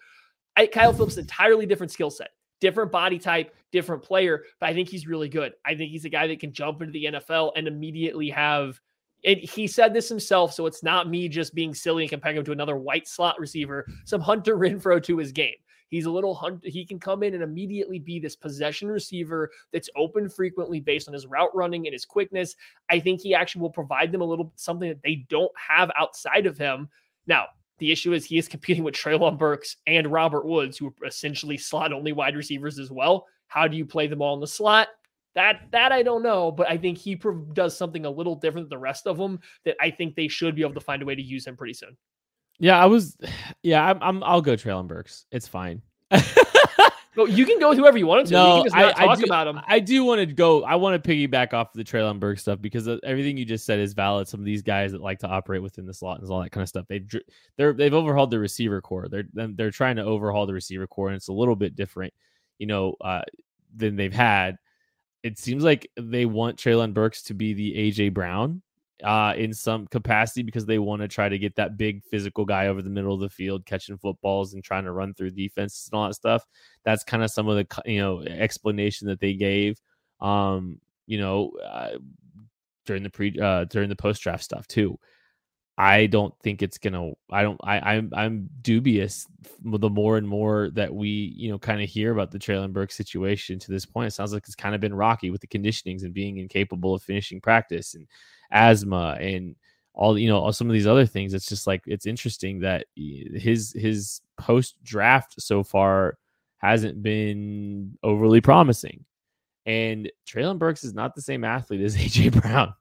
I, 0.56 0.66
Kyle 0.66 0.94
Philips 0.94 1.18
entirely 1.18 1.68
different 1.68 1.92
skill 1.92 2.10
set 2.10 2.32
different 2.60 2.92
body 2.92 3.20
type, 3.20 3.56
different 3.72 4.04
player, 4.04 4.44
but 4.60 4.70
I 4.70 4.74
think 4.74 4.90
he's 4.90 5.08
really 5.08 5.30
good. 5.30 5.54
I 5.66 5.76
think 5.76 5.92
he's 5.92 6.06
a 6.06 6.10
guy 6.10 6.28
that 6.28 6.40
can 6.40 6.52
jump 6.52 6.82
into 6.82 6.92
the 6.92 7.06
NFL 7.06 7.54
and 7.56 7.68
immediately 7.68 8.30
have. 8.30 8.80
And 9.26 9.38
he 9.40 9.68
said 9.68 9.94
this 9.94 10.08
himself, 10.08 10.54
so 10.54 10.66
it's 10.66 10.84
not 10.84 11.10
me 11.10 11.28
just 11.28 11.54
being 11.54 11.74
silly 11.74 12.04
and 12.04 12.10
comparing 12.10 12.38
him 12.38 12.46
to 12.46 12.52
another 12.52 12.78
white 12.78 13.08
slot 13.08 13.40
receiver. 13.40 13.86
Some 14.06 14.22
Hunter 14.22 14.58
Renfrow 14.58 15.04
to 15.04 15.18
his 15.18 15.32
game. 15.32 15.56
He's 15.90 16.06
a 16.06 16.12
little 16.12 16.36
hunt. 16.36 16.64
He 16.64 16.86
can 16.86 17.00
come 17.00 17.24
in 17.24 17.34
and 17.34 17.44
immediately 17.44 18.00
be 18.00 18.20
this 18.20 18.36
possession 18.36 18.90
receiver 18.90 19.50
that's 19.74 19.90
open 19.96 20.30
frequently 20.30 20.80
based 20.80 21.08
on 21.08 21.14
his 21.14 21.26
route 21.26 21.54
running 21.56 21.88
and 21.88 21.94
his 21.94 22.06
quickness. 22.06 22.56
I 22.90 23.00
think 23.00 23.22
he 23.22 23.34
actually 23.34 23.64
will 23.64 23.72
provide 23.72 24.12
them 24.12 24.22
a 24.22 24.26
little 24.26 24.54
something 24.56 24.88
that 24.88 25.02
they 25.04 25.26
don't 25.30 25.52
have 25.58 25.92
outside 25.98 26.46
of 26.46 26.58
him. 26.58 26.90
Now, 27.26 27.48
the 27.80 27.92
issue 27.92 28.14
is 28.14 28.24
he 28.26 28.38
is 28.38 28.48
competing 28.48 28.84
with 28.84 28.94
Treylon 28.94 29.38
Burks 29.38 29.78
and 29.88 30.12
Robert 30.12 30.46
Woods, 30.46 30.78
who 30.78 30.88
are 30.88 31.08
essentially 31.08 31.58
slot 31.58 31.92
only 31.92 32.12
wide 32.12 32.36
receivers 32.36 32.78
as 32.78 32.92
well. 32.92 33.26
How 33.48 33.68
do 33.68 33.76
you 33.76 33.86
play 33.86 34.06
them 34.06 34.22
all 34.22 34.36
in 34.36 34.42
the 34.42 34.48
slot? 34.48 34.90
That 35.36 35.62
that 35.72 35.92
I 35.92 36.04
don't 36.04 36.24
know, 36.24 36.52
but 36.52 36.70
I 36.70 36.78
think 36.78 36.98
he 36.98 37.16
prov- 37.16 37.54
does 37.54 37.78
something 37.78 38.06
a 38.06 38.10
little 38.10 38.36
different 38.36 38.66
than 38.70 38.78
the 38.78 38.82
rest 38.82 39.08
of 39.08 39.18
them 39.18 39.40
that 39.66 39.76
I 39.80 39.92
think 39.92 40.16
they 40.16 40.28
should 40.28 40.56
be 40.56 40.62
able 40.64 40.74
to 40.74 40.82
find 40.82 41.02
a 41.02 41.06
way 41.06 41.16
to 41.16 41.22
use 41.22 41.46
him 41.46 41.56
pretty 41.56 41.74
soon. 41.74 41.96
yeah 42.60 42.78
i 42.78 42.86
was 42.86 43.16
yeah 43.64 43.86
i'm, 43.90 44.00
I'm 44.02 44.24
i'll 44.24 44.42
go 44.42 44.54
treylon 44.56 44.88
burks 44.88 45.26
it's 45.32 45.48
fine 45.48 45.82
Well, 47.16 47.28
you 47.28 47.46
can 47.46 47.60
go 47.60 47.70
with 47.70 47.78
whoever 47.80 47.98
you 47.98 48.06
want 48.08 48.28
to. 48.28 48.34
No, 48.34 48.56
can 48.58 48.64
just 48.66 48.76
not 48.76 48.98
I- 48.98 49.04
I 49.04 49.06
talk 49.08 49.18
do- 49.20 49.26
about 49.26 49.48
him. 49.48 49.60
I 49.68 49.80
do 49.80 50.06
want 50.06 50.20
to 50.20 50.26
go. 50.28 50.64
I 50.64 50.76
want 50.76 51.04
to 51.04 51.10
piggyback 51.10 51.54
off 51.54 51.70
of 51.74 51.78
the 51.78 51.84
Treylon 51.84 52.18
Burke 52.20 52.40
stuff 52.40 52.62
because 52.62 52.88
uh, 52.88 52.98
everything 53.04 53.36
you 53.36 53.44
just 53.44 53.66
said 53.66 53.80
is 53.80 53.92
valid. 53.94 54.28
Some 54.30 54.40
of 54.40 54.46
these 54.46 54.62
guys 54.62 54.94
that 54.94 55.02
like 55.02 55.20
to 55.20 55.28
operate 55.28 55.62
within 55.62 55.86
the 55.86 55.94
slot 55.94 56.22
and 56.22 56.30
all 56.30 56.42
that 56.42 56.52
kind 56.52 56.62
of 56.62 56.70
stuff. 56.70 56.86
They 56.88 57.04
they're 57.58 57.74
they've 57.74 57.94
overhauled 57.94 58.32
the 58.32 58.40
receiver 58.40 58.80
core. 58.80 59.08
They're 59.10 59.26
they're 59.34 59.72
trying 59.72 59.98
to 59.98 60.04
overhaul 60.04 60.46
the 60.46 60.54
receiver 60.54 60.88
core, 60.88 61.08
and 61.08 61.16
it's 61.18 61.28
a 61.28 61.34
little 61.34 61.58
bit 61.58 61.76
different, 61.76 62.14
you 62.58 62.68
know, 62.68 62.96
uh, 63.02 63.24
than 63.76 63.98
they've 63.98 64.14
had. 64.14 64.58
It 65.24 65.38
seems 65.38 65.64
like 65.64 65.90
they 65.98 66.26
want 66.26 66.58
Treylon 66.58 66.94
Burks 66.94 67.24
to 67.24 67.34
be 67.34 67.54
the 67.54 67.74
AJ 67.74 68.14
Brown 68.14 68.62
uh, 69.04 69.34
in 69.38 69.54
some 69.54 69.88
capacity 69.88 70.44
because 70.44 70.66
they 70.66 70.80
want 70.80 71.02
to 71.02 71.08
try 71.08 71.30
to 71.30 71.38
get 71.38 71.56
that 71.56 71.78
big 71.78 72.04
physical 72.06 72.46
guy 72.46 72.68
over 72.68 72.82
the 72.82 72.90
middle 72.90 73.14
of 73.14 73.20
the 73.20 73.30
field 73.30 73.66
catching 73.66 73.98
footballs 73.98 74.54
and 74.54 74.64
trying 74.64 74.84
to 74.84 74.92
run 74.92 75.14
through 75.14 75.32
defenses 75.32 75.90
and 75.92 76.00
all 76.00 76.08
that 76.08 76.14
stuff. 76.14 76.46
That's 76.84 77.04
kind 77.04 77.24
of 77.24 77.32
some 77.32 77.48
of 77.48 77.56
the 77.56 77.82
you 77.86 78.00
know 78.00 78.22
explanation 78.22 79.08
that 79.08 79.20
they 79.20 79.34
gave. 79.34 79.80
Um, 80.20 80.80
you 81.06 81.20
know, 81.20 81.52
uh, 81.64 81.98
during 82.86 83.04
the 83.04 83.10
pre 83.10 83.38
uh, 83.40 83.66
during 83.66 83.90
the 83.90 83.96
post 83.96 84.22
draft 84.22 84.44
stuff 84.44 84.68
too. 84.68 85.00
I 85.80 86.08
don't 86.08 86.38
think 86.44 86.62
it's 86.62 86.78
gonna. 86.78 87.14
I 87.32 87.42
don't. 87.42 87.58
I, 87.64 87.80
I'm. 87.80 88.12
I'm 88.14 88.50
dubious. 88.62 89.26
The 89.64 89.90
more 89.90 90.18
and 90.18 90.28
more 90.28 90.70
that 90.74 90.94
we, 90.94 91.34
you 91.38 91.50
know, 91.50 91.58
kind 91.58 91.82
of 91.82 91.88
hear 91.90 92.12
about 92.12 92.32
the 92.32 92.38
Treylon 92.38 92.74
Burke 92.74 92.92
situation 92.92 93.60
to 93.60 93.72
this 93.72 93.86
point, 93.86 94.08
it 94.08 94.12
sounds 94.12 94.34
like 94.34 94.44
it's 94.46 94.56
kind 94.56 94.76
of 94.76 94.82
been 94.82 94.94
rocky 94.94 95.30
with 95.30 95.40
the 95.40 95.48
conditionings 95.48 96.04
and 96.04 96.14
being 96.14 96.38
incapable 96.38 96.96
of 96.96 97.02
finishing 97.02 97.40
practice 97.40 97.96
and 97.96 98.08
asthma 98.52 99.18
and 99.22 99.56
all. 99.94 100.20
You 100.20 100.28
know, 100.28 100.40
all 100.40 100.52
some 100.52 100.68
of 100.68 100.74
these 100.74 100.86
other 100.86 101.06
things. 101.06 101.34
It's 101.34 101.48
just 101.48 101.66
like 101.66 101.82
it's 101.86 102.06
interesting 102.06 102.60
that 102.60 102.86
his 102.98 103.72
his 103.72 104.20
post 104.38 104.76
draft 104.84 105.36
so 105.42 105.64
far 105.64 106.18
hasn't 106.58 107.02
been 107.02 107.98
overly 108.04 108.42
promising. 108.42 109.06
And 109.66 110.12
Treylon 110.28 110.60
Burks 110.60 110.84
is 110.84 110.94
not 110.94 111.16
the 111.16 111.22
same 111.22 111.46
athlete 111.46 111.80
as 111.80 111.96
AJ 111.96 112.42
Brown. 112.42 112.74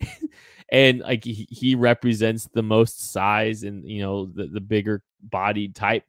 and 0.74 0.98
like 0.98 1.22
he, 1.22 1.46
he 1.48 1.76
represents 1.76 2.48
the 2.52 2.62
most 2.62 3.12
size 3.12 3.62
and 3.62 3.88
you 3.88 4.02
know 4.02 4.26
the, 4.26 4.48
the 4.48 4.60
bigger 4.60 5.02
body 5.22 5.68
type 5.68 6.02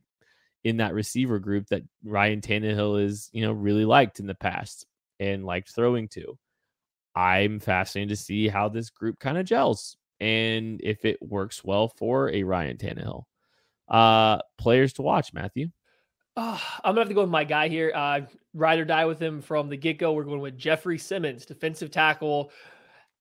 in 0.63 0.77
that 0.77 0.95
receiver 0.95 1.37
group 1.37 1.67
that 1.67 1.83
Ryan 2.03 2.41
Tannehill 2.41 3.03
is, 3.03 3.29
you 3.31 3.43
know, 3.43 3.51
really 3.51 3.85
liked 3.85 4.19
in 4.19 4.25
the 4.25 4.33
past 4.33 4.87
and 5.19 5.45
liked 5.45 5.69
throwing 5.69 6.07
to. 6.09 6.39
I'm 7.15 7.59
fascinated 7.59 8.17
to 8.17 8.23
see 8.23 8.47
how 8.47 8.67
this 8.67 8.89
group 8.89 9.19
kind 9.19 9.37
of 9.37 9.45
gels 9.45 9.97
and 10.19 10.81
if 10.83 11.05
it 11.05 11.21
works 11.21 11.63
well 11.63 11.87
for 11.87 12.31
a 12.31 12.41
Ryan 12.41 12.77
Tannehill. 12.77 13.23
Uh 13.87 14.39
players 14.57 14.93
to 14.93 15.03
watch, 15.03 15.31
Matthew. 15.31 15.69
Oh, 16.37 16.61
I'm 16.83 16.93
gonna 16.93 17.01
have 17.01 17.09
to 17.09 17.13
go 17.13 17.21
with 17.21 17.29
my 17.29 17.43
guy 17.43 17.67
here. 17.67 17.91
Uh, 17.95 18.21
ride 18.55 18.79
or 18.79 18.85
die 18.85 19.05
with 19.05 19.21
him 19.21 19.43
from 19.43 19.69
the 19.69 19.77
get 19.77 19.99
go. 19.99 20.13
We're 20.13 20.23
going 20.23 20.41
with 20.41 20.57
Jeffrey 20.57 20.97
Simmons, 20.97 21.45
defensive 21.45 21.91
tackle. 21.91 22.51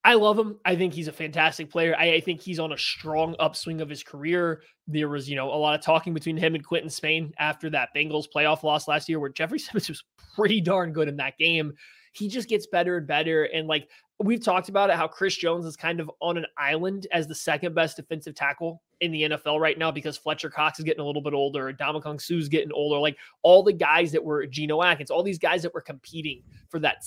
I 0.05 0.15
love 0.15 0.39
him. 0.39 0.59
I 0.67 0.77
think 0.77 0.93
he's 0.93 1.09
a 1.09 1.13
fantastic 1.13 1.71
player. 1.71 1.97
I, 1.99 2.15
I, 2.15 2.21
think 2.21 2.43
he's 2.43 2.59
on 2.59 2.73
a 2.73 2.79
strong 2.79 3.35
upswing 3.41 3.81
of 3.81 3.89
his 3.89 4.03
career. 4.03 4.63
There 4.87 5.09
was, 5.09 5.31
you 5.31 5.35
know, 5.35 5.49
a 5.49 5.57
lot 5.57 5.75
of 5.75 5.81
talking 5.81 6.13
between 6.13 6.37
him 6.37 6.55
and 6.55 6.65
Quinton 6.65 6.91
Spain 6.91 7.33
after 7.39 7.71
that 7.71 7.89
Bengals 7.97 8.27
playoff 8.35 8.63
loss 8.63 8.87
last 8.87 9.09
year, 9.09 9.19
where 9.19 9.31
Jeffrey 9.31 9.59
Simmons 9.61 9.89
was 9.89 10.05
pretty 10.37 10.61
darn 10.61 10.93
good 10.93 11.09
in 11.09 11.17
that 11.17 11.39
game. 11.39 11.73
He 12.13 12.29
just 12.29 12.51
gets 12.51 12.67
better 12.67 12.99
and 12.99 13.07
better. 13.07 13.45
And 13.45 13.67
like 13.67 13.89
we've 14.21 14.45
talked 14.45 14.69
about 14.69 14.91
it, 14.91 14.97
how 14.97 15.09
Chris 15.09 15.37
Jones 15.37 15.65
is 15.65 15.77
kind 15.77 16.01
of 16.01 16.11
on 16.21 16.37
an 16.37 16.47
island 16.57 17.07
as 17.11 17.27
the 17.27 17.35
second 17.35 17.75
best 17.75 17.97
defensive 17.97 18.35
tackle 18.35 18.83
in 19.01 19.11
the 19.11 19.23
NFL 19.23 19.59
right 19.59 19.79
now 19.79 19.91
because 19.91 20.17
Fletcher 20.17 20.49
Cox 20.49 20.79
is 20.79 20.85
getting 20.85 21.01
a 21.01 21.05
little 21.05 21.23
bit 21.23 21.35
older, 21.35 21.73
Ndamukong 21.73 22.21
Suh's 22.21 22.49
getting 22.49 22.73
older. 22.73 22.99
Like 22.99 23.17
all 23.43 23.63
the 23.63 23.73
guys 23.73 24.13
that 24.13 24.23
were 24.23 24.47
Geno 24.47 24.83
Atkins, 24.83 25.11
all 25.11 25.23
these 25.23 25.39
guys 25.39 25.63
that 25.63 25.75
were 25.75 25.81
competing 25.81 26.43
for 26.69 26.79
that 26.79 27.05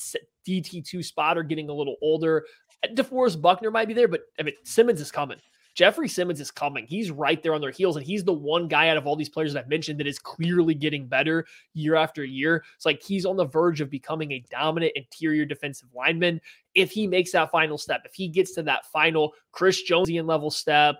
DT2 0.47 1.03
spot 1.05 1.38
are 1.38 1.43
getting 1.43 1.69
a 1.69 1.73
little 1.73 1.95
older. 2.01 2.45
DeForest 2.85 3.41
Buckner 3.41 3.71
might 3.71 3.87
be 3.87 3.93
there, 3.93 4.07
but 4.07 4.21
I 4.39 4.43
mean 4.43 4.55
Simmons 4.63 5.01
is 5.01 5.11
coming. 5.11 5.37
Jeffrey 5.77 6.09
Simmons 6.09 6.41
is 6.41 6.49
coming. 6.49 6.87
He's 6.87 7.11
right 7.11 7.43
there 7.43 7.53
on 7.53 7.61
their 7.61 7.69
heels, 7.69 7.97
and 7.97 8.05
he's 8.05 8.23
the 8.23 8.33
one 8.33 8.67
guy 8.67 8.89
out 8.89 8.97
of 8.97 9.05
all 9.05 9.15
these 9.15 9.29
players 9.29 9.53
that 9.53 9.59
I've 9.59 9.69
mentioned 9.69 9.99
that 9.99 10.07
is 10.07 10.17
clearly 10.17 10.73
getting 10.73 11.05
better 11.05 11.45
year 11.75 11.93
after 11.93 12.23
year. 12.23 12.63
It's 12.75 12.86
like 12.86 13.03
he's 13.03 13.28
on 13.28 13.36
the 13.36 13.45
verge 13.45 13.80
of 13.80 13.91
becoming 13.91 14.32
a 14.32 14.43
dominant 14.49 14.93
interior 14.95 15.45
defensive 15.45 15.89
lineman. 15.95 16.41
If 16.73 16.89
he 16.89 17.05
makes 17.05 17.32
that 17.34 17.51
final 17.51 17.78
step, 17.78 18.01
if 18.05 18.15
he 18.15 18.28
gets 18.28 18.53
to 18.55 18.63
that 18.63 18.88
final 18.88 19.34
Chris 19.51 19.88
Jonesian 19.88 20.28
level 20.28 20.49
step, 20.49 20.95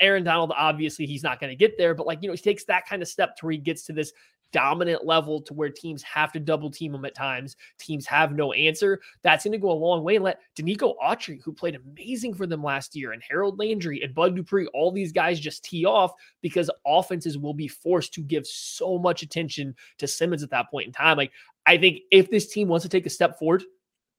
Aaron 0.00 0.24
Donald, 0.24 0.52
obviously 0.56 1.06
he's 1.06 1.22
not 1.22 1.38
going 1.38 1.50
to 1.50 1.56
get 1.56 1.78
there, 1.78 1.94
but 1.94 2.04
like, 2.04 2.20
you 2.20 2.28
know, 2.28 2.34
he 2.34 2.38
takes 2.38 2.64
that 2.64 2.84
kind 2.88 3.02
of 3.02 3.08
step 3.08 3.36
to 3.36 3.46
where 3.46 3.52
he 3.52 3.58
gets 3.58 3.84
to 3.84 3.92
this 3.92 4.12
dominant 4.52 5.04
level 5.04 5.40
to 5.42 5.54
where 5.54 5.70
teams 5.70 6.02
have 6.02 6.32
to 6.32 6.40
double 6.40 6.70
team 6.70 6.94
him 6.94 7.04
at 7.04 7.14
times. 7.14 7.56
Teams 7.78 8.06
have 8.06 8.34
no 8.34 8.52
answer. 8.52 9.00
That's 9.22 9.44
going 9.44 9.52
to 9.52 9.58
go 9.58 9.70
a 9.70 9.72
long 9.72 10.02
way 10.02 10.16
and 10.16 10.24
let 10.24 10.40
Denico 10.56 10.94
Autry, 11.02 11.42
who 11.42 11.52
played 11.52 11.76
amazing 11.76 12.34
for 12.34 12.46
them 12.46 12.62
last 12.62 12.96
year, 12.96 13.12
and 13.12 13.22
Harold 13.28 13.58
Landry 13.58 14.02
and 14.02 14.14
Bud 14.14 14.36
Dupree, 14.36 14.66
all 14.68 14.90
these 14.90 15.12
guys 15.12 15.40
just 15.40 15.64
tee 15.64 15.84
off 15.84 16.12
because 16.42 16.70
offenses 16.86 17.38
will 17.38 17.54
be 17.54 17.68
forced 17.68 18.14
to 18.14 18.22
give 18.22 18.46
so 18.46 18.98
much 18.98 19.22
attention 19.22 19.74
to 19.98 20.06
Simmons 20.06 20.42
at 20.42 20.50
that 20.50 20.70
point 20.70 20.86
in 20.86 20.92
time. 20.92 21.16
Like, 21.16 21.32
I 21.66 21.76
think 21.76 22.00
if 22.10 22.30
this 22.30 22.46
team 22.46 22.68
wants 22.68 22.84
to 22.84 22.88
take 22.88 23.06
a 23.06 23.10
step 23.10 23.38
forward, 23.38 23.64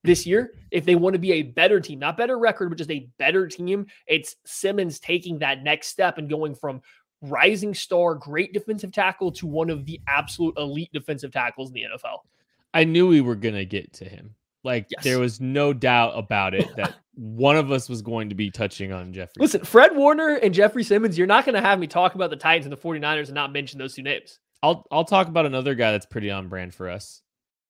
this 0.03 0.25
year, 0.25 0.53
if 0.71 0.85
they 0.85 0.95
want 0.95 1.13
to 1.13 1.19
be 1.19 1.33
a 1.33 1.43
better 1.43 1.79
team, 1.79 1.99
not 1.99 2.17
better 2.17 2.37
record, 2.37 2.69
but 2.69 2.77
just 2.77 2.91
a 2.91 3.09
better 3.17 3.47
team, 3.47 3.87
it's 4.07 4.35
Simmons 4.45 4.99
taking 4.99 5.39
that 5.39 5.63
next 5.63 5.87
step 5.87 6.17
and 6.17 6.29
going 6.29 6.55
from 6.55 6.81
rising 7.21 7.73
star, 7.73 8.15
great 8.15 8.53
defensive 8.53 8.91
tackle 8.91 9.31
to 9.33 9.47
one 9.47 9.69
of 9.69 9.85
the 9.85 9.99
absolute 10.07 10.57
elite 10.57 10.91
defensive 10.93 11.31
tackles 11.31 11.69
in 11.69 11.73
the 11.75 11.83
NFL. 11.83 12.19
I 12.73 12.83
knew 12.83 13.07
we 13.07 13.21
were 13.21 13.35
going 13.35 13.55
to 13.55 13.65
get 13.65 13.93
to 13.93 14.05
him. 14.05 14.35
Like 14.63 14.87
Yes. 14.89 15.03
there 15.03 15.19
was 15.19 15.39
no 15.39 15.71
doubt 15.73 16.17
about 16.17 16.53
it 16.53 16.75
that 16.75 16.95
one 17.15 17.55
of 17.55 17.71
us 17.71 17.87
was 17.87 18.01
going 18.01 18.29
to 18.29 18.35
be 18.35 18.51
touching 18.51 18.91
on 18.91 19.13
Jeffrey. 19.13 19.33
Listen, 19.39 19.63
Fred 19.63 19.95
Warner 19.95 20.35
and 20.35 20.53
Jeffrey 20.53 20.83
Simmons, 20.83 21.17
you're 21.17 21.25
not 21.27 21.45
going 21.45 21.55
to 21.55 21.61
have 21.61 21.79
me 21.79 21.87
talk 21.87 22.15
about 22.15 22.29
the 22.29 22.35
Titans 22.35 22.65
and 22.65 22.73
the 22.73 22.77
49ers 22.81 23.25
and 23.25 23.33
not 23.35 23.53
mention 23.53 23.79
those 23.79 23.95
two 23.95 24.03
names. 24.03 24.39
I'll 24.63 24.85
I'll 24.91 25.05
talk 25.05 25.27
about 25.27 25.45
another 25.45 25.75
guy 25.75 25.91
that's 25.91 26.05
pretty 26.07 26.31
on 26.31 26.49
brand 26.49 26.73
for 26.73 26.89
us. 26.89 27.21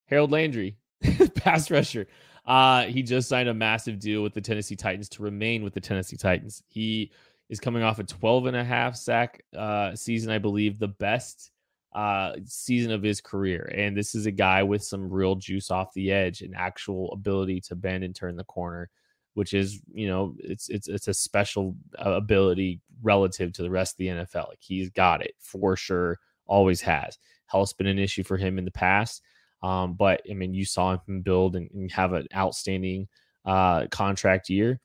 Harold 0.06 0.32
Landry, 0.32 0.78
pass 1.36 1.70
rusher. 1.70 2.08
Uh, 2.46 2.86
he 2.86 3.04
just 3.04 3.28
signed 3.28 3.50
a 3.50 3.54
massive 3.54 4.00
deal 4.00 4.24
with 4.24 4.34
the 4.34 4.40
Tennessee 4.40 4.78
Titans 4.78 5.10
to 5.10 5.22
remain 5.22 5.64
with 5.66 5.74
the 5.74 5.82
Tennessee 5.82 6.16
Titans. 6.16 6.64
He 6.70 7.12
is 7.50 7.60
coming 7.60 7.84
off 7.84 8.00
a 8.00 8.04
12 8.04 8.48
and 8.48 8.58
a 8.58 8.64
half 8.64 8.96
sack 8.96 9.44
uh, 9.56 9.96
season, 9.96 10.32
I 10.32 10.38
believe, 10.38 10.80
the 10.80 10.88
best 10.88 11.52
uh, 11.96 12.34
season 12.46 12.92
of 12.92 13.02
his 13.02 13.22
career. 13.22 13.72
And 13.74 13.96
this 13.96 14.16
is 14.16 14.26
a 14.26 14.32
guy 14.32 14.64
with 14.64 14.84
some 14.84 15.10
real 15.10 15.36
juice 15.36 15.72
off 15.72 15.94
the 15.94 16.12
edge 16.12 16.42
and 16.42 16.56
actual 16.56 17.12
ability 17.12 17.62
to 17.62 17.76
bend 17.76 18.04
and 18.04 18.14
turn 18.16 18.36
the 18.36 18.44
corner, 18.44 18.90
which 19.34 19.54
is, 19.54 19.82
you 19.94 20.08
know, 20.08 20.36
it's 20.40 20.70
it's 20.70 20.88
it's 20.88 21.08
a 21.08 21.14
special 21.14 21.76
uh, 21.98 22.12
ability 22.12 22.82
relative 23.02 23.54
to 23.54 23.62
the 23.62 23.70
rest 23.70 23.94
of 23.94 23.98
the 23.98 24.08
NFL. 24.08 24.50
Like 24.50 24.60
he's 24.60 24.90
got 24.90 25.22
it 25.22 25.34
for 25.40 25.76
sure, 25.76 26.20
always 26.46 26.82
has. 26.82 27.18
Health's 27.48 27.74
been 27.74 27.88
an 27.88 28.00
issue 28.00 28.24
for 28.24 28.38
him 28.38 28.58
in 28.58 28.66
the 28.66 28.72
past. 28.72 29.22
Um, 29.64 29.94
but 29.94 30.22
I 30.30 30.34
mean, 30.34 30.54
you 30.54 30.66
saw 30.66 30.98
him 31.08 31.22
build 31.22 31.56
and, 31.56 31.70
and 31.72 31.92
have 31.92 32.14
an 32.14 32.28
outstanding 32.36 33.08
uh, 33.46 33.88
contract 33.88 34.50
year. 34.50 34.80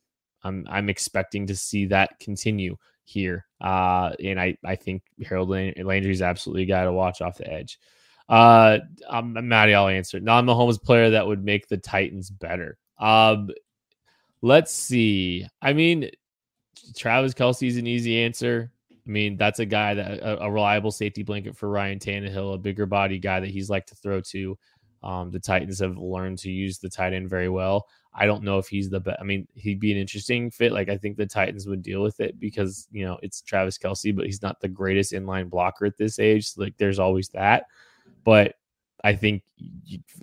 I'm 0.44 0.66
I'm 0.68 0.88
expecting 0.88 1.46
to 1.46 1.56
see 1.56 1.86
that 1.86 2.18
continue 2.20 2.76
here. 3.04 3.46
Uh, 3.60 4.12
and 4.22 4.40
I 4.40 4.56
I 4.64 4.76
think 4.76 5.02
Harold 5.24 5.50
Landry 5.50 6.12
is 6.12 6.22
absolutely 6.22 6.62
a 6.62 6.66
guy 6.66 6.84
to 6.84 6.92
watch 6.92 7.20
off 7.20 7.38
the 7.38 7.50
edge. 7.50 7.78
Uh, 8.28 8.78
I'm 9.08 9.48
Maddie. 9.48 9.74
I'll 9.74 9.88
answer. 9.88 10.20
Non 10.20 10.46
Mahomes 10.46 10.82
player 10.82 11.10
that 11.10 11.26
would 11.26 11.44
make 11.44 11.68
the 11.68 11.76
Titans 11.76 12.30
better. 12.30 12.78
Um, 12.98 13.50
let's 14.40 14.72
see. 14.72 15.46
I 15.60 15.72
mean, 15.72 16.10
Travis 16.96 17.34
Kelce's 17.34 17.76
an 17.76 17.86
easy 17.86 18.20
answer. 18.20 18.72
I 18.90 19.10
mean, 19.10 19.36
that's 19.36 19.58
a 19.58 19.66
guy 19.66 19.94
that 19.94 20.20
a, 20.20 20.44
a 20.44 20.50
reliable 20.50 20.92
safety 20.92 21.22
blanket 21.22 21.56
for 21.56 21.68
Ryan 21.68 21.98
Tannehill, 21.98 22.54
a 22.54 22.58
bigger 22.58 22.86
body 22.86 23.18
guy 23.18 23.40
that 23.40 23.50
he's 23.50 23.68
like 23.68 23.86
to 23.86 23.96
throw 23.96 24.20
to. 24.20 24.56
Um, 25.02 25.30
the 25.30 25.40
Titans 25.40 25.80
have 25.80 25.98
learned 25.98 26.38
to 26.40 26.50
use 26.50 26.78
the 26.78 26.88
tight 26.88 27.12
end 27.12 27.28
very 27.28 27.48
well. 27.48 27.86
I 28.14 28.26
don't 28.26 28.42
know 28.42 28.58
if 28.58 28.68
he's 28.68 28.90
the 28.90 29.00
best. 29.00 29.18
I 29.20 29.24
mean, 29.24 29.48
he'd 29.54 29.80
be 29.80 29.92
an 29.92 29.98
interesting 29.98 30.50
fit. 30.50 30.72
Like 30.72 30.88
I 30.88 30.98
think 30.98 31.16
the 31.16 31.26
Titans 31.26 31.66
would 31.66 31.82
deal 31.82 32.02
with 32.02 32.20
it 32.20 32.38
because 32.38 32.86
you 32.92 33.04
know 33.04 33.18
it's 33.22 33.40
Travis 33.40 33.78
Kelce, 33.78 34.14
but 34.14 34.26
he's 34.26 34.42
not 34.42 34.60
the 34.60 34.68
greatest 34.68 35.12
inline 35.12 35.48
blocker 35.48 35.86
at 35.86 35.96
this 35.96 36.18
age. 36.18 36.48
So, 36.48 36.62
like 36.62 36.76
there's 36.76 36.98
always 36.98 37.28
that. 37.30 37.64
But 38.24 38.54
I 39.02 39.14
think 39.14 39.42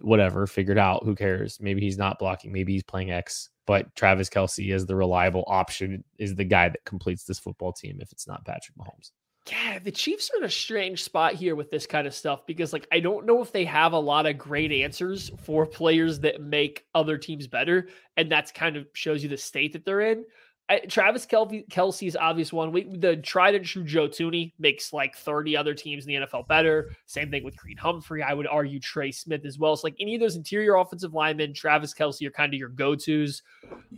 whatever, 0.01 0.45
figured 0.47 0.77
out. 0.77 1.03
Who 1.03 1.15
cares? 1.15 1.59
Maybe 1.59 1.81
he's 1.81 1.97
not 1.97 2.19
blocking. 2.19 2.51
Maybe 2.51 2.73
he's 2.73 2.83
playing 2.83 3.11
X. 3.11 3.49
But 3.65 3.93
Travis 3.95 4.29
Kelce 4.29 4.73
is 4.73 4.85
the 4.85 4.95
reliable 4.95 5.43
option. 5.47 6.03
Is 6.17 6.35
the 6.35 6.45
guy 6.45 6.69
that 6.69 6.85
completes 6.85 7.23
this 7.23 7.39
football 7.39 7.73
team 7.73 7.99
if 8.01 8.11
it's 8.11 8.27
not 8.27 8.45
Patrick 8.45 8.77
Mahomes. 8.77 9.11
Yeah, 9.49 9.79
the 9.79 9.91
Chiefs 9.91 10.29
are 10.31 10.37
in 10.39 10.43
a 10.43 10.49
strange 10.49 11.03
spot 11.03 11.33
here 11.33 11.55
with 11.55 11.71
this 11.71 11.87
kind 11.87 12.05
of 12.05 12.13
stuff 12.13 12.45
because, 12.45 12.73
like, 12.73 12.87
I 12.91 12.99
don't 12.99 13.25
know 13.25 13.41
if 13.41 13.51
they 13.51 13.65
have 13.65 13.93
a 13.93 13.99
lot 13.99 14.25
of 14.25 14.37
great 14.37 14.71
answers 14.71 15.31
for 15.43 15.65
players 15.65 16.19
that 16.19 16.41
make 16.41 16.85
other 16.93 17.17
teams 17.17 17.47
better, 17.47 17.87
and 18.17 18.31
that's 18.31 18.51
kind 18.51 18.75
of 18.75 18.87
shows 18.93 19.23
you 19.23 19.29
the 19.29 19.37
state 19.37 19.73
that 19.73 19.85
they're 19.85 20.01
in. 20.01 20.25
I, 20.69 20.79
Travis 20.81 21.25
Kelce 21.25 22.07
is 22.07 22.15
obvious 22.15 22.53
one. 22.53 22.71
We, 22.71 22.83
the 22.83 23.17
tried 23.17 23.55
and 23.55 23.65
true 23.65 23.83
Joe 23.83 24.07
Thuney 24.07 24.53
makes 24.59 24.93
like 24.93 25.15
30 25.15 25.57
other 25.57 25.73
teams 25.73 26.05
in 26.05 26.13
the 26.13 26.27
NFL 26.27 26.47
better. 26.47 26.91
Same 27.07 27.31
thing 27.31 27.43
with 27.43 27.57
Creed 27.57 27.79
Humphrey. 27.79 28.21
I 28.21 28.35
would 28.35 28.45
argue 28.45 28.79
Trey 28.79 29.11
Smith 29.11 29.45
as 29.45 29.57
well. 29.57 29.75
So, 29.75 29.87
like 29.87 29.95
any 29.99 30.13
of 30.13 30.21
those 30.21 30.35
interior 30.35 30.75
offensive 30.75 31.15
linemen, 31.15 31.55
Travis 31.55 31.93
Kelce 31.93 32.25
are 32.27 32.31
kind 32.31 32.53
of 32.53 32.59
your 32.59 32.69
go 32.69 32.93
tos. 32.93 33.41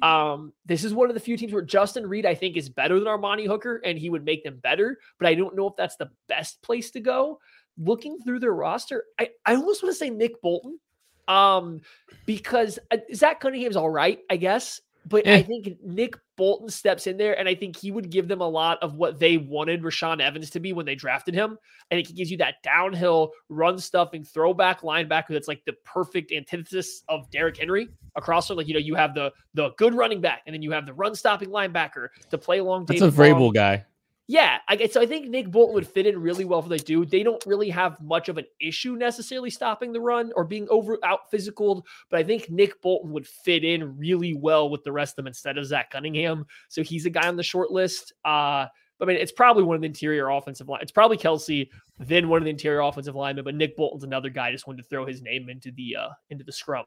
Um, 0.01 0.53
this 0.65 0.85
is 0.85 0.93
one 0.93 1.09
of 1.09 1.13
the 1.13 1.19
few 1.19 1.35
teams 1.35 1.51
where 1.51 1.61
Justin 1.61 2.07
Reid, 2.07 2.25
I 2.25 2.35
think, 2.35 2.55
is 2.55 2.69
better 2.69 2.97
than 2.97 3.07
Amani 3.09 3.45
Hooker, 3.45 3.81
and 3.83 3.99
he 3.99 4.09
would 4.09 4.23
make 4.23 4.45
them 4.45 4.57
better. 4.63 4.97
But 5.19 5.27
I 5.27 5.35
don't 5.35 5.57
know 5.57 5.67
if 5.67 5.75
that's 5.75 5.97
the 5.97 6.09
best 6.29 6.61
place 6.61 6.89
to 6.91 7.01
go. 7.01 7.39
Looking 7.77 8.17
through 8.19 8.39
their 8.39 8.53
roster, 8.53 9.05
I, 9.19 9.29
I 9.45 9.55
almost 9.55 9.83
want 9.83 9.93
to 9.93 9.97
say 9.97 10.09
Nick 10.09 10.41
Bolton, 10.41 10.79
um, 11.27 11.81
because 12.25 12.79
uh, 12.91 12.97
Zach 13.13 13.41
Cunningham's 13.41 13.75
all 13.75 13.89
right, 13.89 14.19
I 14.29 14.37
guess. 14.37 14.79
But 15.05 15.25
Eh. 15.25 15.37
I 15.37 15.41
think 15.43 15.77
Nick 15.83 16.15
Bolton 16.37 16.69
steps 16.69 17.07
in 17.07 17.17
there, 17.17 17.37
and 17.37 17.47
I 17.49 17.55
think 17.55 17.75
he 17.77 17.91
would 17.91 18.09
give 18.09 18.27
them 18.27 18.41
a 18.41 18.47
lot 18.47 18.81
of 18.81 18.95
what 18.95 19.19
they 19.19 19.37
wanted 19.37 19.81
Rashaan 19.81 20.21
Evans 20.21 20.49
to 20.51 20.59
be 20.59 20.73
when 20.73 20.85
they 20.85 20.95
drafted 20.95 21.33
him. 21.33 21.57
I 21.91 21.95
think 21.95 22.07
he 22.07 22.13
gives 22.13 22.29
you 22.31 22.37
that 22.37 22.55
downhill, 22.63 23.31
run 23.49 23.79
stuffing, 23.79 24.23
throwback 24.23 24.81
linebacker 24.81 25.29
that's 25.29 25.47
like 25.47 25.63
the 25.65 25.73
perfect 25.83 26.31
antithesis 26.31 27.03
of 27.09 27.29
Derrick 27.31 27.57
Henry 27.57 27.89
across 28.15 28.47
from 28.47 28.57
like 28.57 28.67
you 28.67 28.73
know 28.73 28.79
you 28.79 28.95
have 28.95 29.13
the 29.13 29.31
the 29.53 29.71
good 29.77 29.93
running 29.93 30.21
back, 30.21 30.41
and 30.45 30.53
then 30.53 30.61
you 30.61 30.71
have 30.71 30.85
the 30.85 30.93
run 30.93 31.15
stopping 31.15 31.49
linebacker 31.49 32.09
to 32.29 32.37
play 32.37 32.59
along. 32.59 32.85
That's 32.85 33.01
David 33.01 33.13
a 33.13 33.17
Vrabel 33.17 33.53
guy. 33.53 33.85
Yeah, 34.31 34.59
I 34.69 34.87
so. 34.87 35.01
I 35.01 35.05
think 35.05 35.27
Nick 35.27 35.51
Bolton 35.51 35.73
would 35.73 35.85
fit 35.85 36.07
in 36.07 36.17
really 36.17 36.45
well 36.45 36.61
for 36.61 36.69
they 36.69 36.77
do. 36.77 37.03
They 37.03 37.21
don't 37.21 37.45
really 37.45 37.69
have 37.69 37.99
much 37.99 38.29
of 38.29 38.37
an 38.37 38.45
issue 38.61 38.95
necessarily 38.95 39.49
stopping 39.49 39.91
the 39.91 39.99
run 39.99 40.31
or 40.37 40.45
being 40.45 40.69
over 40.69 40.97
out 41.03 41.29
physical, 41.29 41.85
but 42.09 42.17
I 42.17 42.23
think 42.23 42.49
Nick 42.49 42.81
Bolton 42.81 43.11
would 43.11 43.27
fit 43.27 43.65
in 43.65 43.97
really 43.97 44.33
well 44.33 44.69
with 44.69 44.85
the 44.85 44.91
rest 44.93 45.11
of 45.11 45.15
them 45.17 45.27
instead 45.27 45.57
of 45.57 45.65
Zach 45.65 45.91
Cunningham. 45.91 46.45
So 46.69 46.81
he's 46.81 47.05
a 47.05 47.09
guy 47.09 47.27
on 47.27 47.35
the 47.35 47.43
short 47.43 47.71
list. 47.71 48.13
Uh, 48.23 48.67
but 48.97 49.09
I 49.09 49.11
mean, 49.11 49.17
it's 49.21 49.33
probably 49.33 49.63
one 49.63 49.75
of 49.75 49.81
the 49.81 49.87
interior 49.87 50.29
offensive 50.29 50.69
line. 50.69 50.79
It's 50.81 50.93
probably 50.93 51.17
Kelce, 51.17 51.67
then 51.99 52.29
one 52.29 52.37
of 52.37 52.45
the 52.45 52.51
interior 52.51 52.79
offensive 52.79 53.15
linemen. 53.15 53.43
But 53.43 53.55
Nick 53.55 53.75
Bolton's 53.75 54.05
another 54.05 54.29
guy. 54.29 54.47
I 54.47 54.51
just 54.53 54.65
wanted 54.65 54.83
to 54.83 54.87
throw 54.87 55.05
his 55.05 55.21
name 55.21 55.49
into 55.49 55.71
the 55.73 55.97
uh 55.97 56.09
into 56.29 56.45
the 56.45 56.53
scrum. 56.53 56.85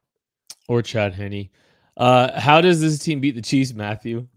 or 0.67 0.81
Chad 0.81 1.13
Henne. 1.13 1.51
Uh, 1.99 2.41
how 2.41 2.63
does 2.63 2.81
this 2.81 2.99
team 2.99 3.21
beat 3.21 3.35
the 3.35 3.43
Chiefs, 3.43 3.75
Matthew? 3.75 4.29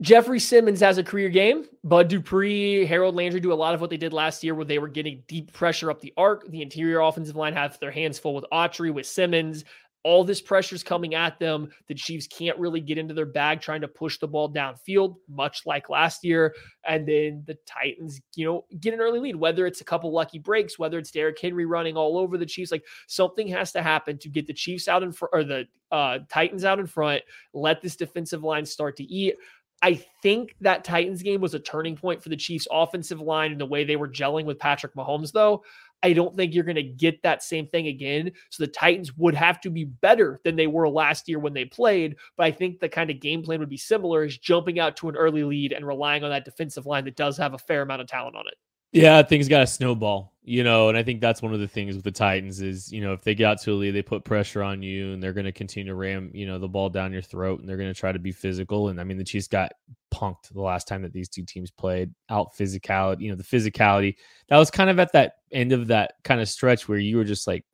Jeffrey 0.00 0.40
Simmons 0.40 0.80
has 0.80 0.96
a 0.96 1.04
career 1.04 1.28
game. 1.28 1.66
Bud 1.84 2.08
Dupree, 2.08 2.86
Harold 2.86 3.14
Landry 3.14 3.40
do 3.40 3.52
a 3.52 3.54
lot 3.54 3.74
of 3.74 3.82
what 3.82 3.90
they 3.90 3.98
did 3.98 4.14
last 4.14 4.42
year 4.42 4.54
where 4.54 4.64
they 4.64 4.78
were 4.78 4.88
getting 4.88 5.22
deep 5.28 5.52
pressure 5.52 5.90
up 5.90 6.00
the 6.00 6.14
arc. 6.16 6.48
The 6.50 6.62
interior 6.62 7.00
offensive 7.00 7.36
line 7.36 7.52
have 7.52 7.78
their 7.80 7.90
hands 7.90 8.18
full 8.18 8.34
with 8.34 8.46
Autry, 8.50 8.92
with 8.92 9.06
Simmons. 9.06 9.64
All 10.02 10.24
this 10.24 10.40
pressure's 10.40 10.82
coming 10.82 11.14
at 11.14 11.38
them. 11.38 11.68
The 11.86 11.94
Chiefs 11.94 12.26
can't 12.26 12.58
really 12.58 12.80
get 12.80 12.96
into 12.96 13.12
their 13.12 13.26
bag 13.26 13.60
trying 13.60 13.82
to 13.82 13.88
push 13.88 14.18
the 14.18 14.26
ball 14.26 14.50
downfield, 14.50 15.16
much 15.28 15.66
like 15.66 15.90
last 15.90 16.24
year. 16.24 16.54
And 16.86 17.06
then 17.06 17.44
the 17.46 17.58
Titans, 17.66 18.18
you 18.34 18.46
know, 18.46 18.64
get 18.80 18.94
an 18.94 19.00
early 19.00 19.18
lead, 19.18 19.36
whether 19.36 19.66
it's 19.66 19.82
a 19.82 19.84
couple 19.84 20.10
lucky 20.10 20.38
breaks, 20.38 20.78
whether 20.78 20.98
it's 20.98 21.10
Derrick 21.10 21.38
Henry 21.38 21.66
running 21.66 21.98
all 21.98 22.16
over 22.16 22.38
the 22.38 22.46
Chiefs. 22.46 22.72
Like 22.72 22.86
something 23.08 23.46
has 23.48 23.72
to 23.72 23.82
happen 23.82 24.16
to 24.20 24.30
get 24.30 24.46
the 24.46 24.54
Chiefs 24.54 24.88
out 24.88 25.02
in 25.02 25.12
front 25.12 25.34
or 25.34 25.44
the 25.44 25.68
uh, 25.92 26.20
Titans 26.30 26.64
out 26.64 26.78
in 26.78 26.86
front. 26.86 27.20
Let 27.52 27.82
this 27.82 27.96
defensive 27.96 28.42
line 28.42 28.64
start 28.64 28.96
to 28.96 29.04
eat. 29.04 29.34
I 29.82 29.94
think 30.22 30.54
that 30.60 30.84
Titans 30.84 31.22
game 31.22 31.40
was 31.40 31.54
a 31.54 31.58
turning 31.58 31.96
point 31.96 32.22
for 32.22 32.28
the 32.28 32.36
Chiefs 32.36 32.68
offensive 32.70 33.20
line 33.20 33.52
and 33.52 33.60
the 33.60 33.66
way 33.66 33.84
they 33.84 33.96
were 33.96 34.08
gelling 34.08 34.44
with 34.44 34.58
Patrick 34.58 34.94
Mahomes, 34.94 35.32
though. 35.32 35.64
I 36.02 36.12
don't 36.12 36.34
think 36.34 36.54
you're 36.54 36.64
going 36.64 36.76
to 36.76 36.82
get 36.82 37.22
that 37.22 37.42
same 37.42 37.66
thing 37.66 37.86
again. 37.86 38.32
So 38.50 38.64
the 38.64 38.72
Titans 38.72 39.16
would 39.16 39.34
have 39.34 39.60
to 39.62 39.70
be 39.70 39.84
better 39.84 40.40
than 40.44 40.56
they 40.56 40.66
were 40.66 40.88
last 40.88 41.28
year 41.28 41.38
when 41.38 41.52
they 41.52 41.64
played. 41.64 42.16
But 42.36 42.46
I 42.46 42.50
think 42.52 42.80
the 42.80 42.88
kind 42.88 43.10
of 43.10 43.20
game 43.20 43.42
plan 43.42 43.60
would 43.60 43.68
be 43.68 43.76
similar 43.76 44.24
is 44.24 44.38
jumping 44.38 44.78
out 44.78 44.96
to 44.98 45.08
an 45.08 45.16
early 45.16 45.44
lead 45.44 45.72
and 45.72 45.86
relying 45.86 46.24
on 46.24 46.30
that 46.30 46.44
defensive 46.44 46.86
line 46.86 47.04
that 47.04 47.16
does 47.16 47.36
have 47.38 47.54
a 47.54 47.58
fair 47.58 47.82
amount 47.82 48.02
of 48.02 48.08
talent 48.08 48.36
on 48.36 48.46
it. 48.46 48.54
Yeah, 48.92 49.22
things 49.22 49.48
got 49.48 49.60
to 49.60 49.66
snowball, 49.68 50.34
you 50.42 50.64
know, 50.64 50.88
and 50.88 50.98
I 50.98 51.04
think 51.04 51.20
that's 51.20 51.42
one 51.42 51.54
of 51.54 51.60
the 51.60 51.68
things 51.68 51.94
with 51.94 52.02
the 52.02 52.10
Titans 52.10 52.60
is, 52.60 52.90
you 52.90 53.00
know, 53.00 53.12
if 53.12 53.22
they 53.22 53.36
get 53.36 53.46
out 53.46 53.60
to 53.62 53.72
a 53.72 53.74
lead, 53.74 53.92
they 53.92 54.02
put 54.02 54.24
pressure 54.24 54.64
on 54.64 54.82
you 54.82 55.12
and 55.12 55.22
they're 55.22 55.32
going 55.32 55.44
to 55.44 55.52
continue 55.52 55.92
to 55.92 55.94
ram, 55.94 56.30
you 56.34 56.44
know, 56.44 56.58
the 56.58 56.68
ball 56.68 56.88
down 56.88 57.12
your 57.12 57.22
throat 57.22 57.60
and 57.60 57.68
they're 57.68 57.76
going 57.76 57.92
to 57.92 57.98
try 57.98 58.10
to 58.10 58.18
be 58.18 58.32
physical. 58.32 58.88
And 58.88 59.00
I 59.00 59.04
mean, 59.04 59.16
the 59.16 59.22
Chiefs 59.24 59.46
got 59.46 59.70
punked 60.12 60.52
the 60.52 60.60
last 60.60 60.88
time 60.88 61.02
that 61.02 61.12
these 61.12 61.28
two 61.28 61.44
teams 61.44 61.70
played 61.70 62.12
out 62.30 62.52
physicality, 62.58 63.20
you 63.20 63.30
know, 63.30 63.36
the 63.36 63.44
physicality 63.44 64.16
that 64.48 64.58
was 64.58 64.72
kind 64.72 64.90
of 64.90 64.98
at 64.98 65.12
that 65.12 65.34
end 65.52 65.70
of 65.72 65.86
that 65.86 66.14
kind 66.24 66.40
of 66.40 66.48
stretch 66.48 66.88
where 66.88 66.98
you 66.98 67.16
were 67.16 67.24
just 67.24 67.46
like 67.46 67.64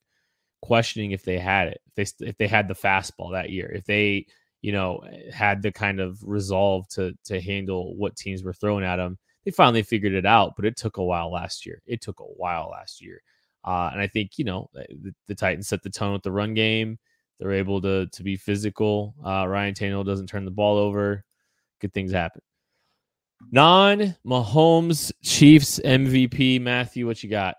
questioning 0.63 1.13
if 1.13 1.25
they 1.25 1.39
had 1.39 1.69
it, 1.69 1.81
if 1.97 2.17
they, 2.19 2.27
if 2.27 2.37
they 2.39 2.49
had 2.49 2.69
the 2.69 2.75
fastball 2.75 3.33
that 3.33 3.51
year, 3.51 3.73
if 3.75 3.85
they, 3.87 4.27
you 4.61 4.73
know, 4.73 5.03
had 5.33 5.63
the 5.63 5.73
kind 5.73 6.01
of 6.01 6.19
resolve 6.23 6.89
to, 6.89 7.15
to 7.25 7.41
handle 7.41 7.97
what 7.97 8.17
teams 8.17 8.43
were 8.43 8.53
throwing 8.53 8.85
at 8.85 8.97
them 8.97 9.19
they 9.47 9.53
finally 9.53 9.85
figured 9.85 10.13
it 10.13 10.27
out, 10.27 10.55
but 10.57 10.65
it 10.65 10.77
took 10.77 10.97
a 10.97 11.05
while 11.05 11.31
last 11.31 11.65
year. 11.65 11.81
It 11.87 12.03
took 12.03 12.19
a 12.19 12.25
while 12.25 12.71
last 12.73 13.01
year. 13.01 13.23
Uh, 13.65 13.91
and 13.93 14.01
I 14.01 14.09
think, 14.09 14.39
you 14.39 14.45
know, 14.45 14.69
eh, 14.77 14.85
the, 15.03 15.15
the, 15.29 15.35
Titans 15.37 15.69
set 15.69 15.85
the 15.85 15.91
tone 15.91 16.13
with 16.13 16.25
the 16.25 16.33
run 16.33 16.53
game. 16.53 16.99
They're 17.39 17.53
able 17.53 17.81
to 17.83 18.07
to 18.07 18.23
be 18.23 18.37
physical. 18.37 19.15
Uh, 19.25 19.47
Ryan 19.47 19.75
Tannehill 19.75 20.05
doesn't 20.05 20.27
turn 20.27 20.45
the 20.45 20.51
ball 20.51 20.79
over. 20.79 21.25
Good 21.81 21.93
things 21.93 22.11
happen. 22.11 22.43
Non 23.53 24.17
Mahomes 24.27 25.13
Chiefs 25.23 25.79
MVP 25.85 26.61
Matthew, 26.61 27.07
what 27.07 27.23
you 27.23 27.31
got? 27.31 27.57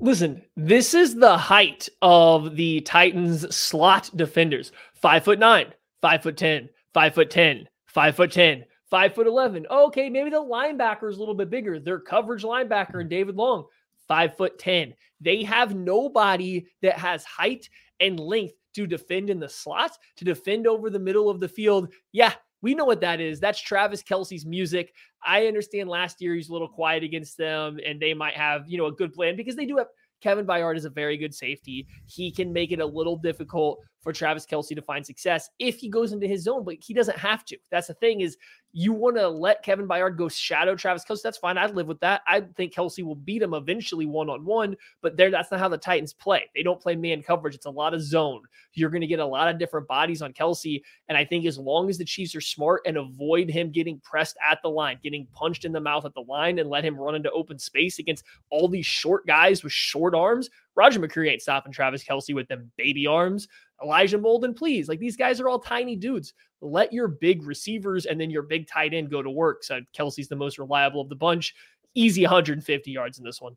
Listen, 0.00 0.42
this 0.56 0.94
is 0.94 1.14
the 1.14 1.36
height 1.36 1.88
of 2.00 2.56
the 2.56 2.80
Titans 2.80 3.54
slot 3.54 4.10
defenders. 4.16 4.72
Five 4.94 5.24
foot 5.24 5.38
nine, 5.38 5.74
five 6.00 6.22
foot 6.22 6.36
ten, 6.36 6.68
five 6.94 7.14
foot 7.14 7.30
ten, 7.30 7.68
five 7.86 8.16
foot 8.16 8.32
ten, 8.32 8.64
five 8.92 9.14
foot 9.14 9.26
eleven. 9.26 9.66
Okay, 9.70 10.10
maybe 10.10 10.28
the 10.28 10.36
linebacker 10.36 11.08
is 11.08 11.16
a 11.16 11.18
little 11.18 11.34
bit 11.34 11.48
bigger. 11.48 11.80
Their 11.80 11.98
coverage 11.98 12.42
linebacker 12.42 13.00
and 13.00 13.08
David 13.08 13.36
Long, 13.36 13.64
five 14.06 14.36
foot 14.36 14.58
ten. 14.58 14.92
They 15.18 15.42
have 15.44 15.74
nobody 15.74 16.66
that 16.82 16.98
has 16.98 17.24
height 17.24 17.70
and 18.00 18.20
length 18.20 18.52
to 18.74 18.86
defend 18.86 19.30
in 19.30 19.40
the 19.40 19.48
slot, 19.48 19.96
to 20.16 20.26
defend 20.26 20.66
over 20.66 20.90
the 20.90 20.98
middle 20.98 21.30
of 21.30 21.40
the 21.40 21.48
field. 21.48 21.90
Yeah, 22.12 22.34
we 22.60 22.74
know 22.74 22.84
what 22.84 23.00
that 23.00 23.18
is. 23.18 23.40
That's 23.40 23.60
Travis 23.60 24.02
Kelce's 24.02 24.44
music. 24.44 24.92
I 25.24 25.46
understand 25.46 25.88
last 25.88 26.20
year 26.20 26.34
he's 26.34 26.50
a 26.50 26.52
little 26.52 26.68
quiet 26.68 27.02
against 27.02 27.38
them, 27.38 27.78
and 27.86 27.98
they 27.98 28.12
might 28.12 28.34
have, 28.34 28.68
you 28.68 28.76
know, 28.76 28.86
a 28.86 28.92
good 28.92 29.14
plan 29.14 29.36
because 29.36 29.56
they 29.56 29.64
do 29.64 29.78
have 29.78 29.88
Kevin 30.20 30.46
Byard 30.46 30.76
is 30.76 30.84
a 30.84 30.90
very 30.90 31.16
good 31.16 31.34
safety. 31.34 31.86
He 32.06 32.30
can 32.30 32.52
make 32.52 32.72
it 32.72 32.80
a 32.80 32.86
little 32.86 33.16
difficult 33.16 33.80
for 34.02 34.12
Travis 34.12 34.46
Kelce 34.46 34.74
to 34.74 34.82
find 34.82 35.06
success 35.06 35.48
if 35.58 35.76
he 35.78 35.88
goes 35.88 36.12
into 36.12 36.26
his 36.26 36.42
zone, 36.42 36.64
but 36.64 36.76
he 36.80 36.92
doesn't 36.92 37.18
have 37.18 37.44
to. 37.46 37.56
That's 37.70 37.86
the 37.86 37.94
thing 37.94 38.20
is 38.20 38.36
you 38.72 38.92
want 38.92 39.16
to 39.16 39.28
let 39.28 39.62
Kevin 39.62 39.86
Byard 39.86 40.16
go 40.16 40.28
shadow 40.28 40.74
Travis 40.74 41.04
Kelce. 41.04 41.22
That's 41.22 41.38
fine. 41.38 41.58
I'd 41.58 41.74
live 41.74 41.86
with 41.86 42.00
that. 42.00 42.22
I 42.26 42.40
think 42.56 42.72
Kelce 42.72 43.04
will 43.04 43.14
beat 43.14 43.42
him 43.42 43.52
eventually 43.52 44.06
one 44.06 44.30
on 44.30 44.44
one, 44.44 44.76
but 45.02 45.16
there 45.16 45.30
that's 45.30 45.50
not 45.50 45.60
how 45.60 45.68
the 45.68 45.76
Titans 45.78 46.14
play. 46.14 46.48
They 46.54 46.62
don't 46.62 46.80
play 46.80 46.96
man 46.96 47.22
coverage. 47.22 47.54
It's 47.54 47.66
a 47.66 47.70
lot 47.70 47.92
of 47.92 48.02
zone. 48.02 48.42
You're 48.72 48.90
going 48.90 49.02
to 49.02 49.06
get 49.06 49.20
a 49.20 49.26
lot 49.26 49.48
of 49.48 49.58
different 49.58 49.88
bodies 49.88 50.22
on 50.22 50.32
Kelce. 50.32 50.80
And 51.08 51.18
I 51.18 51.24
think 51.24 51.44
as 51.44 51.58
long 51.58 51.90
as 51.90 51.98
the 51.98 52.04
Chiefs 52.04 52.34
are 52.34 52.40
smart 52.40 52.82
and 52.86 52.96
avoid 52.96 53.50
him 53.50 53.70
getting 53.70 54.00
pressed 54.00 54.36
at 54.48 54.58
the 54.62 54.70
line, 54.70 54.98
getting 55.02 55.26
punched 55.34 55.66
in 55.66 55.72
the 55.72 55.80
mouth 55.80 56.06
at 56.06 56.14
the 56.14 56.22
line, 56.22 56.58
and 56.58 56.70
let 56.70 56.84
him 56.84 56.98
run 56.98 57.14
into 57.14 57.30
open 57.32 57.58
space 57.58 57.98
against 57.98 58.24
all 58.50 58.68
these 58.68 58.86
short 58.86 59.26
guys 59.26 59.62
with 59.62 59.72
short 59.72 60.14
arms, 60.14 60.48
Roger 60.74 61.00
McCreary 61.00 61.30
ain't 61.30 61.42
stopping 61.42 61.72
Travis 61.72 62.04
Kelce 62.04 62.34
with 62.34 62.48
them 62.48 62.70
baby 62.76 63.06
arms. 63.06 63.48
Elijah 63.82 64.18
Molden, 64.18 64.56
please. 64.56 64.88
Like 64.88 65.00
these 65.00 65.16
guys 65.16 65.40
are 65.40 65.48
all 65.48 65.58
tiny 65.58 65.96
dudes. 65.96 66.34
Let 66.60 66.92
your 66.92 67.08
big 67.08 67.44
receivers 67.44 68.06
and 68.06 68.20
then 68.20 68.30
your 68.30 68.42
big 68.42 68.68
tight 68.68 68.94
end 68.94 69.10
go 69.10 69.22
to 69.22 69.30
work. 69.30 69.64
So 69.64 69.80
Kelce's 69.96 70.28
the 70.28 70.36
most 70.36 70.58
reliable 70.58 71.00
of 71.00 71.08
the 71.08 71.16
bunch. 71.16 71.54
Easy 71.94 72.22
150 72.22 72.90
yards 72.90 73.18
in 73.18 73.24
this 73.24 73.40
one. 73.40 73.56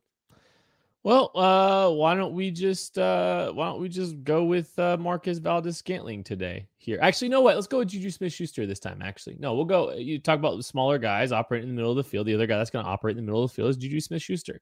Well, 1.06 1.30
uh, 1.36 1.92
why 1.92 2.16
don't 2.16 2.34
we 2.34 2.50
just 2.50 2.98
uh, 2.98 3.52
why 3.52 3.68
don't 3.68 3.80
we 3.80 3.90
just 3.90 4.24
go 4.24 4.44
with 4.44 4.78
uh, 4.80 4.98
Marquez 4.98 5.38
Valdes-Scantling 5.38 6.24
today 6.24 6.68
here? 6.80 6.98
Actually, 7.00 7.30
no, 7.30 7.42
what? 7.42 7.54
Let's 7.54 7.68
go 7.68 7.78
with 7.78 7.90
Juju 7.90 8.10
Smith 8.10 8.34
Schuster 8.34 8.66
this 8.66 8.80
time. 8.80 9.04
Actually, 9.04 9.38
no, 9.40 9.54
we'll 9.54 9.66
go. 9.66 9.94
You 9.94 10.18
talk 10.18 10.40
about 10.40 10.58
the 10.58 10.64
smaller 10.64 10.98
guys 10.98 11.32
operating 11.32 11.70
in 11.70 11.76
the 11.76 11.80
middle 11.80 11.92
of 11.92 11.98
the 11.98 12.04
field. 12.04 12.26
The 12.26 12.34
other 12.34 12.48
guy 12.48 12.58
that's 12.58 12.72
going 12.72 12.86
to 12.86 12.90
operate 12.90 13.16
in 13.16 13.24
the 13.24 13.32
middle 13.32 13.44
of 13.44 13.52
the 13.52 13.56
field 13.56 13.70
is 13.70 13.78
Juju 13.78 14.00
Smith 14.00 14.24
Schuster, 14.24 14.60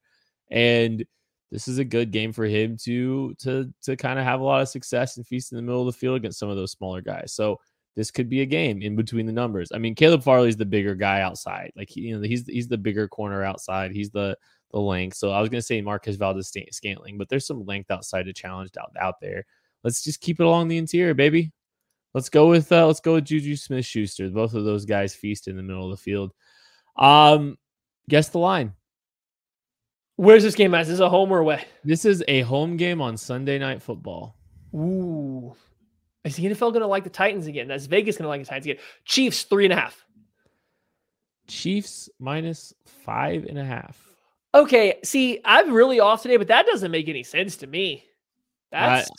and 0.52 1.06
this 1.54 1.68
is 1.68 1.78
a 1.78 1.86
good 1.86 2.10
game 2.10 2.34
for 2.34 2.46
him 2.46 2.76
to 2.78 3.36
to 3.36 3.72
to 3.84 3.96
kind 3.96 4.18
of 4.18 4.26
have 4.26 4.42
a 4.42 4.44
lot 4.44 4.62
of 4.62 4.68
success 4.68 5.18
and 5.18 5.28
feast 5.28 5.52
in 5.52 5.56
the 5.56 5.62
middle 5.62 5.82
of 5.82 5.86
the 5.86 5.98
field 5.98 6.18
against 6.18 6.40
some 6.40 6.50
of 6.50 6.56
those 6.56 6.72
smaller 6.72 7.00
guys. 7.00 7.32
So 7.32 7.60
this 7.96 8.10
could 8.10 8.28
be 8.28 8.42
a 8.42 8.46
game 8.46 8.82
in 8.82 8.96
between 8.96 9.28
the 9.28 9.32
numbers. 9.32 9.72
I 9.72 9.78
mean, 9.78 9.94
Caleb 9.94 10.24
Farley's 10.24 10.58
the 10.58 10.66
bigger 10.66 10.96
guy 10.96 11.22
outside. 11.22 11.72
Like 11.76 11.92
he, 11.92 12.02
you 12.02 12.18
know, 12.18 12.28
he's 12.28 12.48
he's 12.48 12.68
the 12.68 12.78
bigger 12.78 13.08
corner 13.08 13.44
outside. 13.44 13.92
He's 13.92 14.10
the 14.10 14.36
the 14.72 14.80
length. 14.80 15.16
So 15.16 15.30
I 15.30 15.42
was 15.42 15.50
gonna 15.50 15.62
say 15.62 15.80
Marquez 15.80 16.16
Valdes 16.16 16.52
Scantling, 16.72 17.20
but 17.20 17.30
there's 17.30 17.46
some 17.46 17.66
length 17.68 17.92
outside 17.92 18.24
to 18.24 18.34
challenge 18.34 18.72
out 18.80 18.92
out 19.00 19.22
there. 19.22 19.46
Let's 19.84 20.04
just 20.04 20.22
keep 20.22 20.40
it 20.40 20.46
along 20.48 20.70
the 20.70 20.80
interior, 20.80 21.14
baby. 21.14 21.52
Let's 22.16 22.30
go 22.30 22.50
with 22.50 22.72
uh, 22.72 22.88
let's 22.88 23.00
go 23.00 23.14
with 23.14 23.26
Juju 23.26 23.56
Smith 23.58 23.86
Schuster. 23.86 24.28
Both 24.32 24.56
of 24.56 24.66
those 24.66 24.86
guys 24.86 25.14
feast 25.14 25.48
in 25.48 25.56
the 25.56 25.64
middle 25.64 25.86
of 25.86 25.92
the 25.92 26.04
field. 26.04 26.32
Um, 26.98 27.58
guess 28.10 28.30
the 28.30 28.40
line. 28.40 28.74
Where's 30.16 30.44
this 30.44 30.56
game 30.56 30.74
at? 30.76 30.82
Is 30.82 30.90
this 30.90 31.00
a 31.00 31.10
home 31.10 31.32
or 31.32 31.40
away? 31.40 31.66
This 31.84 32.06
is 32.06 32.24
a 32.28 32.42
home 32.42 32.78
game 32.78 33.02
on 33.02 33.18
Sunday 33.18 33.58
Night 33.58 33.82
Football. 33.82 34.36
Ooh. 34.76 35.56
Is 36.24 36.36
the 36.36 36.46
NFL 36.46 36.72
going 36.72 36.82
to 36.82 36.88
like 36.88 37.04
the 37.04 37.10
Titans 37.10 37.48
again? 37.48 37.68
That's 37.68 37.86
Vegas 37.86 38.18
going 38.18 38.24
to 38.24 38.30
like 38.30 38.42
the 38.42 38.48
Titans 38.48 38.66
again. 38.66 38.78
Chiefs, 39.06 39.44
three 39.44 39.66
and 39.66 39.74
a 39.74 39.76
half. 39.76 40.06
Chiefs 41.48 42.10
minus 42.20 42.74
five 42.86 43.46
and 43.46 43.58
a 43.58 43.66
half. 43.66 44.00
Okay. 44.56 45.00
See, 45.04 45.42
I'm 45.44 45.74
really 45.74 46.00
off 46.00 46.22
today, 46.22 46.38
but 46.38 46.48
that 46.48 46.66
doesn't 46.66 46.92
make 46.92 47.10
any 47.10 47.24
sense 47.24 47.58
to 47.58 47.68
me. 47.68 48.06
That's. 48.72 49.10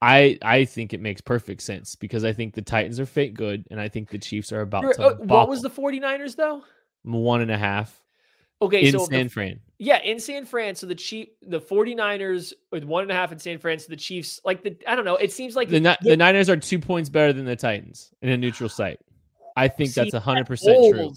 I, 0.00 0.38
I 0.42 0.64
think 0.64 0.92
it 0.92 1.00
makes 1.00 1.20
perfect 1.20 1.62
sense 1.62 1.94
because 1.94 2.24
I 2.24 2.32
think 2.32 2.54
the 2.54 2.62
Titans 2.62 3.00
are 3.00 3.06
fake 3.06 3.34
good, 3.34 3.64
and 3.70 3.80
I 3.80 3.88
think 3.88 4.10
the 4.10 4.18
Chiefs 4.18 4.52
are 4.52 4.60
about 4.60 4.94
to. 4.94 5.02
Uh, 5.02 5.14
what 5.16 5.48
was 5.48 5.62
the 5.62 5.70
49ers, 5.70 6.36
though? 6.36 6.62
One 7.04 7.40
and 7.40 7.50
a 7.50 7.56
half. 7.58 8.00
Okay, 8.64 8.86
in 8.86 8.92
so 8.92 9.06
San 9.06 9.24
the, 9.24 9.30
Fran. 9.30 9.60
Yeah, 9.78 10.00
in 10.02 10.20
San 10.20 10.46
Fran. 10.46 10.74
So 10.74 10.86
the 10.86 10.94
Chief, 10.94 11.28
the 11.42 11.60
49ers 11.60 12.52
with 12.70 12.84
one 12.84 13.02
and 13.02 13.10
a 13.10 13.14
half 13.14 13.32
in 13.32 13.38
San 13.38 13.58
Fran. 13.58 13.78
So 13.78 13.86
the 13.88 13.96
Chiefs, 13.96 14.40
like 14.44 14.62
the, 14.62 14.76
I 14.86 14.94
don't 14.94 15.04
know. 15.04 15.16
It 15.16 15.32
seems 15.32 15.56
like 15.56 15.68
the, 15.68 15.80
the, 15.80 15.98
the 16.00 16.16
Niners 16.16 16.48
are 16.48 16.56
two 16.56 16.78
points 16.78 17.08
better 17.08 17.32
than 17.32 17.44
the 17.44 17.56
Titans 17.56 18.12
in 18.22 18.28
a 18.28 18.36
neutral 18.36 18.68
site. 18.68 19.00
I 19.56 19.68
think 19.68 19.90
see, 19.90 20.02
that's 20.02 20.24
hundred 20.24 20.46
percent 20.46 20.94
true. 20.94 21.12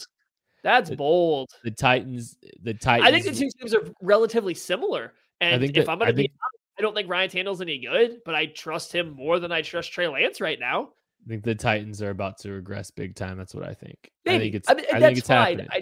That's 0.64 0.90
the, 0.90 0.96
bold. 0.96 1.50
The 1.64 1.72
Titans, 1.72 2.38
the 2.62 2.74
Titans. 2.74 3.08
I 3.08 3.12
think 3.12 3.26
the 3.26 3.40
two 3.40 3.50
teams 3.58 3.74
are 3.74 3.90
relatively 4.02 4.54
similar. 4.54 5.14
And 5.40 5.64
if 5.64 5.74
that, 5.74 5.90
I'm 5.90 6.00
going 6.00 6.08
to 6.10 6.14
be, 6.14 6.24
think, 6.24 6.34
I 6.78 6.82
don't 6.82 6.94
think 6.94 7.10
Ryan 7.10 7.30
Tannehill's 7.30 7.62
any 7.62 7.80
good, 7.80 8.22
but 8.26 8.36
I 8.36 8.48
trust 8.48 8.94
him 8.94 9.16
more 9.16 9.40
than 9.40 9.52
I 9.52 9.62
trust 9.62 9.92
Trey 9.92 10.08
Lance 10.08 10.42
right 10.42 10.60
now. 10.60 10.90
I 11.26 11.30
think 11.30 11.44
the 11.44 11.56
Titans 11.56 12.02
are 12.02 12.10
about 12.10 12.40
to 12.40 12.52
regress 12.52 12.92
big 12.92 13.16
time. 13.16 13.38
That's 13.38 13.54
what 13.54 13.68
I 13.68 13.74
think. 13.74 14.12
Maybe. 14.26 14.36
I 14.36 14.40
think 14.40 14.56
it's. 14.56 14.70
I, 14.70 14.74
mean, 14.74 14.86
I 14.94 15.00
think 15.00 15.18
it's 15.18 15.28
fine. 15.28 15.60
happening. 15.60 15.68
I, 15.72 15.82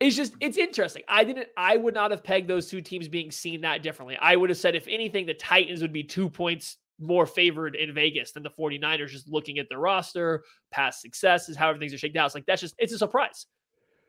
it's 0.00 0.16
just 0.16 0.34
it's 0.40 0.56
interesting. 0.56 1.02
I 1.06 1.24
didn't 1.24 1.48
I 1.56 1.76
would 1.76 1.94
not 1.94 2.10
have 2.10 2.24
pegged 2.24 2.48
those 2.48 2.68
two 2.68 2.80
teams 2.80 3.06
being 3.06 3.30
seen 3.30 3.60
that 3.60 3.82
differently. 3.82 4.16
I 4.20 4.34
would 4.34 4.48
have 4.48 4.58
said 4.58 4.74
if 4.74 4.88
anything 4.88 5.26
the 5.26 5.34
Titans 5.34 5.82
would 5.82 5.92
be 5.92 6.02
2 6.02 6.30
points 6.30 6.78
more 6.98 7.26
favored 7.26 7.76
in 7.76 7.94
Vegas 7.94 8.32
than 8.32 8.42
the 8.42 8.50
49ers 8.50 9.08
just 9.08 9.28
looking 9.28 9.58
at 9.58 9.68
their 9.68 9.78
roster, 9.78 10.42
past 10.70 11.00
successes, 11.00 11.56
how 11.56 11.68
everything's 11.68 11.94
are 11.94 11.98
shaked 11.98 12.16
out. 12.16 12.26
It's 12.26 12.34
like 12.34 12.46
that's 12.46 12.62
just 12.62 12.74
it's 12.78 12.94
a 12.94 12.98
surprise. 12.98 13.46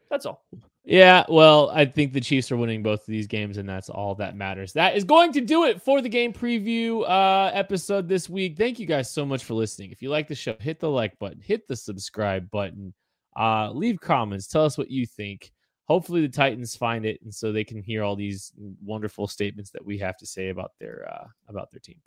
That's 0.10 0.26
all. 0.26 0.46
Yeah, 0.84 1.26
well, 1.30 1.70
I 1.70 1.86
think 1.86 2.12
the 2.12 2.20
Chiefs 2.20 2.52
are 2.52 2.58
winning 2.58 2.84
both 2.84 3.02
of 3.02 3.06
these 3.06 3.28
games, 3.28 3.58
and 3.58 3.70
that's 3.70 3.90
all 3.90 4.16
that 4.16 4.36
matters. 4.36 4.74
That 4.74 4.98
is 4.98 5.04
going 5.04 5.32
to 5.34 5.42
do 5.42 5.66
it 5.66 5.82
for 5.82 6.02
the 6.02 6.10
game 6.10 6.34
preview 6.34 7.08
uh, 7.08 7.52
episode 7.54 8.10
this 8.10 8.28
week. 8.28 8.58
Thank 8.58 8.80
you 8.80 8.86
guys 8.86 9.10
so 9.10 9.26
much 9.26 9.44
for 9.44 9.54
listening. 9.54 9.92
If 9.92 10.02
you 10.02 10.10
like 10.10 10.28
the 10.28 10.36
show, 10.36 10.56
hit 10.60 10.80
the 10.80 10.90
like 10.90 11.18
button, 11.20 11.40
hit 11.40 11.68
the 11.68 11.76
subscribe 11.76 12.50
button, 12.52 12.94
uh, 13.40 13.72
leave 13.72 14.02
comments, 14.02 14.48
tell 14.48 14.66
us 14.66 14.78
what 14.78 14.92
you 14.92 15.06
think 15.06 15.52
hopefully 15.92 16.22
the 16.22 16.30
Titans 16.30 16.76
find 16.76 17.06
it, 17.06 17.20
and 17.22 17.34
so 17.34 17.52
they 17.52 17.66
can 17.66 17.82
hear 17.82 18.02
all 18.02 18.16
these 18.16 18.54
wonderful 18.82 19.28
statements 19.28 19.72
that 19.72 19.86
we 19.86 19.98
have 19.98 20.16
to 20.18 20.26
say 20.26 20.50
about 20.50 20.72
their 20.80 21.08
uh, 21.12 21.28
about 21.50 21.70
their 21.72 21.82
team. 21.82 21.98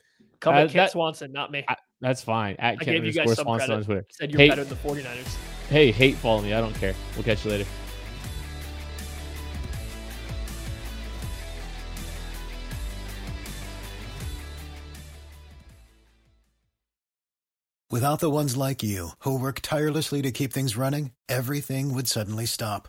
Come 0.41 0.55
uh, 0.55 0.61
at 0.61 0.71
Kent 0.71 0.93
Swanson, 0.93 1.33
not 1.33 1.51
me. 1.51 1.65
I, 1.69 1.77
that's 2.01 2.23
fine. 2.23 2.57
At 2.59 2.79
I 2.81 2.85
Kent 2.85 3.05
gave 3.05 3.15
Swanson 3.15 3.45
credit. 3.45 3.71
on 3.71 3.85
Twitter. 3.85 4.07
Said 4.11 4.31
you're 4.33 4.41
hey, 4.41 4.49
better 4.49 4.65
than 4.65 4.79
the 4.83 4.89
49ers. 4.89 5.37
Hey, 5.69 5.91
hate 5.93 6.17
follow 6.17 6.41
me. 6.41 6.55
I 6.55 6.61
don't 6.61 6.75
care. 6.77 6.95
We'll 7.15 7.25
catch 7.25 7.45
you 7.45 7.51
later. 7.51 7.67
Without 17.91 18.19
the 18.19 18.31
ones 18.31 18.57
like 18.57 18.83
you, 18.83 19.11
who 19.21 19.39
work 19.39 19.61
tirelessly 19.61 20.21
to 20.23 20.33
keep 20.33 20.53
things 20.53 20.77
running, 20.77 21.13
everything 21.29 21.95
would 21.95 22.09
suddenly 22.09 22.45
stop 22.45 22.89